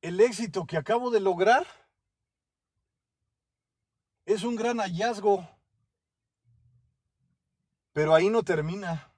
El 0.00 0.20
éxito 0.20 0.66
que 0.66 0.76
acabo 0.76 1.10
de 1.10 1.20
lograr 1.20 1.66
es 4.26 4.42
un 4.42 4.56
gran 4.56 4.78
hallazgo 4.78 5.48
pero 7.94 8.14
ahí 8.14 8.28
no 8.28 8.42
termina. 8.42 9.10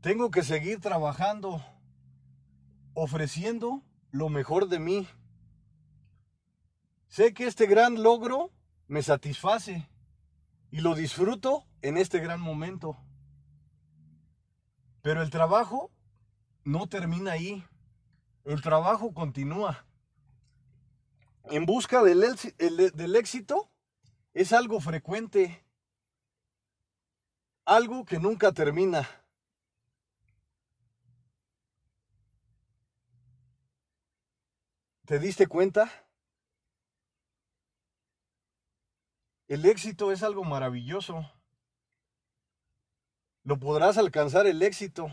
Tengo 0.00 0.30
que 0.30 0.42
seguir 0.42 0.80
trabajando, 0.80 1.62
ofreciendo 2.94 3.82
lo 4.12 4.28
mejor 4.28 4.68
de 4.68 4.78
mí. 4.78 5.08
Sé 7.08 7.34
que 7.34 7.46
este 7.46 7.66
gran 7.66 8.02
logro 8.02 8.52
me 8.86 9.02
satisface 9.02 9.88
y 10.70 10.80
lo 10.80 10.94
disfruto 10.94 11.66
en 11.82 11.98
este 11.98 12.20
gran 12.20 12.40
momento. 12.40 12.96
Pero 15.02 15.20
el 15.20 15.30
trabajo 15.30 15.90
no 16.62 16.88
termina 16.88 17.32
ahí. 17.32 17.64
El 18.44 18.62
trabajo 18.62 19.12
continúa. 19.12 19.86
En 21.50 21.66
busca 21.66 22.04
del, 22.04 22.22
del 22.94 23.16
éxito 23.16 23.72
es 24.34 24.52
algo 24.52 24.80
frecuente 24.80 25.64
algo 27.70 28.04
que 28.04 28.18
nunca 28.18 28.50
termina. 28.50 29.08
¿Te 35.06 35.20
diste 35.20 35.46
cuenta? 35.46 35.88
El 39.46 39.66
éxito 39.66 40.10
es 40.10 40.24
algo 40.24 40.42
maravilloso. 40.42 41.30
Lo 43.44 43.56
podrás 43.60 43.98
alcanzar 43.98 44.48
el 44.48 44.62
éxito. 44.62 45.06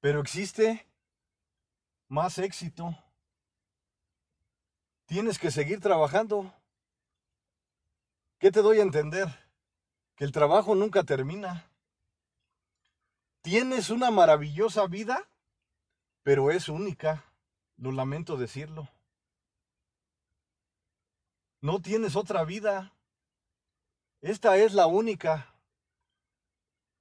Pero 0.00 0.20
existe 0.20 0.86
más 2.08 2.38
éxito. 2.38 2.96
Tienes 5.04 5.38
que 5.38 5.50
seguir 5.50 5.80
trabajando. 5.80 6.50
¿Qué 8.38 8.50
te 8.50 8.62
doy 8.62 8.78
a 8.78 8.82
entender? 8.82 9.45
Que 10.16 10.24
el 10.24 10.32
trabajo 10.32 10.74
nunca 10.74 11.04
termina. 11.04 11.70
Tienes 13.42 13.90
una 13.90 14.10
maravillosa 14.10 14.86
vida, 14.86 15.28
pero 16.22 16.50
es 16.50 16.68
única, 16.68 17.24
lo 17.76 17.92
lamento 17.92 18.36
decirlo. 18.36 18.88
No 21.60 21.80
tienes 21.80 22.16
otra 22.16 22.44
vida. 22.44 22.92
Esta 24.20 24.56
es 24.56 24.72
la 24.72 24.86
única. 24.86 25.54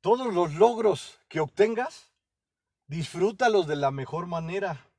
Todos 0.01 0.33
los 0.33 0.53
logros 0.53 1.19
que 1.29 1.39
obtengas, 1.39 2.11
disfrútalos 2.87 3.65
de 3.65 3.77
la 3.77 3.91
mejor 3.91 4.27
manera. 4.27 4.91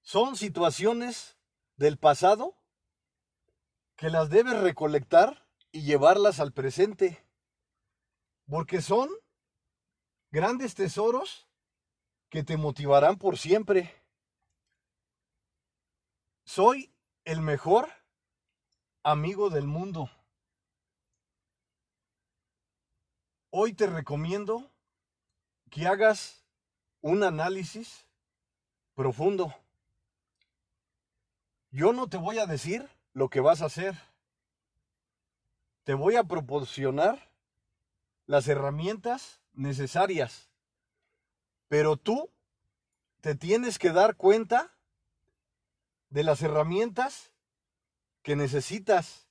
Son 0.00 0.36
situaciones 0.36 1.36
del 1.76 1.98
pasado 1.98 2.56
que 3.96 4.10
las 4.10 4.30
debes 4.30 4.58
recolectar 4.60 5.45
y 5.76 5.82
llevarlas 5.82 6.40
al 6.40 6.52
presente. 6.52 7.22
Porque 8.48 8.80
son 8.80 9.10
grandes 10.30 10.74
tesoros 10.74 11.46
que 12.30 12.42
te 12.42 12.56
motivarán 12.56 13.18
por 13.18 13.36
siempre. 13.36 13.94
Soy 16.46 16.94
el 17.24 17.42
mejor 17.42 17.90
amigo 19.02 19.50
del 19.50 19.66
mundo. 19.66 20.10
Hoy 23.50 23.74
te 23.74 23.86
recomiendo 23.86 24.70
que 25.70 25.86
hagas 25.86 26.42
un 27.02 27.22
análisis 27.22 28.06
profundo. 28.94 29.54
Yo 31.70 31.92
no 31.92 32.08
te 32.08 32.16
voy 32.16 32.38
a 32.38 32.46
decir 32.46 32.88
lo 33.12 33.28
que 33.28 33.40
vas 33.40 33.60
a 33.60 33.66
hacer 33.66 34.15
te 35.86 35.94
voy 35.94 36.16
a 36.16 36.24
proporcionar 36.24 37.30
las 38.26 38.48
herramientas 38.48 39.40
necesarias, 39.52 40.50
pero 41.68 41.96
tú 41.96 42.28
te 43.20 43.36
tienes 43.36 43.78
que 43.78 43.92
dar 43.92 44.16
cuenta 44.16 44.76
de 46.10 46.24
las 46.24 46.42
herramientas 46.42 47.32
que 48.22 48.34
necesitas, 48.34 49.28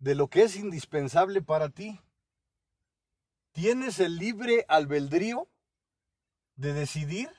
de 0.00 0.14
lo 0.14 0.28
que 0.28 0.42
es 0.42 0.56
indispensable 0.56 1.40
para 1.40 1.70
ti. 1.70 1.98
Tienes 3.52 4.00
el 4.00 4.18
libre 4.18 4.66
albedrío 4.68 5.48
de 6.56 6.74
decidir 6.74 7.30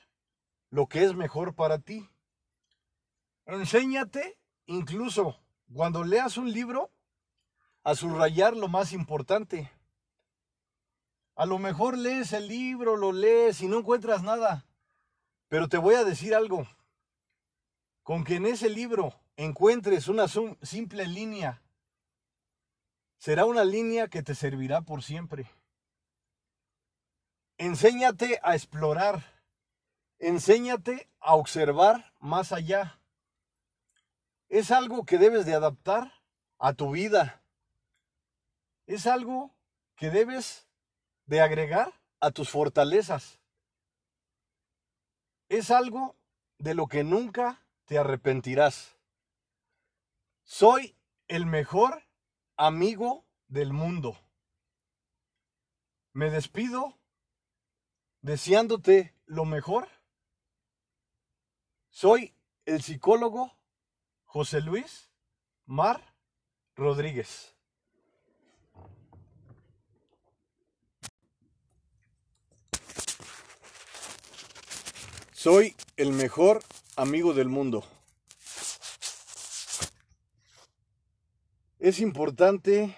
lo 0.70 0.88
que 0.88 1.04
es 1.04 1.14
mejor 1.14 1.54
para 1.54 1.78
ti. 1.78 2.10
Enséñate, 3.44 4.36
incluso 4.66 5.40
cuando 5.72 6.02
leas 6.02 6.36
un 6.36 6.52
libro, 6.52 6.90
a 7.86 7.94
subrayar 7.94 8.56
lo 8.56 8.66
más 8.66 8.92
importante. 8.92 9.70
A 11.36 11.46
lo 11.46 11.60
mejor 11.60 11.96
lees 11.96 12.32
el 12.32 12.48
libro, 12.48 12.96
lo 12.96 13.12
lees 13.12 13.60
y 13.60 13.68
no 13.68 13.78
encuentras 13.78 14.24
nada. 14.24 14.66
Pero 15.46 15.68
te 15.68 15.78
voy 15.78 15.94
a 15.94 16.02
decir 16.02 16.34
algo. 16.34 16.66
Con 18.02 18.24
que 18.24 18.36
en 18.36 18.46
ese 18.46 18.70
libro 18.70 19.14
encuentres 19.36 20.08
una 20.08 20.26
simple 20.26 21.06
línea, 21.06 21.62
será 23.18 23.44
una 23.44 23.62
línea 23.62 24.08
que 24.08 24.24
te 24.24 24.34
servirá 24.34 24.80
por 24.80 25.04
siempre. 25.04 25.48
Enséñate 27.56 28.40
a 28.42 28.56
explorar. 28.56 29.22
Enséñate 30.18 31.08
a 31.20 31.36
observar 31.36 32.12
más 32.18 32.50
allá. 32.50 32.98
Es 34.48 34.72
algo 34.72 35.04
que 35.04 35.18
debes 35.18 35.46
de 35.46 35.54
adaptar 35.54 36.12
a 36.58 36.72
tu 36.72 36.90
vida 36.90 37.44
es 38.86 39.06
algo 39.06 39.54
que 39.96 40.10
debes 40.10 40.68
de 41.26 41.40
agregar 41.40 41.92
a 42.20 42.30
tus 42.30 42.48
fortalezas. 42.48 43.40
Es 45.48 45.70
algo 45.70 46.16
de 46.58 46.74
lo 46.74 46.86
que 46.86 47.04
nunca 47.04 47.64
te 47.84 47.98
arrepentirás. 47.98 48.96
Soy 50.42 50.96
el 51.28 51.46
mejor 51.46 52.04
amigo 52.56 53.26
del 53.48 53.72
mundo. 53.72 54.16
Me 56.12 56.30
despido 56.30 56.98
deseándote 58.22 59.14
lo 59.26 59.44
mejor. 59.44 59.88
Soy 61.90 62.34
el 62.64 62.82
psicólogo 62.82 63.56
José 64.24 64.60
Luis 64.60 65.10
Mar 65.64 66.14
Rodríguez. 66.74 67.55
Soy 75.38 75.76
el 75.98 76.12
mejor 76.12 76.62
amigo 76.96 77.34
del 77.34 77.50
mundo. 77.50 77.84
Es 81.78 82.00
importante 82.00 82.96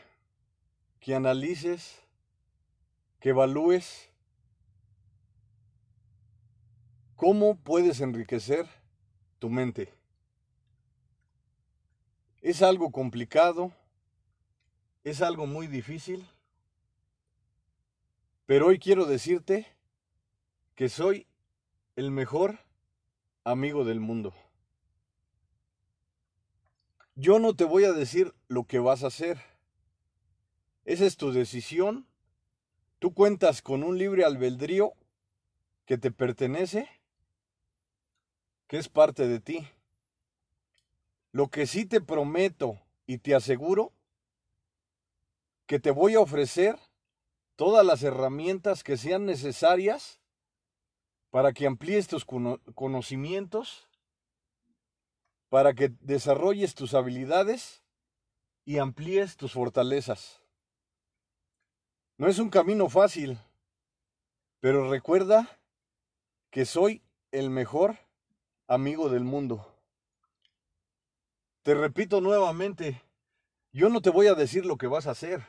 que 1.01 1.17
analices, 1.17 1.99
que 3.19 3.31
evalúes 3.31 4.09
cómo 7.17 7.59
puedes 7.59 8.01
enriquecer 8.01 8.69
tu 9.41 9.51
mente. 9.51 9.93
Es 12.41 12.63
algo 12.63 12.93
complicado, 12.93 13.73
es 15.03 15.23
algo 15.23 15.49
muy 15.49 15.67
difícil, 15.67 16.25
pero 18.47 18.69
hoy 18.69 18.79
quiero 18.79 19.07
decirte 19.07 19.67
que 20.77 20.89
soy 20.89 21.28
el 21.99 22.13
mejor 22.13 22.61
amigo 23.43 23.85
del 23.85 23.99
mundo. 23.99 24.33
Yo 27.17 27.41
no 27.41 27.57
te 27.57 27.65
voy 27.65 27.87
a 27.87 27.93
decir 27.93 28.33
lo 28.47 28.63
que 28.69 28.79
vas 28.79 29.03
a 29.03 29.09
hacer. 29.09 29.41
Esa 30.85 31.07
es 31.07 31.17
tu 31.17 31.33
decisión. 31.33 32.07
Tú 33.01 33.15
cuentas 33.15 33.63
con 33.63 33.83
un 33.83 33.99
libre 33.99 34.25
albedrío 34.25 34.93
que 35.87 35.99
te 35.99 36.13
pertenece, 36.13 36.89
que 38.69 38.77
es 38.77 38.89
parte 38.89 39.27
de 39.27 39.41
ti. 39.41 39.69
Lo 41.33 41.49
que 41.49 41.67
sí 41.67 41.85
te 41.85 42.01
prometo 42.01 42.81
y 43.09 43.19
te 43.19 43.35
aseguro 43.35 43.93
que 45.67 45.81
te 45.81 45.91
voy 45.91 46.15
a 46.15 46.21
ofrecer 46.21 46.79
todas 47.57 47.85
las 47.85 48.05
herramientas 48.05 48.85
que 48.85 48.97
sean 48.97 49.27
necesarias 49.27 50.18
para 51.31 51.53
que 51.53 51.67
amplíes 51.67 52.09
tus 52.09 52.25
conocimientos 52.25 53.89
para 55.49 55.75
que 55.75 55.89
desarrolles 56.01 56.75
tus 56.75 56.95
habilidades 56.95 57.83
y 58.65 58.79
amplíes 58.79 59.37
tus 59.37 59.53
fortalezas. 59.53 60.43
No 62.19 62.29
es 62.29 62.39
un 62.39 62.51
camino 62.51 62.89
fácil, 62.89 63.39
pero 64.61 64.91
recuerda 64.91 65.61
que 66.51 66.65
soy 66.65 67.03
el 67.31 67.51
mejor 67.51 67.97
amigo 68.67 69.09
del 69.09 69.25
mundo. 69.25 69.75
Te 71.63 71.75
repito 71.75 72.21
nuevamente, 72.21 73.03
yo 73.73 73.89
no 73.89 74.01
te 74.01 74.11
voy 74.11 74.27
a 74.27 74.35
decir 74.35 74.67
lo 74.67 74.77
que 74.77 74.87
vas 74.87 75.07
a 75.07 75.13
hacer. 75.13 75.47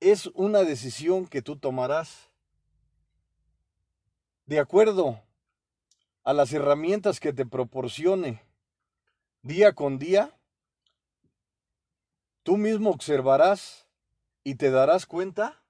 Es 0.00 0.26
una 0.34 0.60
decisión 0.60 1.26
que 1.26 1.42
tú 1.42 1.56
tomarás. 1.56 2.30
De 4.46 4.58
acuerdo 4.58 5.22
a 6.22 6.34
las 6.34 6.52
herramientas 6.52 7.18
que 7.18 7.32
te 7.32 7.46
proporcione 7.46 8.42
día 9.40 9.72
con 9.72 9.98
día, 9.98 10.38
tú 12.42 12.58
mismo 12.58 12.90
observarás 12.90 13.86
y 14.42 14.56
te 14.56 14.70
darás 14.70 15.06
cuenta 15.06 15.62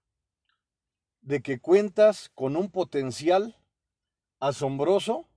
de 1.21 1.41
que 1.41 1.61
cuentas 1.61 2.31
con 2.35 2.57
un 2.57 2.69
potencial 2.69 3.57
asombroso 4.41 5.29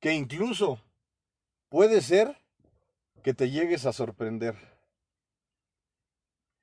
que 0.00 0.12
incluso 0.12 0.80
puede 1.68 2.00
ser 2.00 2.36
que 3.22 3.34
te 3.34 3.50
llegues 3.50 3.86
a 3.86 3.92
sorprender. 3.92 4.56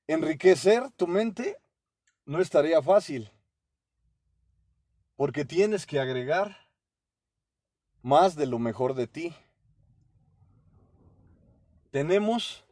Enriquecer 0.08 0.92
tu 0.92 1.08
mente 1.08 1.58
no 2.26 2.42
es 2.42 2.50
tarea 2.50 2.82
fácil, 2.82 3.32
porque 5.24 5.46
tienes 5.46 5.86
que 5.86 6.02
agregar 6.02 6.68
más 8.02 8.36
de 8.36 8.46
lo 8.46 8.60
mejor 8.60 8.94
de 8.94 9.08
ti. 9.08 9.34
Tenemos 11.92 12.66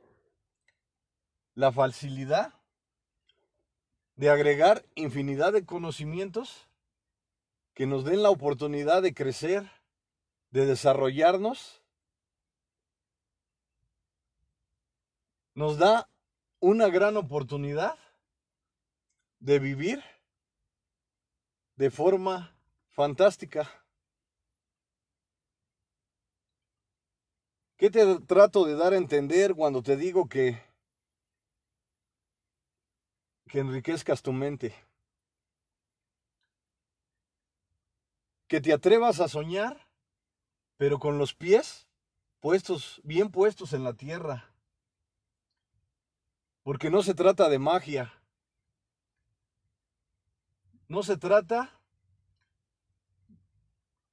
la 1.54 1.72
facilidad 1.72 2.54
de 4.18 4.30
agregar 4.30 4.84
infinidad 4.96 5.54
de 5.54 5.66
conocimientos 5.66 6.68
que 7.74 7.88
nos 7.88 8.04
den 8.04 8.22
la 8.22 8.32
oportunidad 8.32 9.02
de 9.02 9.14
crecer, 9.14 9.72
de 10.50 10.66
desarrollarnos. 10.66 11.82
Nos 15.54 15.78
da 15.78 16.10
una 16.60 16.90
gran 16.90 17.16
oportunidad 17.16 17.98
de 19.40 19.60
vivir 19.60 20.04
de 21.82 21.90
forma 21.90 22.56
fantástica. 22.92 23.68
¿Qué 27.76 27.90
te 27.90 28.20
trato 28.20 28.66
de 28.66 28.76
dar 28.76 28.94
a 28.94 28.98
entender 28.98 29.56
cuando 29.56 29.82
te 29.82 29.98
digo 29.98 30.30
que, 30.30 30.62
que 33.48 33.58
enriquezcas 33.58 34.22
tu 34.22 34.32
mente? 34.32 34.76
Que 38.48 38.62
te 38.62 38.74
atrevas 38.74 39.20
a 39.20 39.28
soñar, 39.28 39.88
pero 40.78 41.00
con 41.00 41.18
los 41.18 41.34
pies 41.34 41.88
puestos, 42.42 43.02
bien 43.04 43.32
puestos 43.32 43.74
en 43.74 43.84
la 43.84 43.94
tierra. 43.94 44.54
Porque 46.62 46.92
no 46.92 47.02
se 47.02 47.16
trata 47.16 47.50
de 47.50 47.58
magia. 47.58 48.21
No 50.92 51.04
se 51.04 51.16
trata 51.16 51.72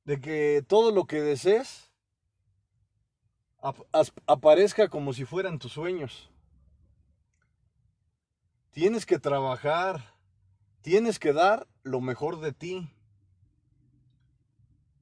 de 0.04 0.20
que 0.20 0.64
todo 0.64 0.92
lo 0.92 1.06
que 1.06 1.20
desees 1.20 1.90
aparezca 4.28 4.88
como 4.88 5.12
si 5.12 5.24
fueran 5.24 5.58
tus 5.58 5.72
sueños. 5.72 6.30
Tienes 8.70 9.06
que 9.06 9.18
trabajar, 9.18 10.14
tienes 10.80 11.18
que 11.18 11.32
dar 11.32 11.66
lo 11.82 12.00
mejor 12.00 12.38
de 12.38 12.52
ti 12.52 12.88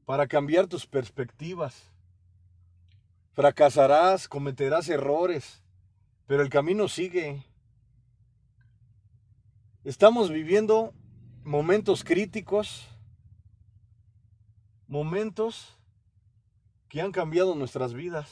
para 0.06 0.28
cambiar 0.28 0.68
tus 0.68 0.86
perspectivas. 0.86 1.92
Fracasarás, 3.34 4.28
cometerás 4.28 4.88
errores, 4.88 5.62
pero 6.26 6.40
el 6.40 6.48
camino 6.48 6.88
sigue. 6.88 7.44
Estamos 9.84 10.30
viviendo 10.30 10.94
momentos 11.46 12.02
críticos, 12.02 12.88
momentos 14.88 15.78
que 16.88 17.00
han 17.00 17.12
cambiado 17.12 17.54
nuestras 17.54 17.94
vidas. 17.94 18.28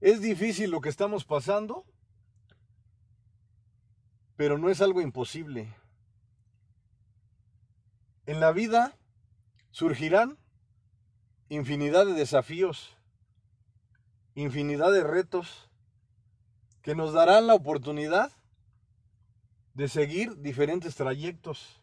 Es 0.00 0.22
difícil 0.22 0.70
lo 0.70 0.80
que 0.80 0.88
estamos 0.88 1.26
pasando, 1.26 1.84
pero 4.34 4.56
no 4.56 4.70
es 4.70 4.80
algo 4.80 5.02
imposible. 5.02 5.74
En 8.24 8.40
la 8.40 8.50
vida 8.50 8.96
surgirán 9.72 10.38
infinidad 11.50 12.06
de 12.06 12.14
desafíos, 12.14 12.96
infinidad 14.34 14.90
de 14.90 15.04
retos 15.04 15.65
que 16.86 16.94
nos 16.94 17.12
darán 17.12 17.48
la 17.48 17.54
oportunidad 17.54 18.30
de 19.74 19.88
seguir 19.88 20.36
diferentes 20.36 20.94
trayectos, 20.94 21.82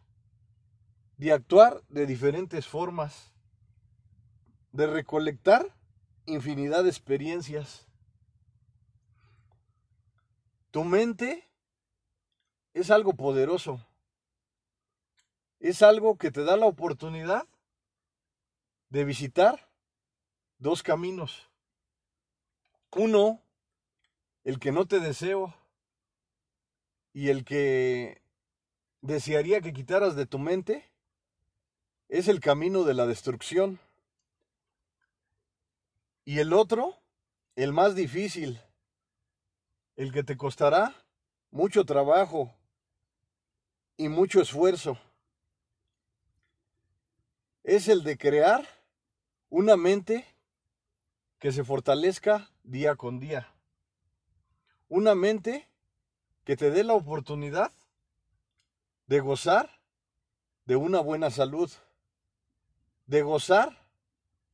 de 1.17 1.33
actuar 1.33 1.83
de 1.89 2.05
diferentes 2.05 2.65
formas, 2.65 3.33
de 4.71 4.87
recolectar 4.87 5.75
infinidad 6.25 6.83
de 6.83 6.89
experiencias 6.89 7.85
tu 10.71 10.85
mente 10.85 11.47
es 12.73 12.89
algo 12.89 13.13
poderoso. 13.13 13.85
Es 15.59 15.81
algo 15.81 16.17
que 16.17 16.31
te 16.31 16.45
da 16.45 16.55
la 16.55 16.65
oportunidad 16.65 17.45
de 18.87 19.03
visitar 19.03 19.69
dos 20.59 20.81
caminos. 20.81 21.51
Uno, 22.89 23.42
el 24.43 24.59
que 24.59 24.71
no 24.71 24.85
te 24.85 24.99
deseo 24.99 25.53
y 27.13 27.29
el 27.29 27.45
que 27.45 28.21
desearía 29.01 29.61
que 29.61 29.73
quitaras 29.73 30.15
de 30.15 30.25
tu 30.25 30.39
mente, 30.39 30.89
es 32.09 32.27
el 32.27 32.39
camino 32.39 32.83
de 32.83 32.93
la 32.93 33.05
destrucción. 33.05 33.79
Y 36.25 36.39
el 36.39 36.53
otro, 36.53 36.97
el 37.55 37.73
más 37.73 37.95
difícil, 37.95 38.61
el 39.95 40.11
que 40.11 40.23
te 40.23 40.37
costará 40.37 40.95
mucho 41.51 41.85
trabajo 41.85 42.53
y 43.97 44.09
mucho 44.09 44.41
esfuerzo. 44.41 44.97
Es 47.63 47.87
el 47.87 48.03
de 48.03 48.17
crear 48.17 48.67
una 49.49 49.77
mente 49.77 50.25
que 51.39 51.51
se 51.51 51.63
fortalezca 51.63 52.49
día 52.63 52.95
con 52.95 53.19
día. 53.19 53.53
Una 54.95 55.15
mente 55.15 55.67
que 56.43 56.55
te 56.55 56.69
dé 56.69 56.83
la 56.83 56.93
oportunidad 56.93 57.71
de 59.07 59.21
gozar 59.21 59.81
de 60.65 60.75
una 60.75 60.99
buena 60.99 61.31
salud, 61.31 61.71
de 63.07 63.23
gozar 63.23 63.89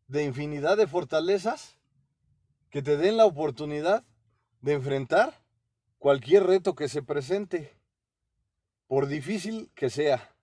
de 0.07 0.23
infinidad 0.23 0.77
de 0.77 0.87
fortalezas 0.87 1.75
que 2.69 2.81
te 2.81 2.95
den 2.95 3.17
la 3.17 3.25
oportunidad 3.25 4.05
de 4.61 4.75
enfrentar 4.75 5.43
cualquier 5.97 6.45
reto 6.45 6.73
que 6.73 6.87
se 6.87 7.03
presente, 7.03 7.77
por 8.87 9.07
difícil 9.07 9.69
que 9.75 9.89
sea. 9.89 10.33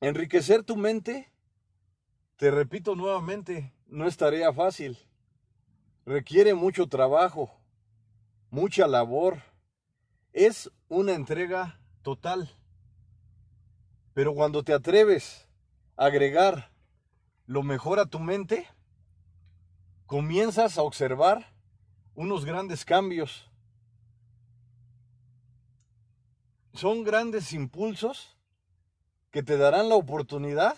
Enriquecer 0.00 0.62
tu 0.62 0.76
mente, 0.76 1.32
te 2.36 2.52
repito 2.52 2.94
nuevamente, 2.94 3.74
no 3.88 4.06
es 4.06 4.16
tarea 4.16 4.52
fácil. 4.52 4.96
Requiere 6.06 6.54
mucho 6.54 6.86
trabajo, 6.86 7.58
mucha 8.52 8.86
labor. 8.86 9.42
Es 10.32 10.70
una 10.88 11.14
entrega 11.14 11.80
total. 12.02 12.54
Pero 14.14 14.34
cuando 14.34 14.62
te 14.62 14.72
atreves 14.72 15.48
a 15.96 16.04
agregar 16.04 16.70
lo 17.46 17.62
mejor 17.62 17.98
a 17.98 18.06
tu 18.06 18.20
mente, 18.20 18.68
comienzas 20.06 20.78
a 20.78 20.82
observar 20.82 21.52
unos 22.14 22.44
grandes 22.44 22.84
cambios. 22.84 23.50
Son 26.74 27.04
grandes 27.04 27.52
impulsos 27.52 28.36
que 29.30 29.42
te 29.42 29.56
darán 29.56 29.88
la 29.88 29.94
oportunidad 29.96 30.76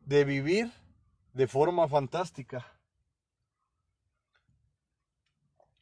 de 0.00 0.24
vivir 0.24 0.72
de 1.34 1.46
forma 1.46 1.86
fantástica. 1.86 2.75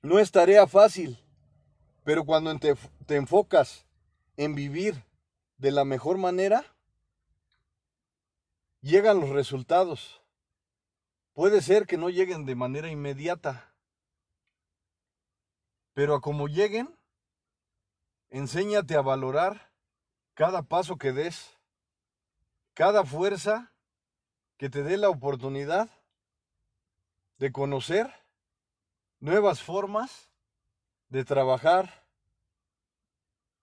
No 0.05 0.19
es 0.19 0.31
tarea 0.31 0.67
fácil, 0.67 1.19
pero 2.05 2.27
cuando 2.27 2.55
te, 2.59 2.75
te 3.07 3.17
enfocas 3.17 3.87
en 4.37 4.55
vivir 4.55 5.03
de 5.57 5.71
la 5.71 5.87
mejor 5.87 6.19
manera, 6.19 6.63
llegan 8.83 9.19
los 9.19 9.31
resultados. 9.31 10.21
Puede 11.33 11.63
ser 11.63 11.87
que 11.87 11.97
no 11.97 12.11
lleguen 12.11 12.45
de 12.45 12.55
manera 12.55 12.91
inmediata, 12.91 13.73
pero 15.95 16.17
a 16.17 16.21
como 16.21 16.49
lleguen, 16.49 16.95
enséñate 18.29 18.97
a 18.97 19.01
valorar 19.01 19.71
cada 20.35 20.65
paso 20.65 20.99
que 20.99 21.15
des, 21.15 21.57
cada 22.75 23.07
fuerza 23.07 23.73
que 24.59 24.69
te 24.69 24.83
dé 24.83 24.99
la 24.99 25.09
oportunidad 25.09 25.89
de 27.39 27.53
conocer 27.53 28.24
nuevas 29.21 29.63
formas 29.63 30.29
de 31.09 31.25
trabajar, 31.25 32.05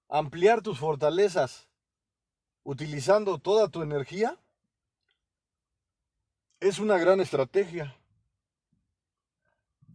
ampliar 0.10 0.62
tus 0.62 0.80
fortalezas 0.80 1.68
utilizando 2.64 3.38
toda 3.40 3.70
tu 3.70 3.82
energía, 3.82 4.38
es 6.60 6.80
una 6.80 6.98
gran 6.98 7.20
estrategia. 7.20 7.96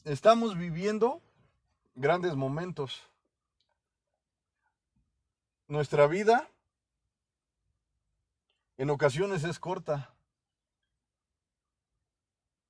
Estamos 0.04 0.56
viviendo 0.56 1.22
grandes 1.94 2.34
momentos. 2.34 3.02
Nuestra 5.68 6.06
vida 6.06 6.48
en 8.76 8.90
ocasiones 8.90 9.44
es 9.44 9.58
corta. 9.58 10.12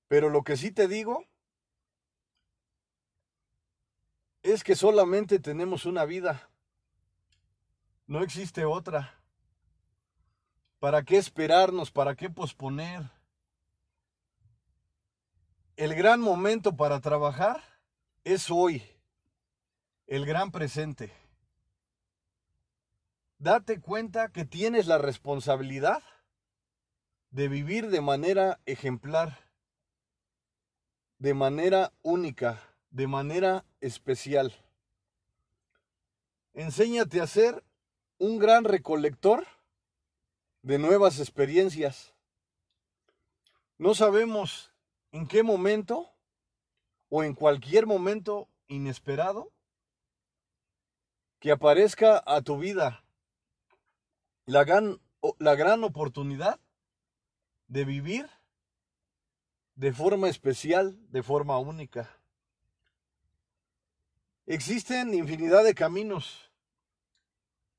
Pero 0.08 0.30
lo 0.30 0.44
que 0.44 0.56
sí 0.56 0.70
te 0.70 0.88
digo 0.88 1.24
es 4.52 4.64
que 4.64 4.76
solamente 4.76 5.38
tenemos 5.38 5.86
una 5.86 6.04
vida. 6.04 6.48
No 8.06 8.22
existe 8.22 8.64
otra. 8.64 9.14
¿Para 10.78 11.02
qué 11.02 11.16
esperarnos? 11.16 11.90
¿Para 11.90 12.14
qué 12.14 12.30
posponer? 12.30 13.10
El 15.76 15.94
gran 15.94 16.20
momento 16.20 16.76
para 16.76 17.00
trabajar 17.00 17.62
es 18.24 18.50
hoy, 18.50 18.82
el 20.06 20.24
gran 20.24 20.50
presente. 20.50 21.12
Date 23.38 23.80
cuenta 23.80 24.32
que 24.32 24.44
tienes 24.44 24.86
la 24.86 24.98
responsabilidad 24.98 26.02
de 27.30 27.48
vivir 27.48 27.90
de 27.90 28.00
manera 28.00 28.60
ejemplar 28.64 29.46
de 31.18 31.34
manera 31.34 31.92
única, 32.02 32.60
de 32.90 33.06
manera 33.06 33.64
especial. 33.80 34.54
Enséñate 36.54 37.20
a 37.20 37.26
ser 37.26 37.64
un 38.18 38.38
gran 38.38 38.64
recolector 38.64 39.46
de 40.62 40.78
nuevas 40.78 41.20
experiencias. 41.20 42.14
No 43.78 43.94
sabemos 43.94 44.72
en 45.12 45.26
qué 45.26 45.42
momento 45.42 46.10
o 47.08 47.22
en 47.22 47.34
cualquier 47.34 47.86
momento 47.86 48.48
inesperado 48.68 49.52
que 51.38 51.52
aparezca 51.52 52.22
a 52.26 52.40
tu 52.42 52.58
vida 52.58 53.04
la 54.46 54.64
gran, 54.64 55.00
la 55.38 55.54
gran 55.54 55.84
oportunidad 55.84 56.58
de 57.68 57.84
vivir 57.84 58.30
de 59.74 59.92
forma 59.92 60.28
especial, 60.28 60.96
de 61.10 61.22
forma 61.22 61.58
única. 61.58 62.18
Existen 64.46 65.12
infinidad 65.12 65.64
de 65.64 65.74
caminos. 65.74 66.50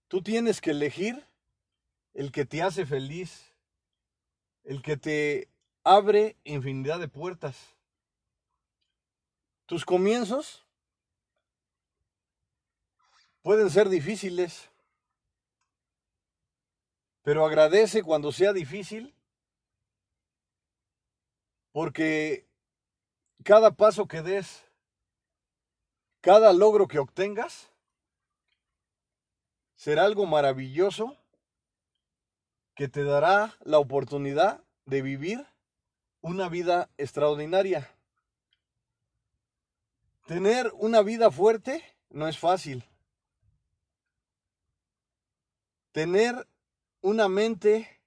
Tú 0.10 0.22
tienes 0.22 0.60
que 0.60 0.72
elegir 0.72 1.26
el 2.14 2.32
que 2.32 2.46
te 2.46 2.62
hace 2.62 2.86
feliz, 2.86 3.54
el 4.64 4.82
que 4.82 4.98
te 4.98 5.50
abre 5.84 6.36
infinidad 6.44 7.00
de 7.00 7.08
puertas. 7.08 7.76
Tus 9.66 9.86
comienzos 9.86 10.66
pueden 13.42 13.70
ser 13.70 13.88
difíciles, 13.88 14.70
pero 17.22 17.46
agradece 17.46 18.04
cuando 18.04 18.32
sea 18.34 18.52
difícil 18.52 19.14
porque 21.72 22.46
cada 23.44 23.72
paso 23.72 24.08
que 24.08 24.22
des, 24.22 24.67
cada 26.28 26.52
logro 26.52 26.90
que 26.90 27.00
obtengas, 27.00 27.72
será 29.76 30.04
algo 30.04 30.26
maravilloso 30.26 31.16
que 32.76 32.90
te 32.90 33.06
dará 33.06 33.56
la 33.62 33.80
oportunidad 33.80 34.62
de 34.84 35.02
vivir 35.02 35.48
una 36.20 36.50
vida 36.50 36.90
extraordinaria. 36.98 37.90
Tener 40.26 40.70
una 40.74 41.02
vida 41.02 41.32
fuerte 41.32 41.82
no 42.10 42.28
es 42.28 42.38
fácil. 42.38 42.84
Tener 45.94 46.46
una 47.00 47.30
mente 47.30 48.02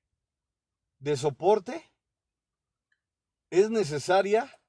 de 0.98 1.16
soporte 1.16 1.90
es 3.48 3.70
necesaria 3.70 4.60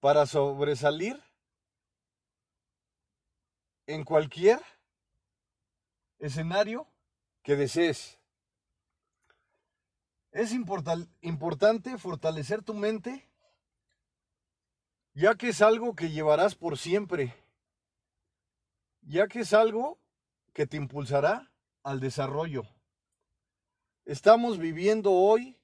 para 0.00 0.24
sobresalir 0.24 1.22
en 3.86 4.04
cualquier 4.04 4.60
escenario 6.18 6.86
que 7.42 7.56
desees. 7.56 8.18
Es 10.32 10.52
importante 10.52 11.98
fortalecer 11.98 12.62
tu 12.62 12.74
mente, 12.74 13.28
ya 15.12 15.36
que 15.36 15.50
es 15.50 15.62
algo 15.62 15.94
que 15.94 16.10
llevarás 16.10 16.54
por 16.54 16.76
siempre, 16.76 17.34
ya 19.02 19.28
que 19.28 19.40
es 19.40 19.52
algo 19.52 20.00
que 20.52 20.66
te 20.66 20.76
impulsará 20.76 21.52
al 21.82 22.00
desarrollo. 22.00 22.64
Estamos 24.04 24.58
viviendo 24.58 25.12
hoy 25.12 25.56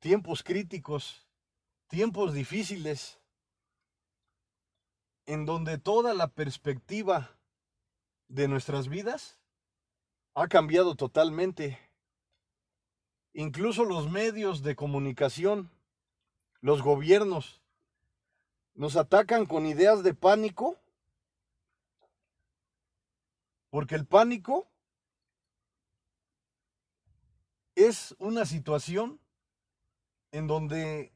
tiempos 0.00 0.42
críticos, 0.42 1.26
tiempos 1.86 2.34
difíciles, 2.34 3.20
en 5.26 5.46
donde 5.46 5.78
toda 5.78 6.12
la 6.12 6.26
perspectiva 6.26 7.38
de 8.32 8.48
nuestras 8.48 8.88
vidas 8.88 9.36
ha 10.34 10.48
cambiado 10.48 10.94
totalmente. 10.94 11.78
Incluso 13.34 13.84
los 13.84 14.10
medios 14.10 14.62
de 14.62 14.74
comunicación, 14.74 15.70
los 16.62 16.82
gobiernos, 16.82 17.60
nos 18.74 18.96
atacan 18.96 19.44
con 19.44 19.66
ideas 19.66 20.02
de 20.02 20.14
pánico, 20.14 20.78
porque 23.68 23.96
el 23.96 24.06
pánico 24.06 24.66
es 27.74 28.14
una 28.18 28.46
situación 28.46 29.20
en 30.30 30.46
donde 30.46 31.12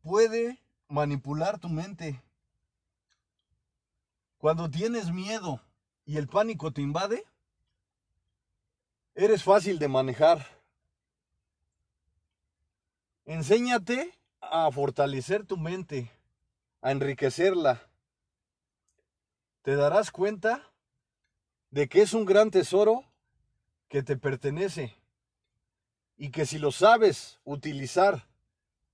puede 0.00 0.62
manipular 0.86 1.58
tu 1.58 1.68
mente. 1.68 2.22
Cuando 4.38 4.70
tienes 4.70 5.10
miedo 5.10 5.60
y 6.10 6.16
el 6.16 6.26
pánico 6.26 6.72
te 6.72 6.82
invade, 6.82 7.24
eres 9.14 9.44
fácil 9.44 9.78
de 9.78 9.86
manejar. 9.86 10.44
Enséñate 13.26 14.18
a 14.40 14.68
fortalecer 14.72 15.46
tu 15.46 15.56
mente, 15.56 16.10
a 16.82 16.90
enriquecerla. 16.90 17.88
Te 19.62 19.76
darás 19.76 20.10
cuenta 20.10 20.72
de 21.70 21.88
que 21.88 22.02
es 22.02 22.12
un 22.12 22.24
gran 22.24 22.50
tesoro 22.50 23.04
que 23.86 24.02
te 24.02 24.16
pertenece 24.16 24.96
y 26.16 26.32
que 26.32 26.44
si 26.44 26.58
lo 26.58 26.72
sabes 26.72 27.38
utilizar 27.44 28.26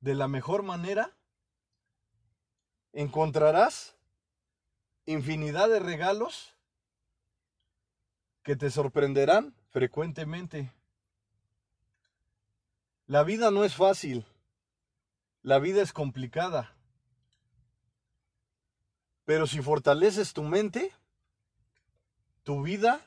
de 0.01 0.15
la 0.15 0.29
mejor 0.29 0.65
manera, 0.65 1.17
encontrarás 2.93 3.97
infinidad 5.07 5.71
de 5.71 5.81
regalos 5.81 6.56
que 8.47 8.55
te 8.55 8.71
sorprenderán 8.71 9.57
frecuentemente. 9.71 10.73
La 13.09 13.25
vida 13.25 13.51
no 13.51 13.65
es 13.65 13.75
fácil, 13.75 14.25
la 15.43 15.59
vida 15.59 15.83
es 15.83 15.93
complicada, 15.93 16.77
pero 19.25 19.49
si 19.49 19.61
fortaleces 19.61 20.33
tu 20.33 20.45
mente, 20.45 20.93
tu 22.45 22.63
vida 22.63 23.05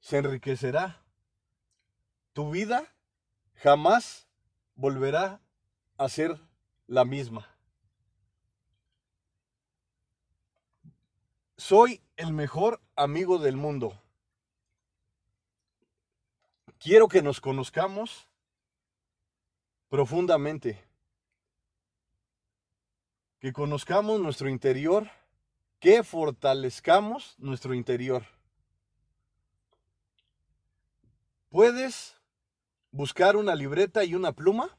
se 0.00 0.16
enriquecerá. 0.16 1.04
Tu 2.32 2.50
vida 2.50 2.94
jamás 3.56 4.26
volverá 4.74 5.42
a 5.98 6.08
ser 6.08 6.40
la 6.86 7.04
misma. 7.04 7.46
Soy 11.58 12.02
el 12.16 12.32
mejor 12.32 12.80
amigo 12.96 13.36
del 13.36 13.58
mundo. 13.58 14.01
Quiero 16.82 17.06
que 17.06 17.22
nos 17.22 17.40
conozcamos 17.40 18.26
profundamente. 19.88 20.84
Que 23.38 23.52
conozcamos 23.52 24.18
nuestro 24.18 24.48
interior, 24.48 25.08
que 25.78 26.02
fortalezcamos 26.02 27.36
nuestro 27.38 27.74
interior. 27.74 28.24
Puedes 31.50 32.16
buscar 32.90 33.36
una 33.36 33.54
libreta 33.54 34.02
y 34.02 34.16
una 34.16 34.32
pluma 34.32 34.76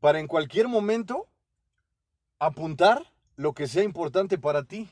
para 0.00 0.20
en 0.20 0.26
cualquier 0.26 0.68
momento 0.68 1.26
apuntar 2.38 3.14
lo 3.36 3.54
que 3.54 3.66
sea 3.66 3.82
importante 3.82 4.36
para 4.36 4.64
ti. 4.64 4.90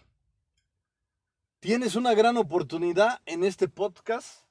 Tienes 1.59 1.95
una 1.95 2.15
gran 2.15 2.39
oportunidad 2.39 3.21
en 3.27 3.45
este 3.45 3.69
podcast 3.69 4.50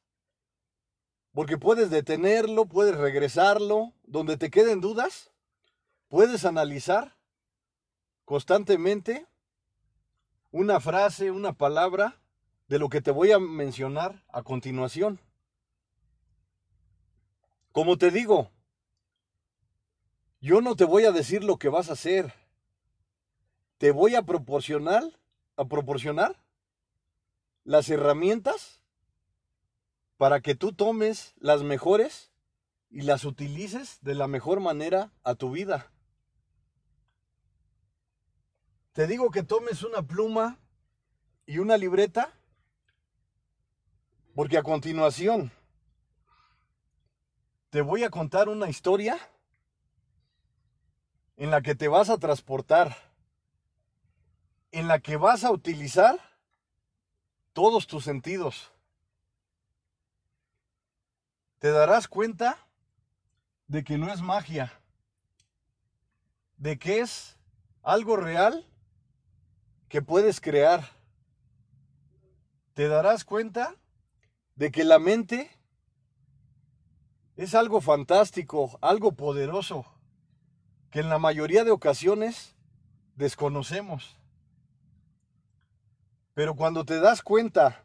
porque 1.34 1.58
puedes 1.58 1.90
detenerlo, 1.90 2.66
puedes 2.66 2.98
regresarlo, 2.98 3.94
donde 4.04 4.38
te 4.38 4.50
queden 4.50 4.82
dudas, 4.82 5.32
puedes 6.08 6.46
analizar 6.46 7.16
constantemente 8.26 9.28
una 10.52 10.80
frase, 10.80 11.32
una 11.32 11.54
palabra 11.54 12.20
de 12.68 12.80
lo 12.80 12.90
que 12.90 13.02
te 13.02 13.12
voy 13.12 13.32
a 13.32 13.40
mencionar 13.40 14.24
a 14.30 14.44
continuación. 14.44 15.20
Como 17.72 17.98
te 17.98 18.12
digo, 18.12 18.52
yo 20.42 20.62
no 20.62 20.76
te 20.76 20.86
voy 20.86 21.06
a 21.06 21.12
decir 21.12 21.44
lo 21.44 21.58
que 21.58 21.70
vas 21.70 21.90
a 21.90 21.94
hacer. 21.94 22.34
Te 23.78 23.92
voy 23.92 24.16
a 24.16 24.24
proporcionar, 24.24 25.04
a 25.56 25.66
proporcionar 25.66 26.40
las 27.64 27.90
herramientas 27.90 28.79
para 30.20 30.42
que 30.42 30.54
tú 30.54 30.74
tomes 30.74 31.34
las 31.38 31.64
mejores 31.64 32.34
y 32.90 33.04
las 33.04 33.24
utilices 33.24 34.00
de 34.02 34.16
la 34.16 34.28
mejor 34.28 34.60
manera 34.60 35.14
a 35.24 35.34
tu 35.36 35.50
vida. 35.50 35.94
Te 38.92 39.08
digo 39.08 39.32
que 39.32 39.44
tomes 39.44 39.82
una 39.82 40.02
pluma 40.02 40.60
y 41.46 41.60
una 41.60 41.78
libreta 41.78 42.34
porque 44.36 44.58
a 44.58 44.64
continuación 44.64 45.54
te 47.70 47.80
voy 47.80 48.04
a 48.04 48.10
contar 48.10 48.50
una 48.50 48.70
historia 48.70 49.18
en 51.38 51.50
la 51.50 51.62
que 51.62 51.76
te 51.76 51.88
vas 51.88 52.10
a 52.10 52.18
transportar, 52.18 52.94
en 54.72 54.90
la 54.90 55.00
que 55.00 55.16
vas 55.16 55.46
a 55.46 55.52
utilizar 55.52 56.20
todos 57.54 57.88
tus 57.88 58.04
sentidos. 58.04 58.74
Te 61.60 61.72
darás 61.72 62.08
cuenta 62.08 62.58
de 63.68 63.84
que 63.84 63.98
no 63.98 64.12
es 64.12 64.22
magia, 64.22 64.72
de 66.56 66.80
que 66.80 67.02
es 67.02 67.38
algo 67.84 68.16
real 68.16 68.66
que 69.90 70.02
puedes 70.02 70.40
crear. 70.40 70.90
Te 72.74 72.88
darás 72.88 73.26
cuenta 73.26 73.76
de 74.56 74.72
que 74.72 74.86
la 74.86 75.00
mente 75.00 75.52
es 77.36 77.54
algo 77.56 77.82
fantástico, 77.82 78.80
algo 78.82 79.12
poderoso, 79.12 79.86
que 80.92 81.02
en 81.02 81.10
la 81.10 81.20
mayoría 81.20 81.66
de 81.66 81.72
ocasiones 81.72 82.56
desconocemos. 83.16 84.18
Pero 86.34 86.56
cuando 86.56 86.86
te 86.86 87.02
das 87.02 87.22
cuenta 87.22 87.84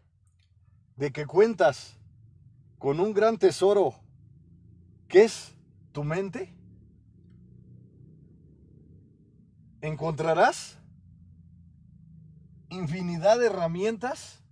de 0.95 1.11
que 1.11 1.27
cuentas 1.27 1.94
con 2.85 3.01
un 3.01 3.15
gran 3.15 3.39
tesoro 3.39 3.95
que 5.09 5.25
es 5.25 5.57
tu 5.93 6.05
mente, 6.05 6.55
encontrarás 9.81 10.79
infinidad 12.69 13.39
de 13.39 13.47
herramientas 13.47 14.45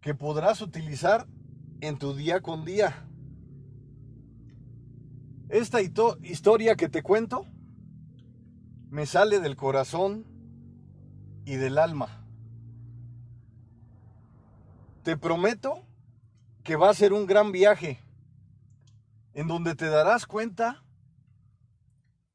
que 0.00 0.16
podrás 0.16 0.60
utilizar 0.62 1.28
en 1.80 1.96
tu 1.96 2.12
día 2.12 2.40
con 2.40 2.64
día. 2.64 3.06
Esta 5.48 5.80
historia 5.80 6.74
que 6.74 6.88
te 6.88 7.04
cuento 7.04 7.46
me 8.90 9.06
sale 9.06 9.38
del 9.38 9.54
corazón 9.54 10.26
y 11.44 11.54
del 11.54 11.78
alma. 11.78 12.26
Te 15.04 15.16
prometo 15.16 15.87
que 16.68 16.76
va 16.76 16.90
a 16.90 16.94
ser 16.94 17.14
un 17.14 17.24
gran 17.24 17.50
viaje 17.50 17.98
en 19.32 19.48
donde 19.48 19.74
te 19.74 19.86
darás 19.86 20.26
cuenta 20.26 20.84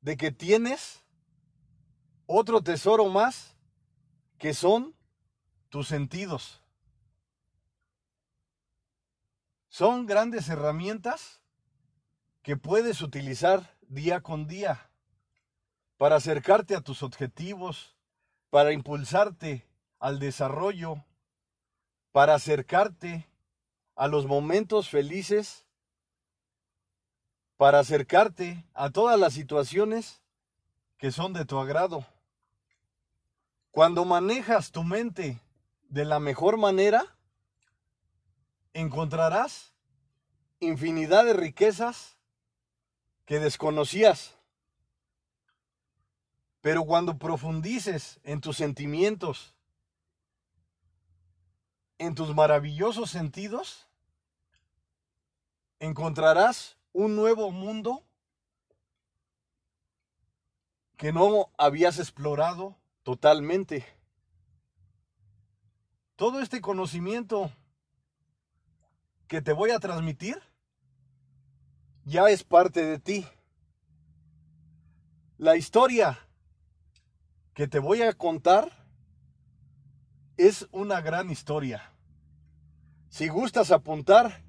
de 0.02 0.18
que 0.18 0.32
tienes 0.32 1.04
otro 2.26 2.64
tesoro 2.64 3.10
más 3.10 3.56
que 4.40 4.56
son 4.56 4.96
tus 5.70 5.88
sentidos. 5.88 6.64
Son 9.68 10.08
grandes 10.08 10.50
herramientas 10.50 11.40
que 12.42 12.58
puedes 12.58 13.04
utilizar 13.04 13.78
día 13.82 14.22
con 14.22 14.48
día 14.48 14.90
para 15.98 16.16
acercarte 16.16 16.76
a 16.76 16.82
tus 16.82 17.04
objetivos, 17.04 17.96
para 18.50 18.72
impulsarte 18.72 19.68
al 20.00 20.18
desarrollo, 20.18 21.06
para 22.12 22.34
acercarte 22.34 23.28
a 23.96 24.08
los 24.08 24.26
momentos 24.26 24.90
felices, 24.90 25.66
para 27.58 27.80
acercarte 27.80 28.66
a 28.74 28.90
todas 28.90 29.20
las 29.20 29.34
situaciones 29.34 30.22
que 30.98 31.12
son 31.12 31.34
de 31.34 31.46
tu 31.46 31.60
agrado. 31.60 32.06
Cuando 33.72 34.06
manejas 34.06 34.72
tu 34.72 34.84
mente 34.84 35.40
de 35.90 36.06
la 36.06 36.20
mejor 36.20 36.58
manera, 36.58 37.16
encontrarás 38.74 39.74
infinidad 40.60 41.26
de 41.26 41.34
riquezas 41.34 42.18
que 43.26 43.40
desconocías. 43.40 44.36
Pero 46.62 46.86
cuando 46.86 47.18
profundices 47.18 48.20
en 48.24 48.42
tus 48.42 48.58
sentimientos, 48.58 49.56
en 52.06 52.16
tus 52.16 52.36
maravillosos 52.36 53.10
sentidos, 53.10 53.88
encontrarás 55.80 56.78
un 56.92 57.16
nuevo 57.16 57.52
mundo 57.52 58.04
que 60.98 61.14
no 61.14 61.52
habías 61.58 62.00
explorado 62.00 62.78
totalmente. 63.04 63.86
Todo 66.18 66.42
este 66.42 66.60
conocimiento 66.60 67.52
que 69.28 69.42
te 69.42 69.54
voy 69.54 69.72
a 69.72 69.80
transmitir 69.80 70.42
ya 72.04 72.30
es 72.30 72.44
parte 72.44 72.84
de 72.84 73.00
ti. 73.00 73.26
La 75.38 75.56
historia 75.56 76.20
que 77.54 77.68
te 77.68 77.80
voy 77.80 78.02
a 78.02 78.12
contar 78.12 78.70
es 80.36 80.68
una 80.72 81.00
gran 81.00 81.32
historia. 81.32 81.93
Si 83.14 83.28
gustas 83.28 83.70
apuntar 83.70 84.44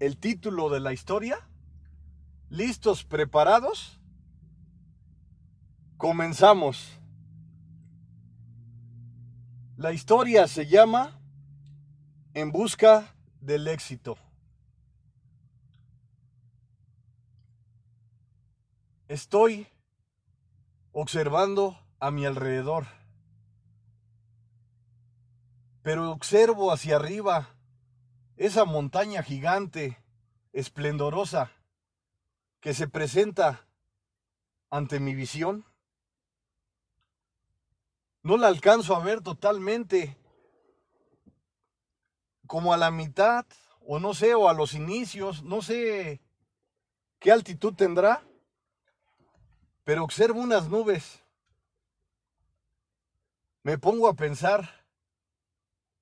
el 0.00 0.16
título 0.16 0.70
de 0.70 0.80
la 0.80 0.94
historia, 0.94 1.46
listos, 2.48 3.04
preparados, 3.04 4.00
comenzamos. 5.98 6.98
La 9.76 9.92
historia 9.92 10.48
se 10.48 10.66
llama 10.66 11.20
En 12.32 12.50
busca 12.50 13.14
del 13.42 13.68
éxito. 13.68 14.16
Estoy 19.08 19.66
observando 20.92 21.78
a 22.00 22.10
mi 22.10 22.24
alrededor, 22.24 22.86
pero 25.82 26.10
observo 26.10 26.72
hacia 26.72 26.96
arriba 26.96 27.54
esa 28.38 28.64
montaña 28.64 29.24
gigante, 29.24 30.00
esplendorosa, 30.52 31.50
que 32.60 32.72
se 32.72 32.86
presenta 32.86 33.66
ante 34.70 35.00
mi 35.00 35.14
visión. 35.14 35.64
No 38.22 38.36
la 38.36 38.46
alcanzo 38.46 38.94
a 38.94 39.00
ver 39.00 39.22
totalmente, 39.22 40.16
como 42.46 42.72
a 42.72 42.76
la 42.76 42.92
mitad, 42.92 43.44
o 43.80 43.98
no 43.98 44.14
sé, 44.14 44.34
o 44.34 44.48
a 44.48 44.54
los 44.54 44.74
inicios, 44.74 45.42
no 45.42 45.60
sé 45.60 46.20
qué 47.18 47.32
altitud 47.32 47.74
tendrá, 47.74 48.22
pero 49.82 50.04
observo 50.04 50.40
unas 50.40 50.68
nubes. 50.68 51.24
Me 53.64 53.78
pongo 53.78 54.08
a 54.08 54.14
pensar 54.14 54.86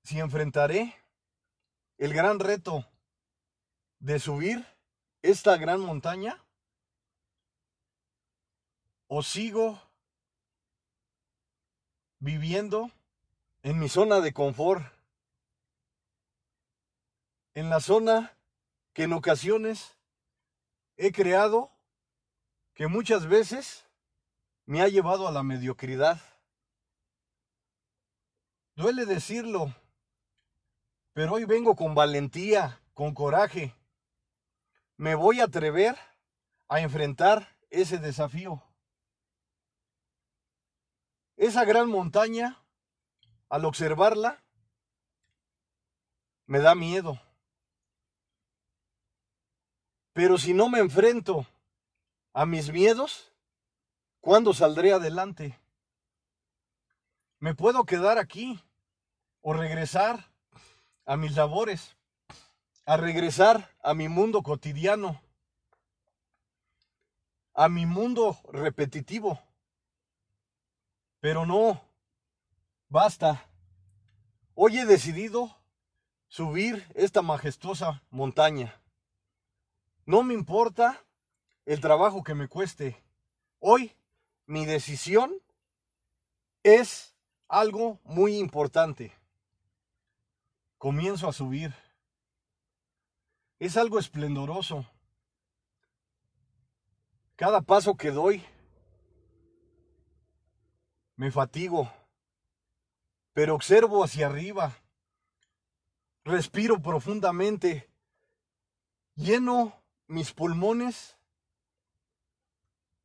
si 0.02 0.20
enfrentaré 0.20 0.94
el 1.98 2.12
gran 2.12 2.38
reto 2.38 2.86
de 3.98 4.18
subir 4.18 4.66
esta 5.22 5.56
gran 5.56 5.80
montaña 5.80 6.42
o 9.08 9.22
sigo 9.22 9.80
viviendo 12.18 12.90
en 13.62 13.78
mi 13.78 13.88
zona 13.88 14.20
de 14.20 14.32
confort, 14.32 14.84
en 17.54 17.70
la 17.70 17.80
zona 17.80 18.36
que 18.92 19.04
en 19.04 19.12
ocasiones 19.12 19.96
he 20.96 21.12
creado, 21.12 21.70
que 22.74 22.86
muchas 22.86 23.26
veces 23.26 23.86
me 24.66 24.82
ha 24.82 24.88
llevado 24.88 25.26
a 25.26 25.32
la 25.32 25.42
mediocridad. 25.42 26.20
Duele 28.74 29.06
decirlo, 29.06 29.74
pero 31.16 31.32
hoy 31.32 31.46
vengo 31.46 31.74
con 31.76 31.94
valentía, 31.94 32.78
con 32.92 33.14
coraje. 33.14 33.74
Me 34.98 35.14
voy 35.14 35.40
a 35.40 35.44
atrever 35.44 35.96
a 36.68 36.80
enfrentar 36.80 37.56
ese 37.70 37.96
desafío. 37.96 38.62
Esa 41.38 41.64
gran 41.64 41.88
montaña, 41.88 42.62
al 43.48 43.64
observarla, 43.64 44.44
me 46.44 46.58
da 46.58 46.74
miedo. 46.74 47.18
Pero 50.12 50.36
si 50.36 50.52
no 50.52 50.68
me 50.68 50.80
enfrento 50.80 51.46
a 52.34 52.44
mis 52.44 52.70
miedos, 52.70 53.32
¿cuándo 54.20 54.52
saldré 54.52 54.92
adelante? 54.92 55.58
Me 57.38 57.54
puedo 57.54 57.86
quedar 57.86 58.18
aquí 58.18 58.62
o 59.40 59.54
regresar 59.54 60.35
a 61.06 61.16
mis 61.16 61.36
labores, 61.36 61.96
a 62.84 62.96
regresar 62.96 63.72
a 63.82 63.94
mi 63.94 64.08
mundo 64.08 64.42
cotidiano, 64.42 65.20
a 67.54 67.68
mi 67.68 67.86
mundo 67.86 68.36
repetitivo. 68.52 69.40
Pero 71.20 71.46
no, 71.46 71.80
basta. 72.88 73.48
Hoy 74.54 74.78
he 74.78 74.86
decidido 74.86 75.56
subir 76.28 76.86
esta 76.94 77.22
majestuosa 77.22 78.02
montaña. 78.10 78.80
No 80.04 80.22
me 80.22 80.34
importa 80.34 81.04
el 81.66 81.80
trabajo 81.80 82.24
que 82.24 82.34
me 82.34 82.48
cueste. 82.48 82.96
Hoy 83.60 83.92
mi 84.46 84.66
decisión 84.66 85.34
es 86.62 87.14
algo 87.48 88.00
muy 88.04 88.38
importante. 88.38 89.12
Comienzo 90.78 91.28
a 91.28 91.32
subir. 91.32 91.74
Es 93.58 93.76
algo 93.76 93.98
esplendoroso. 93.98 94.86
Cada 97.36 97.62
paso 97.62 97.96
que 97.96 98.10
doy, 98.10 98.44
me 101.16 101.30
fatigo, 101.30 101.90
pero 103.32 103.54
observo 103.54 104.04
hacia 104.04 104.26
arriba. 104.26 104.74
Respiro 106.24 106.80
profundamente, 106.82 107.90
lleno 109.14 109.82
mis 110.06 110.32
pulmones 110.32 111.16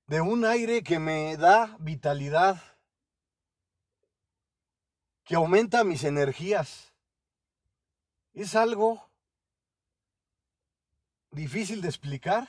de 0.07 0.19
un 0.19 0.43
aire 0.43 0.84
que 0.84 0.99
me 0.99 1.38
da 1.38 1.77
vitalidad, 1.80 2.61
que 5.23 5.35
aumenta 5.35 5.84
mis 5.84 6.03
energías. 6.03 6.90
Es 8.33 8.55
algo 8.55 9.09
difícil 11.31 11.81
de 11.81 11.87
explicar, 11.87 12.47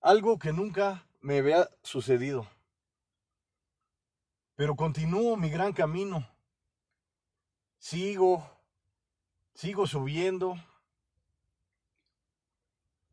algo 0.00 0.38
que 0.38 0.52
nunca 0.52 1.06
me 1.20 1.38
había 1.38 1.68
sucedido. 1.82 2.46
Pero 4.56 4.76
continúo 4.76 5.36
mi 5.36 5.50
gran 5.50 5.72
camino. 5.72 6.28
Sigo, 7.78 8.48
sigo 9.54 9.86
subiendo, 9.86 10.56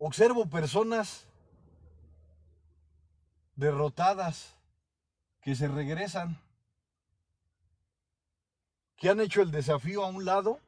Observo 0.01 0.49
personas 0.49 1.25
derrotadas 3.57 4.55
que 5.41 5.55
se 5.55 5.67
regresan, 5.67 6.39
que 8.95 9.09
han 9.09 9.19
hecho 9.19 9.41
el 9.41 9.51
desafío 9.51 10.05
a 10.05 10.07
un 10.07 10.23
lado 10.23 10.61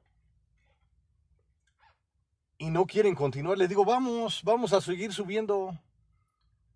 y 2.61 2.69
no 2.69 2.85
quieren 2.85 3.15
continuar. 3.15 3.57
Les 3.57 3.67
digo, 3.67 3.83
vamos, 3.83 4.43
vamos 4.43 4.71
a 4.71 4.81
seguir 4.81 5.11
subiendo. 5.11 5.75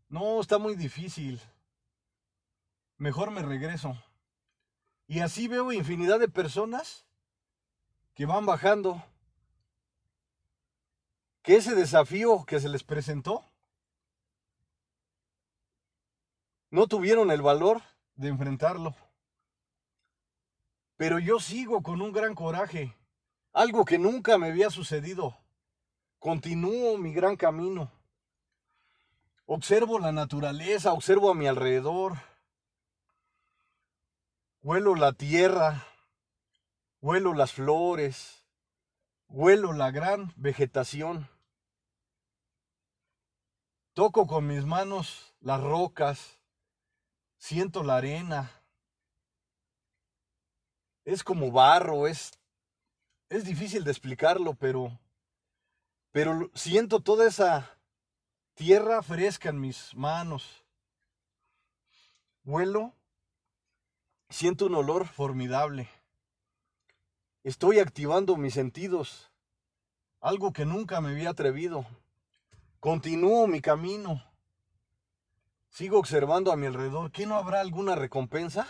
No, 0.10 0.42
está 0.42 0.58
muy 0.58 0.74
difícil. 0.74 1.40
Mejor 2.98 3.30
me 3.30 3.44
regreso. 3.44 3.96
Y 5.06 5.20
así 5.20 5.48
veo 5.48 5.72
infinidad 5.72 6.20
de 6.20 6.28
personas 6.28 7.06
que 8.16 8.26
van 8.26 8.48
bajando 8.48 9.04
que 11.44 11.58
ese 11.58 11.76
desafío 11.76 12.46
que 12.46 12.60
se 12.60 12.68
les 12.68 12.84
presentó 12.84 13.46
no 16.72 16.88
tuvieron 16.88 17.30
el 17.30 17.44
valor 17.44 17.84
de 18.16 18.30
enfrentarlo. 18.30 18.96
Pero 20.98 21.20
yo 21.20 21.40
sigo 21.40 21.84
con 21.84 22.02
un 22.02 22.12
gran 22.12 22.34
coraje, 22.34 22.98
algo 23.54 23.86
que 23.86 24.00
nunca 24.00 24.40
me 24.40 24.48
había 24.48 24.72
sucedido. 24.72 25.45
Continúo 26.26 26.98
mi 26.98 27.14
gran 27.14 27.36
camino. 27.36 27.92
Observo 29.46 30.00
la 30.00 30.12
naturaleza, 30.12 30.92
observo 30.92 31.30
a 31.30 31.36
mi 31.36 31.46
alrededor. 31.46 32.14
Huelo 34.64 34.96
la 34.96 35.14
tierra, 35.14 35.86
huelo 37.00 37.36
las 37.36 37.52
flores, 37.52 38.44
huelo 39.28 39.72
la 39.74 39.92
gran 39.92 40.34
vegetación. 40.36 41.30
Toco 43.94 44.26
con 44.26 44.48
mis 44.48 44.66
manos 44.66 45.36
las 45.42 45.62
rocas, 45.62 46.40
siento 47.38 47.84
la 47.84 47.98
arena. 47.98 48.64
Es 51.04 51.24
como 51.24 51.52
barro, 51.52 52.08
es, 52.08 52.32
es 53.30 53.46
difícil 53.46 53.84
de 53.84 53.92
explicarlo, 53.92 54.56
pero, 54.56 55.00
pero 56.16 56.50
siento 56.54 57.02
toda 57.02 57.28
esa 57.28 57.78
tierra 58.54 59.04
fresca 59.04 59.50
en 59.50 59.60
mis 59.60 59.94
manos. 59.96 60.64
Huelo, 62.46 62.94
siento 64.30 64.68
un 64.68 64.76
olor 64.76 65.08
formidable. 65.08 65.90
Estoy 67.44 67.80
activando 67.80 68.38
mis 68.38 68.54
sentidos, 68.54 69.30
algo 70.22 70.54
que 70.54 70.64
nunca 70.64 71.02
me 71.02 71.10
había 71.10 71.32
atrevido. 71.32 71.86
Continúo 72.80 73.46
mi 73.48 73.60
camino. 73.60 74.24
Sigo 75.68 76.00
observando 76.00 76.54
a 76.54 76.56
mi 76.56 76.66
alrededor. 76.66 77.12
¿Qué 77.12 77.26
no 77.26 77.36
habrá 77.36 77.60
alguna 77.60 77.94
recompensa? 77.94 78.66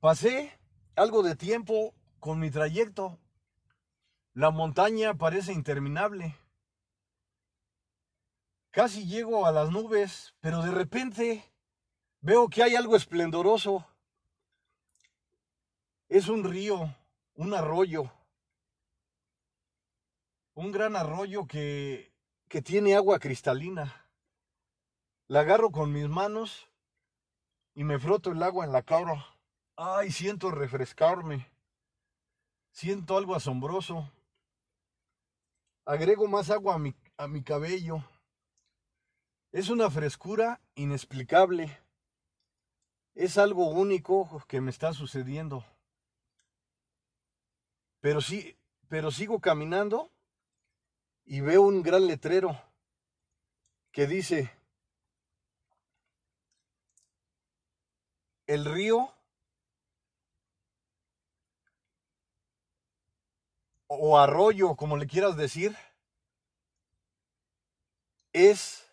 Pasé 0.00 0.58
algo 0.96 1.22
de 1.22 1.36
tiempo 1.36 1.94
con 2.20 2.40
mi 2.40 2.50
trayecto. 2.50 3.18
La 4.40 4.50
montaña 4.50 5.12
parece 5.12 5.52
interminable. 5.52 6.34
Casi 8.70 9.06
llego 9.06 9.44
a 9.44 9.52
las 9.52 9.70
nubes, 9.70 10.34
pero 10.40 10.62
de 10.62 10.70
repente 10.70 11.44
veo 12.22 12.48
que 12.48 12.62
hay 12.62 12.74
algo 12.74 12.96
esplendoroso. 12.96 13.86
Es 16.08 16.28
un 16.28 16.42
río, 16.44 16.96
un 17.34 17.52
arroyo 17.52 18.10
un 20.54 20.72
gran 20.72 20.96
arroyo 20.96 21.46
que, 21.46 22.10
que 22.48 22.62
tiene 22.62 22.94
agua 22.94 23.18
cristalina. 23.18 24.06
La 25.28 25.40
agarro 25.40 25.70
con 25.70 25.92
mis 25.92 26.08
manos 26.08 26.66
y 27.74 27.84
me 27.84 27.98
froto 27.98 28.32
el 28.32 28.42
agua 28.42 28.64
en 28.64 28.72
la 28.72 28.82
cara. 28.82 29.26
Ay, 29.76 30.10
siento 30.10 30.50
refrescarme. 30.50 31.46
Siento 32.72 33.18
algo 33.18 33.34
asombroso. 33.34 34.10
Agrego 35.84 36.28
más 36.28 36.50
agua 36.50 36.74
a 36.74 36.78
mi, 36.78 36.94
a 37.16 37.26
mi 37.26 37.42
cabello. 37.42 38.04
Es 39.52 39.68
una 39.68 39.90
frescura 39.90 40.60
inexplicable. 40.74 41.78
Es 43.14 43.38
algo 43.38 43.68
único 43.68 44.42
que 44.46 44.60
me 44.60 44.70
está 44.70 44.92
sucediendo. 44.92 45.64
Pero 48.00 48.20
sí, 48.20 48.56
pero 48.88 49.10
sigo 49.10 49.40
caminando 49.40 50.10
y 51.24 51.40
veo 51.40 51.62
un 51.62 51.82
gran 51.82 52.06
letrero 52.06 52.60
que 53.92 54.06
dice 54.06 54.50
el 58.46 58.64
río 58.64 59.14
o 63.92 64.16
arroyo, 64.16 64.76
como 64.76 64.96
le 64.96 65.08
quieras 65.08 65.36
decir, 65.36 65.76
es 68.32 68.88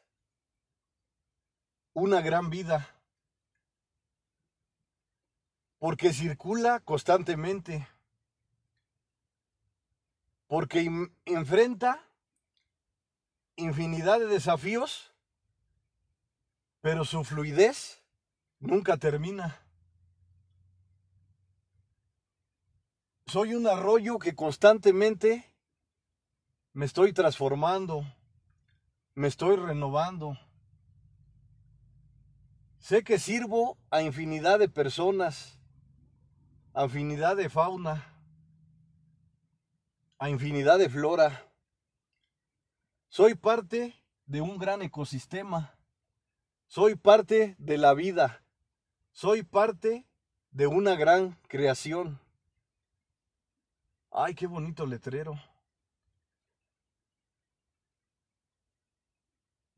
una 1.93 2.21
gran 2.21 2.49
vida 2.49 2.89
porque 5.77 6.11
circula 6.13 6.79
constantemente, 6.79 7.87
porque 10.47 10.89
enfrenta 11.25 12.03
infinidad 13.55 14.17
de 14.17 14.25
desafíos, 14.25 15.13
pero 16.81 17.05
su 17.05 17.23
fluidez 17.23 18.01
nunca 18.59 18.97
termina. 18.97 19.61
Soy 23.27 23.55
un 23.55 23.67
arroyo 23.67 24.19
que 24.19 24.35
constantemente 24.35 25.53
me 26.71 26.85
estoy 26.85 27.11
transformando, 27.11 28.05
me 29.15 29.27
estoy 29.27 29.57
renovando. 29.57 30.39
Sé 32.79 33.03
que 33.03 33.19
sirvo 33.19 33.77
a 33.91 34.01
infinidad 34.01 34.59
de 34.59 34.69
personas, 34.69 35.59
a 36.73 36.85
infinidad 36.85 37.35
de 37.35 37.49
fauna, 37.49 38.17
a 40.19 40.29
infinidad 40.29 40.79
de 40.79 40.87
flora. 40.87 41.51
Soy 43.09 43.35
parte 43.35 43.93
de 44.25 44.39
un 44.39 44.57
gran 44.57 44.81
ecosistema. 44.81 45.77
Soy 46.67 46.95
parte 46.95 47.57
de 47.59 47.77
la 47.77 47.93
vida. 47.93 48.41
Soy 49.11 49.43
parte 49.43 50.07
de 50.51 50.67
una 50.67 50.95
gran 50.95 51.37
creación. 51.49 52.21
Ay, 54.11 54.33
qué 54.33 54.47
bonito 54.47 54.85
letrero. 54.85 55.33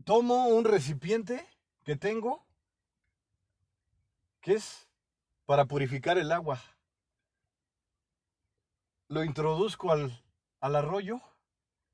Tomo 0.05 0.47
un 0.47 0.65
recipiente 0.65 1.47
que 1.83 1.95
tengo, 1.95 2.43
que 4.41 4.53
es 4.53 4.87
para 5.45 5.65
purificar 5.65 6.17
el 6.17 6.31
agua. 6.31 6.59
Lo 9.07 9.23
introduzco 9.23 9.91
al, 9.91 10.23
al 10.61 10.75
arroyo 10.75 11.19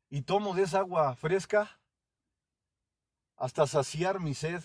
y 0.10 0.22
tomo 0.22 0.53
de 0.53 0.64
esa 0.64 0.80
agua 0.80 1.16
fresca 1.16 1.80
hasta 3.38 3.68
saciar 3.68 4.20
mi 4.20 4.34
sed. 4.34 4.64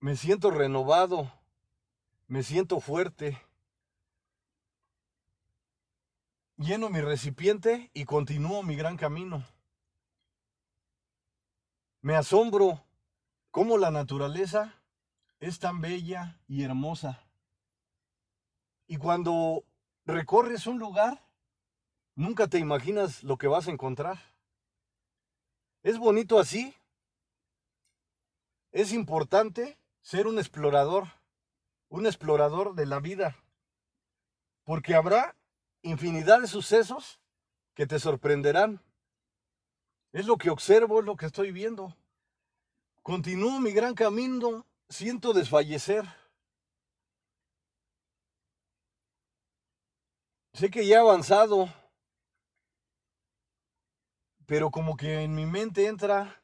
Me 0.00 0.16
siento 0.16 0.50
renovado, 0.50 1.30
me 2.26 2.42
siento 2.42 2.80
fuerte. 2.80 3.40
Lleno 6.56 6.88
mi 6.88 7.00
recipiente 7.00 7.90
y 7.94 8.04
continúo 8.04 8.62
mi 8.62 8.76
gran 8.76 8.96
camino. 8.96 9.44
Me 12.00 12.14
asombro 12.14 12.84
cómo 13.50 13.76
la 13.76 13.90
naturaleza 13.90 14.80
es 15.40 15.58
tan 15.58 15.80
bella 15.80 16.38
y 16.46 16.62
hermosa. 16.62 17.26
Y 18.86 18.98
cuando 18.98 19.64
recorres 20.06 20.68
un 20.68 20.78
lugar, 20.78 21.26
nunca 22.14 22.46
te 22.46 22.58
imaginas 22.58 23.24
lo 23.24 23.36
que 23.36 23.48
vas 23.48 23.66
a 23.66 23.72
encontrar. 23.72 24.20
Es 25.82 25.98
bonito 25.98 26.38
así. 26.38 26.72
Es 28.70 28.92
importante 28.92 29.76
ser 30.02 30.28
un 30.28 30.38
explorador, 30.38 31.08
un 31.88 32.06
explorador 32.06 32.76
de 32.76 32.86
la 32.86 33.00
vida, 33.00 33.36
porque 34.62 34.94
habrá 34.94 35.34
infinidad 35.84 36.40
de 36.40 36.48
sucesos 36.48 37.20
que 37.74 37.86
te 37.86 38.00
sorprenderán. 38.00 38.80
Es 40.12 40.26
lo 40.26 40.36
que 40.36 40.50
observo, 40.50 41.00
es 41.00 41.06
lo 41.06 41.16
que 41.16 41.26
estoy 41.26 41.52
viendo. 41.52 41.96
Continúo 43.02 43.60
mi 43.60 43.72
gran 43.72 43.94
camino, 43.94 44.66
siento 44.88 45.32
desfallecer. 45.32 46.04
Sé 50.54 50.70
que 50.70 50.86
ya 50.86 50.96
he 50.96 51.00
avanzado, 51.00 51.68
pero 54.46 54.70
como 54.70 54.96
que 54.96 55.22
en 55.22 55.34
mi 55.34 55.46
mente 55.46 55.86
entra 55.86 56.42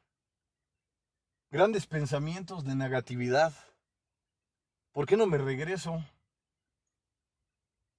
grandes 1.49 1.87
pensamientos 1.87 2.63
de 2.65 2.75
negatividad. 2.75 3.53
¿Por 4.91 5.07
qué 5.07 5.15
no 5.15 5.25
me 5.27 5.37
regreso? 5.37 6.03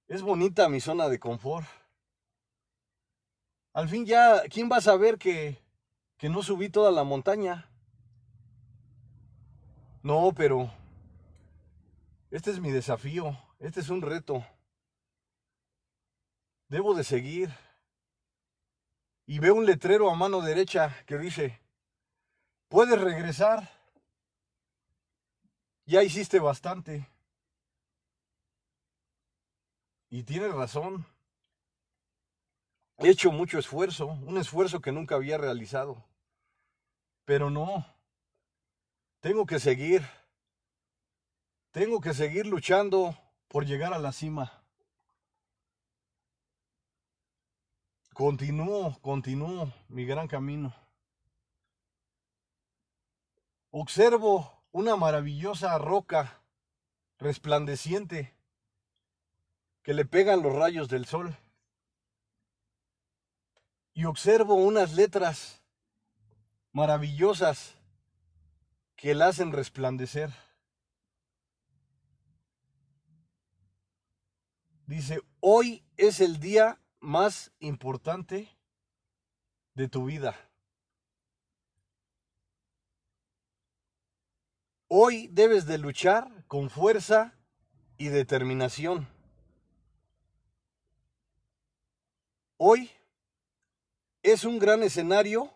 Es 0.07 0.21
bonita 0.21 0.69
mi 0.69 0.79
zona 0.79 1.09
de 1.09 1.19
confort. 1.19 1.65
Al 3.73 3.89
fin 3.89 4.05
ya, 4.05 4.43
¿quién 4.49 4.69
va 4.71 4.77
a 4.77 4.81
saber 4.81 5.17
que, 5.17 5.57
que 6.17 6.29
no 6.29 6.43
subí 6.43 6.69
toda 6.69 6.91
la 6.91 7.03
montaña? 7.03 7.69
No, 10.03 10.33
pero 10.35 10.71
este 12.29 12.51
es 12.51 12.59
mi 12.59 12.71
desafío, 12.71 13.37
este 13.59 13.79
es 13.79 13.89
un 13.89 14.01
reto. 14.01 14.45
Debo 16.67 16.93
de 16.93 17.03
seguir. 17.03 17.49
Y 19.25 19.39
veo 19.39 19.55
un 19.55 19.65
letrero 19.65 20.11
a 20.11 20.15
mano 20.15 20.41
derecha 20.41 20.95
que 21.05 21.17
dice, 21.17 21.61
puedes 22.67 22.99
regresar. 22.99 23.69
Ya 25.85 26.03
hiciste 26.03 26.39
bastante. 26.39 27.07
Y 30.13 30.21
tiene 30.21 30.47
razón. 30.47 31.07
He 32.99 33.09
hecho 33.09 33.31
mucho 33.31 33.57
esfuerzo, 33.57 34.05
un 34.05 34.37
esfuerzo 34.37 34.79
que 34.79 34.91
nunca 34.91 35.15
había 35.15 35.39
realizado. 35.39 36.05
Pero 37.25 37.49
no. 37.49 37.83
Tengo 39.21 39.47
que 39.47 39.59
seguir. 39.59 40.03
Tengo 41.71 41.99
que 41.99 42.13
seguir 42.13 42.45
luchando 42.45 43.17
por 43.47 43.65
llegar 43.65 43.91
a 43.91 43.97
la 43.97 44.11
cima. 44.11 44.63
Continúo, 48.13 48.95
continúo 49.01 49.73
mi 49.87 50.05
gran 50.05 50.27
camino. 50.27 50.75
Observo 53.71 54.63
una 54.71 54.95
maravillosa 54.95 55.75
roca 55.79 56.39
resplandeciente 57.17 58.32
que 59.83 59.93
le 59.93 60.05
pegan 60.05 60.41
los 60.41 60.53
rayos 60.53 60.87
del 60.87 61.05
sol. 61.05 61.37
Y 63.93 64.05
observo 64.05 64.55
unas 64.55 64.93
letras 64.93 65.61
maravillosas 66.71 67.75
que 68.95 69.13
la 69.13 69.27
hacen 69.27 69.51
resplandecer. 69.51 70.33
Dice, 74.87 75.21
hoy 75.39 75.85
es 75.97 76.19
el 76.19 76.39
día 76.39 76.79
más 76.99 77.51
importante 77.59 78.49
de 79.75 79.87
tu 79.87 80.05
vida. 80.05 80.35
Hoy 84.87 85.27
debes 85.31 85.65
de 85.65 85.77
luchar 85.77 86.45
con 86.47 86.69
fuerza 86.69 87.33
y 87.97 88.07
determinación. 88.07 89.12
Hoy 92.65 92.89
es 94.21 94.45
un 94.45 94.57
gran 94.57 94.83
escenario 94.83 95.53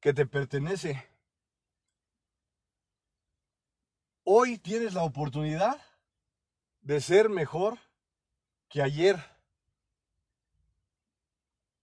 que 0.00 0.12
te 0.12 0.26
pertenece. 0.26 1.02
Hoy 4.22 4.58
tienes 4.58 4.92
la 4.92 5.02
oportunidad 5.02 5.80
de 6.82 7.00
ser 7.00 7.30
mejor 7.30 7.78
que 8.68 8.82
ayer. 8.82 9.16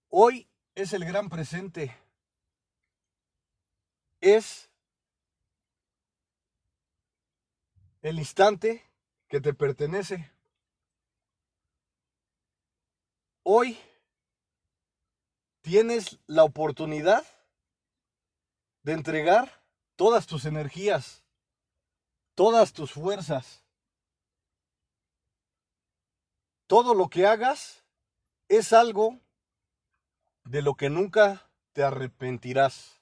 Hoy 0.10 0.48
es 0.76 0.94
el 0.94 1.04
gran 1.04 1.28
presente. 1.28 1.98
Es 4.22 4.70
el 8.04 8.20
instante 8.20 8.84
que 9.28 9.42
te 9.42 9.56
pertenece. 9.56 10.33
Hoy 13.46 13.78
tienes 15.62 16.18
la 16.28 16.46
oportunidad 16.46 17.26
de 18.84 18.94
entregar 18.94 19.62
todas 19.98 20.28
tus 20.28 20.46
energías, 20.46 21.26
todas 22.36 22.72
tus 22.72 22.94
fuerzas. 22.94 23.66
Todo 26.68 26.94
lo 26.94 27.10
que 27.10 27.28
hagas 27.28 27.84
es 28.48 28.72
algo 28.72 29.20
de 30.46 30.62
lo 30.62 30.76
que 30.76 30.90
nunca 30.90 31.50
te 31.74 31.84
arrepentirás. 31.84 33.02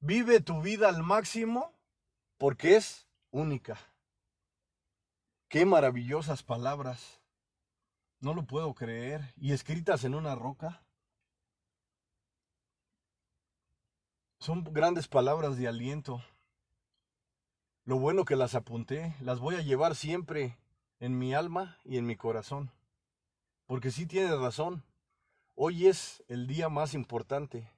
Vive 0.00 0.40
tu 0.40 0.62
vida 0.62 0.88
al 0.88 1.04
máximo 1.04 1.72
porque 2.38 2.76
es 2.76 3.06
única. 3.30 3.78
Qué 5.48 5.64
maravillosas 5.64 6.42
palabras. 6.42 7.23
No 8.24 8.32
lo 8.32 8.46
puedo 8.46 8.74
creer. 8.74 9.34
Y 9.36 9.52
escritas 9.52 10.02
en 10.04 10.14
una 10.14 10.34
roca. 10.34 10.82
Son 14.38 14.64
grandes 14.64 15.08
palabras 15.08 15.58
de 15.58 15.68
aliento. 15.68 16.24
Lo 17.84 17.98
bueno 17.98 18.24
que 18.24 18.34
las 18.34 18.54
apunté, 18.54 19.14
las 19.20 19.40
voy 19.40 19.56
a 19.56 19.60
llevar 19.60 19.94
siempre 19.94 20.56
en 21.00 21.18
mi 21.18 21.34
alma 21.34 21.78
y 21.84 21.98
en 21.98 22.06
mi 22.06 22.16
corazón. 22.16 22.70
Porque 23.66 23.90
sí 23.90 24.06
tienes 24.06 24.38
razón, 24.38 24.84
hoy 25.54 25.86
es 25.86 26.24
el 26.28 26.46
día 26.46 26.70
más 26.70 26.94
importante. 26.94 27.70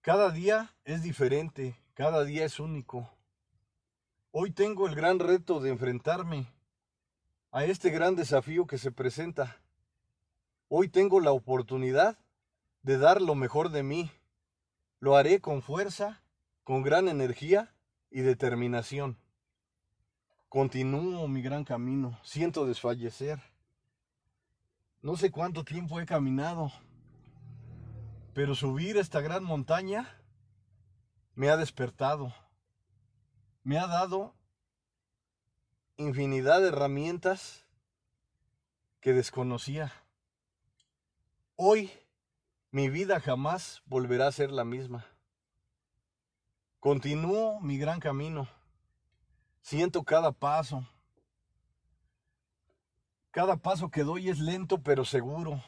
Cada 0.00 0.30
día 0.30 0.74
es 0.84 1.04
diferente, 1.04 1.80
cada 1.94 2.24
día 2.24 2.44
es 2.44 2.58
único. 2.58 3.08
Hoy 4.32 4.50
tengo 4.50 4.88
el 4.88 4.96
gran 4.96 5.20
reto 5.20 5.60
de 5.60 5.70
enfrentarme 5.70 6.52
a 7.54 7.64
este 7.64 7.90
gran 7.90 8.16
desafío 8.16 8.66
que 8.66 8.78
se 8.78 8.90
presenta. 8.90 9.60
Hoy 10.66 10.88
tengo 10.88 11.20
la 11.20 11.30
oportunidad 11.30 12.18
de 12.82 12.98
dar 12.98 13.22
lo 13.22 13.36
mejor 13.36 13.70
de 13.70 13.84
mí. 13.84 14.10
Lo 14.98 15.14
haré 15.14 15.40
con 15.40 15.62
fuerza, 15.62 16.20
con 16.64 16.82
gran 16.82 17.06
energía 17.06 17.72
y 18.10 18.22
determinación. 18.22 19.18
Continúo 20.48 21.28
mi 21.28 21.42
gran 21.42 21.62
camino, 21.62 22.18
siento 22.24 22.66
desfallecer. 22.66 23.40
No 25.00 25.16
sé 25.16 25.30
cuánto 25.30 25.64
tiempo 25.64 26.00
he 26.00 26.06
caminado, 26.06 26.72
pero 28.32 28.56
subir 28.56 28.96
esta 28.96 29.20
gran 29.20 29.44
montaña 29.44 30.20
me 31.36 31.50
ha 31.50 31.56
despertado, 31.56 32.34
me 33.62 33.78
ha 33.78 33.86
dado 33.86 34.34
infinidad 35.96 36.60
de 36.60 36.68
herramientas 36.68 37.64
que 39.00 39.12
desconocía. 39.12 39.92
Hoy 41.56 41.90
mi 42.70 42.88
vida 42.88 43.20
jamás 43.20 43.82
volverá 43.86 44.26
a 44.26 44.32
ser 44.32 44.50
la 44.50 44.64
misma. 44.64 45.06
Continúo 46.80 47.60
mi 47.60 47.78
gran 47.78 48.00
camino. 48.00 48.48
Siento 49.62 50.02
cada 50.02 50.32
paso. 50.32 50.86
Cada 53.30 53.56
paso 53.56 53.90
que 53.90 54.02
doy 54.02 54.28
es 54.28 54.38
lento 54.38 54.82
pero 54.82 55.04
seguro. 55.04 55.62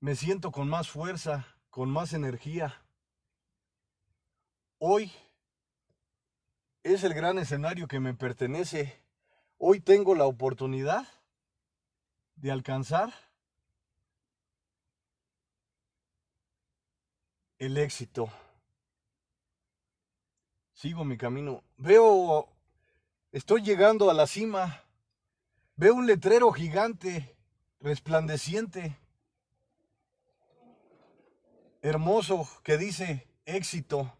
Me 0.00 0.16
siento 0.16 0.50
con 0.50 0.68
más 0.68 0.88
fuerza, 0.88 1.46
con 1.70 1.88
más 1.88 2.12
energía. 2.12 2.82
Hoy 4.78 5.12
es 6.82 7.04
el 7.04 7.14
gran 7.14 7.38
escenario 7.38 7.86
que 7.86 8.00
me 8.00 8.14
pertenece. 8.14 9.00
Hoy 9.58 9.80
tengo 9.80 10.14
la 10.14 10.26
oportunidad 10.26 11.06
de 12.36 12.50
alcanzar 12.50 13.12
el 17.58 17.78
éxito. 17.78 18.28
Sigo 20.74 21.04
mi 21.04 21.16
camino. 21.16 21.62
Veo, 21.76 22.48
estoy 23.30 23.62
llegando 23.62 24.10
a 24.10 24.14
la 24.14 24.26
cima. 24.26 24.82
Veo 25.76 25.94
un 25.94 26.06
letrero 26.06 26.50
gigante, 26.50 27.36
resplandeciente, 27.80 28.98
hermoso, 31.80 32.48
que 32.64 32.76
dice 32.76 33.28
éxito. 33.46 34.12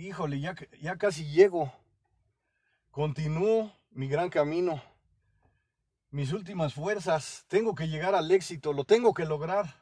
Híjole, 0.00 0.40
ya, 0.40 0.54
ya 0.80 0.96
casi 0.96 1.26
llego. 1.26 1.70
Continúo 2.90 3.70
mi 3.90 4.08
gran 4.08 4.30
camino. 4.30 4.82
Mis 6.10 6.32
últimas 6.32 6.72
fuerzas. 6.72 7.44
Tengo 7.48 7.74
que 7.74 7.86
llegar 7.86 8.14
al 8.14 8.30
éxito. 8.30 8.72
Lo 8.72 8.84
tengo 8.84 9.12
que 9.12 9.26
lograr. 9.26 9.74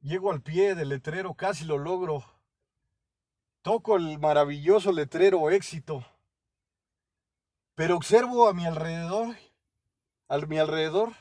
Llego 0.00 0.32
al 0.32 0.40
pie 0.40 0.74
del 0.74 0.88
letrero, 0.88 1.34
casi 1.34 1.66
lo 1.66 1.76
logro. 1.76 2.24
Toco 3.60 3.96
el 3.96 4.18
maravilloso 4.18 4.92
letrero 4.92 5.50
éxito. 5.50 6.02
Pero 7.74 7.94
observo 7.94 8.48
a 8.48 8.54
mi 8.54 8.64
alrededor, 8.64 9.36
a 10.28 10.38
mi 10.38 10.56
alrededor, 10.58 11.12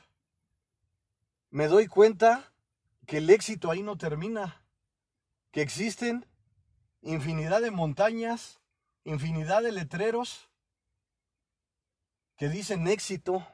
me 1.50 1.68
doy 1.68 1.88
cuenta 1.88 2.54
que 3.06 3.18
el 3.18 3.30
éxito 3.30 3.70
ahí 3.70 3.84
no 3.84 3.98
termina 3.98 4.65
que 5.56 5.62
existen 5.62 6.28
infinidad 7.02 7.62
de 7.62 7.72
montañas, 7.72 8.60
infinidad 9.06 9.64
de 9.64 9.72
letreros 9.72 10.50
que 12.36 12.50
dicen 12.50 12.90
éxito. 12.90 13.48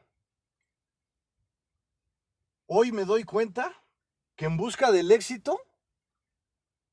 Hoy 2.65 2.91
me 2.91 3.05
doy 3.05 3.23
cuenta 3.23 3.83
que 4.35 4.45
en 4.45 4.57
busca 4.57 4.91
del 4.91 5.11
éxito 5.11 5.61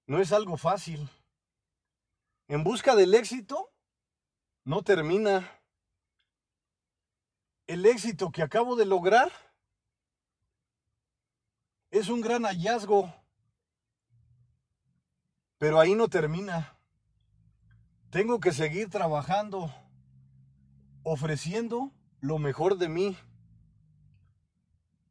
no 0.05 0.20
es 0.20 0.30
algo 0.30 0.59
fácil. 0.59 1.09
En 2.47 2.62
busca 2.62 2.94
del 2.94 3.14
éxito 3.14 3.72
no 4.64 4.82
termina. 4.82 5.59
El 7.66 7.86
éxito 7.86 8.30
que 8.30 8.43
acabo 8.43 8.76
de 8.76 8.85
lograr 8.85 9.32
es 11.90 12.10
un 12.10 12.20
gran 12.20 12.43
hallazgo 12.43 13.10
pero 15.59 15.80
ahí 15.80 15.94
no 15.94 16.09
termina. 16.09 16.76
Tengo 18.10 18.40
que 18.40 18.52
seguir 18.52 18.89
trabajando, 18.89 19.74
ofreciendo 21.02 21.93
lo 22.20 22.39
mejor 22.39 22.78
de 22.78 22.89
mí. 22.89 23.16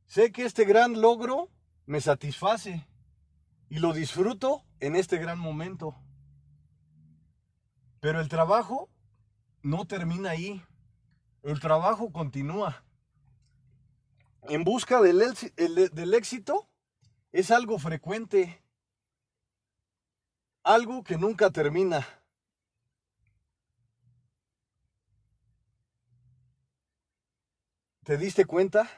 Sé 0.05 0.31
que 0.31 0.45
este 0.45 0.65
gran 0.65 1.01
logro 1.01 1.51
me 1.85 2.01
satisface 2.01 2.87
y 3.69 3.79
lo 3.79 3.93
disfruto 3.93 4.63
en 4.79 4.95
este 4.95 5.17
gran 5.17 5.37
momento. 5.37 5.95
Pero 7.99 8.21
el 8.21 8.29
trabajo 8.29 8.89
no 9.61 9.85
termina 9.85 10.31
ahí. 10.31 10.63
El 11.43 11.59
trabajo 11.59 12.11
continúa. 12.11 12.83
En 14.43 14.63
busca 14.63 15.01
del, 15.01 15.19
del 15.57 16.13
éxito 16.13 16.69
es 17.33 17.51
algo 17.51 17.79
frecuente 17.79 18.61
algo 20.67 21.01
que 21.01 21.17
nunca 21.17 21.49
termina. 21.49 22.05
¿Te 28.03 28.17
diste 28.17 28.45
cuenta? 28.45 28.89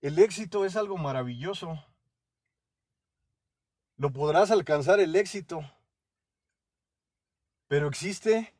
El 0.00 0.18
éxito 0.20 0.64
es 0.64 0.76
algo 0.76 0.98
maravilloso. 0.98 1.84
Lo 3.96 4.12
podrás 4.12 4.50
alcanzar 4.50 5.00
el 5.00 5.14
éxito. 5.16 5.60
Pero 7.66 7.88
existe 7.88 8.54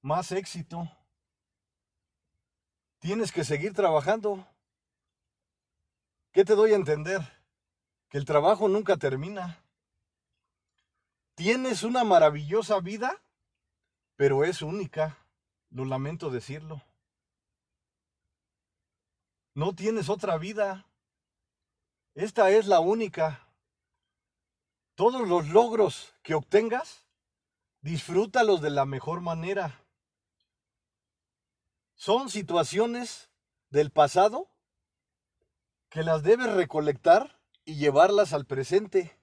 más 0.00 0.32
éxito. 0.32 0.90
Tienes 2.98 3.30
que 3.30 3.44
seguir 3.44 3.74
trabajando. 3.74 4.46
¿Qué 6.32 6.44
te 6.44 6.54
doy 6.54 6.72
a 6.72 6.76
entender? 6.76 7.37
Que 8.08 8.18
el 8.18 8.24
trabajo 8.24 8.68
nunca 8.68 8.96
termina. 8.96 9.62
Tienes 11.34 11.82
una 11.82 12.04
maravillosa 12.04 12.80
vida, 12.80 13.22
pero 14.16 14.44
es 14.44 14.62
única, 14.62 15.18
lo 15.70 15.84
lamento 15.84 16.30
decirlo. 16.30 16.82
No 19.54 19.74
tienes 19.74 20.08
otra 20.08 20.38
vida. 20.38 20.86
Esta 22.14 22.50
es 22.50 22.66
la 22.66 22.80
única. 22.80 23.46
Todos 24.94 25.28
los 25.28 25.48
logros 25.48 26.14
que 26.22 26.34
obtengas 26.34 27.04
disfrútalos 27.80 28.60
de 28.60 28.70
la 28.70 28.84
mejor 28.84 29.20
manera. 29.20 29.84
Son 31.94 32.30
situaciones 32.30 33.30
del 33.70 33.90
pasado 33.90 34.48
que 35.88 36.02
las 36.02 36.22
debes 36.22 36.52
recolectar 36.52 37.37
y 37.68 37.74
llevarlas 37.74 38.32
al 38.32 38.46
presente, 38.46 39.14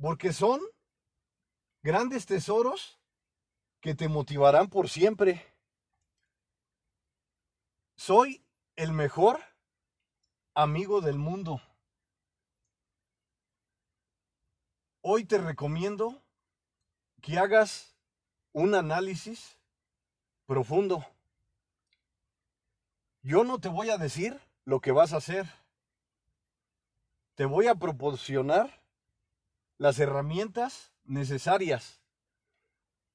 porque 0.00 0.32
son 0.32 0.60
grandes 1.82 2.24
tesoros 2.24 3.00
que 3.80 3.96
te 3.96 4.06
motivarán 4.06 4.68
por 4.68 4.88
siempre. 4.88 5.44
Soy 7.96 8.46
el 8.76 8.92
mejor 8.92 9.40
amigo 10.54 11.00
del 11.00 11.18
mundo. 11.18 11.60
Hoy 15.00 15.24
te 15.24 15.38
recomiendo 15.38 16.22
que 17.22 17.38
hagas 17.38 17.96
un 18.52 18.76
análisis 18.76 19.58
profundo. 20.46 21.04
Yo 23.22 23.42
no 23.42 23.58
te 23.58 23.68
voy 23.68 23.90
a 23.90 23.98
decir 23.98 24.40
lo 24.64 24.78
que 24.78 24.92
vas 24.92 25.12
a 25.12 25.16
hacer. 25.16 25.65
Te 27.36 27.44
voy 27.44 27.66
a 27.66 27.74
proporcionar 27.74 28.82
las 29.76 29.98
herramientas 29.98 30.94
necesarias. 31.04 32.00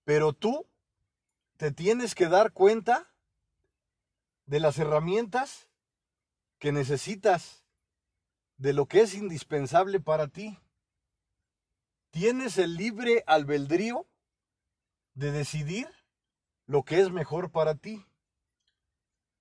Pero 0.03 0.31
tú 0.31 0.67
te 1.57 1.71
tienes 1.71 2.13
que 2.13 2.27
dar 2.27 2.53
cuenta 2.53 3.11
de 4.45 4.59
las 4.59 4.77
herramientas 4.77 5.69
que 6.59 6.71
necesitas, 6.71 7.65
de 8.57 8.73
lo 8.73 8.85
que 8.85 9.01
es 9.01 9.15
indispensable 9.15 9.99
para 9.99 10.27
ti. 10.27 10.59
Tienes 12.11 12.59
el 12.59 12.75
libre 12.75 13.23
albedrío 13.25 14.07
de 15.15 15.31
decidir 15.31 15.89
lo 16.67 16.83
que 16.83 16.99
es 16.99 17.09
mejor 17.09 17.51
para 17.51 17.73
ti. 17.73 18.05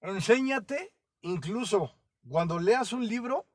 Enséñate, 0.01 0.95
incluso 1.21 1.95
cuando 2.27 2.59
leas 2.59 2.95
un 2.95 3.07
libro, 3.07 3.50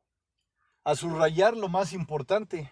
a 0.85 0.95
subrayar 0.95 1.57
lo 1.57 1.67
más 1.67 1.93
importante. 1.93 2.71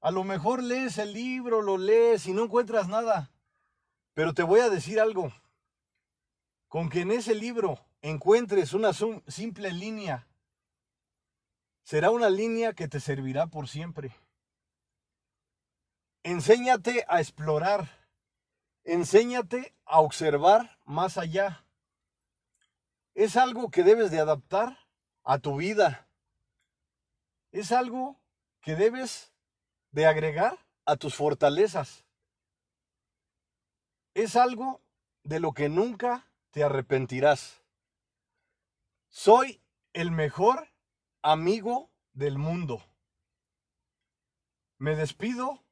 A 0.00 0.10
lo 0.10 0.24
mejor 0.24 0.62
lees 0.62 0.98
el 0.98 1.12
libro, 1.12 1.62
lo 1.62 1.78
lees 1.78 2.26
y 2.26 2.32
no 2.32 2.44
encuentras 2.44 2.88
nada. 2.88 3.30
Pero 4.14 4.34
te 4.34 4.42
voy 4.42 4.60
a 4.60 4.68
decir 4.68 5.00
algo. 5.00 5.32
Con 6.68 6.90
que 6.90 7.02
en 7.02 7.12
ese 7.12 7.36
libro 7.36 7.78
encuentres 8.02 8.72
una 8.74 8.90
simple 8.92 9.72
línea, 9.72 10.26
será 11.84 12.10
una 12.10 12.28
línea 12.28 12.72
que 12.72 12.88
te 12.88 12.98
servirá 12.98 13.46
por 13.46 13.68
siempre. 13.68 14.14
Enséñate 16.24 17.04
a 17.08 17.20
explorar. 17.20 17.88
Enséñate 18.82 19.74
a 19.84 20.00
observar 20.00 20.78
más 20.84 21.16
allá. 21.16 21.64
Es 23.14 23.36
algo 23.36 23.70
que 23.70 23.84
debes 23.84 24.10
de 24.10 24.18
adaptar 24.18 24.78
a 25.22 25.38
tu 25.38 25.56
vida. 25.56 26.09
Es 27.52 27.72
algo 27.72 28.20
que 28.60 28.76
debes 28.76 29.32
de 29.90 30.06
agregar 30.06 30.58
a 30.84 30.96
tus 30.96 31.14
fortalezas. 31.14 32.04
Es 34.14 34.36
algo 34.36 34.82
de 35.24 35.40
lo 35.40 35.52
que 35.52 35.68
nunca 35.68 36.30
te 36.50 36.62
arrepentirás. 36.62 37.62
Soy 39.08 39.62
el 39.92 40.10
mejor 40.10 40.68
amigo 41.22 41.90
del 42.12 42.38
mundo. 42.38 42.82
Me 44.78 44.94
despido 44.94 45.64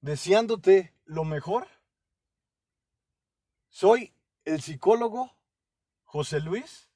deseándote 0.00 0.94
lo 1.04 1.24
mejor. 1.24 1.68
Soy 3.68 4.14
el 4.44 4.60
psicólogo 4.60 5.36
José 6.04 6.40
Luis 6.40 6.90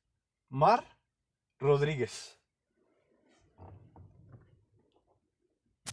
Mar 0.48 0.98
Rodríguez. 1.58 2.37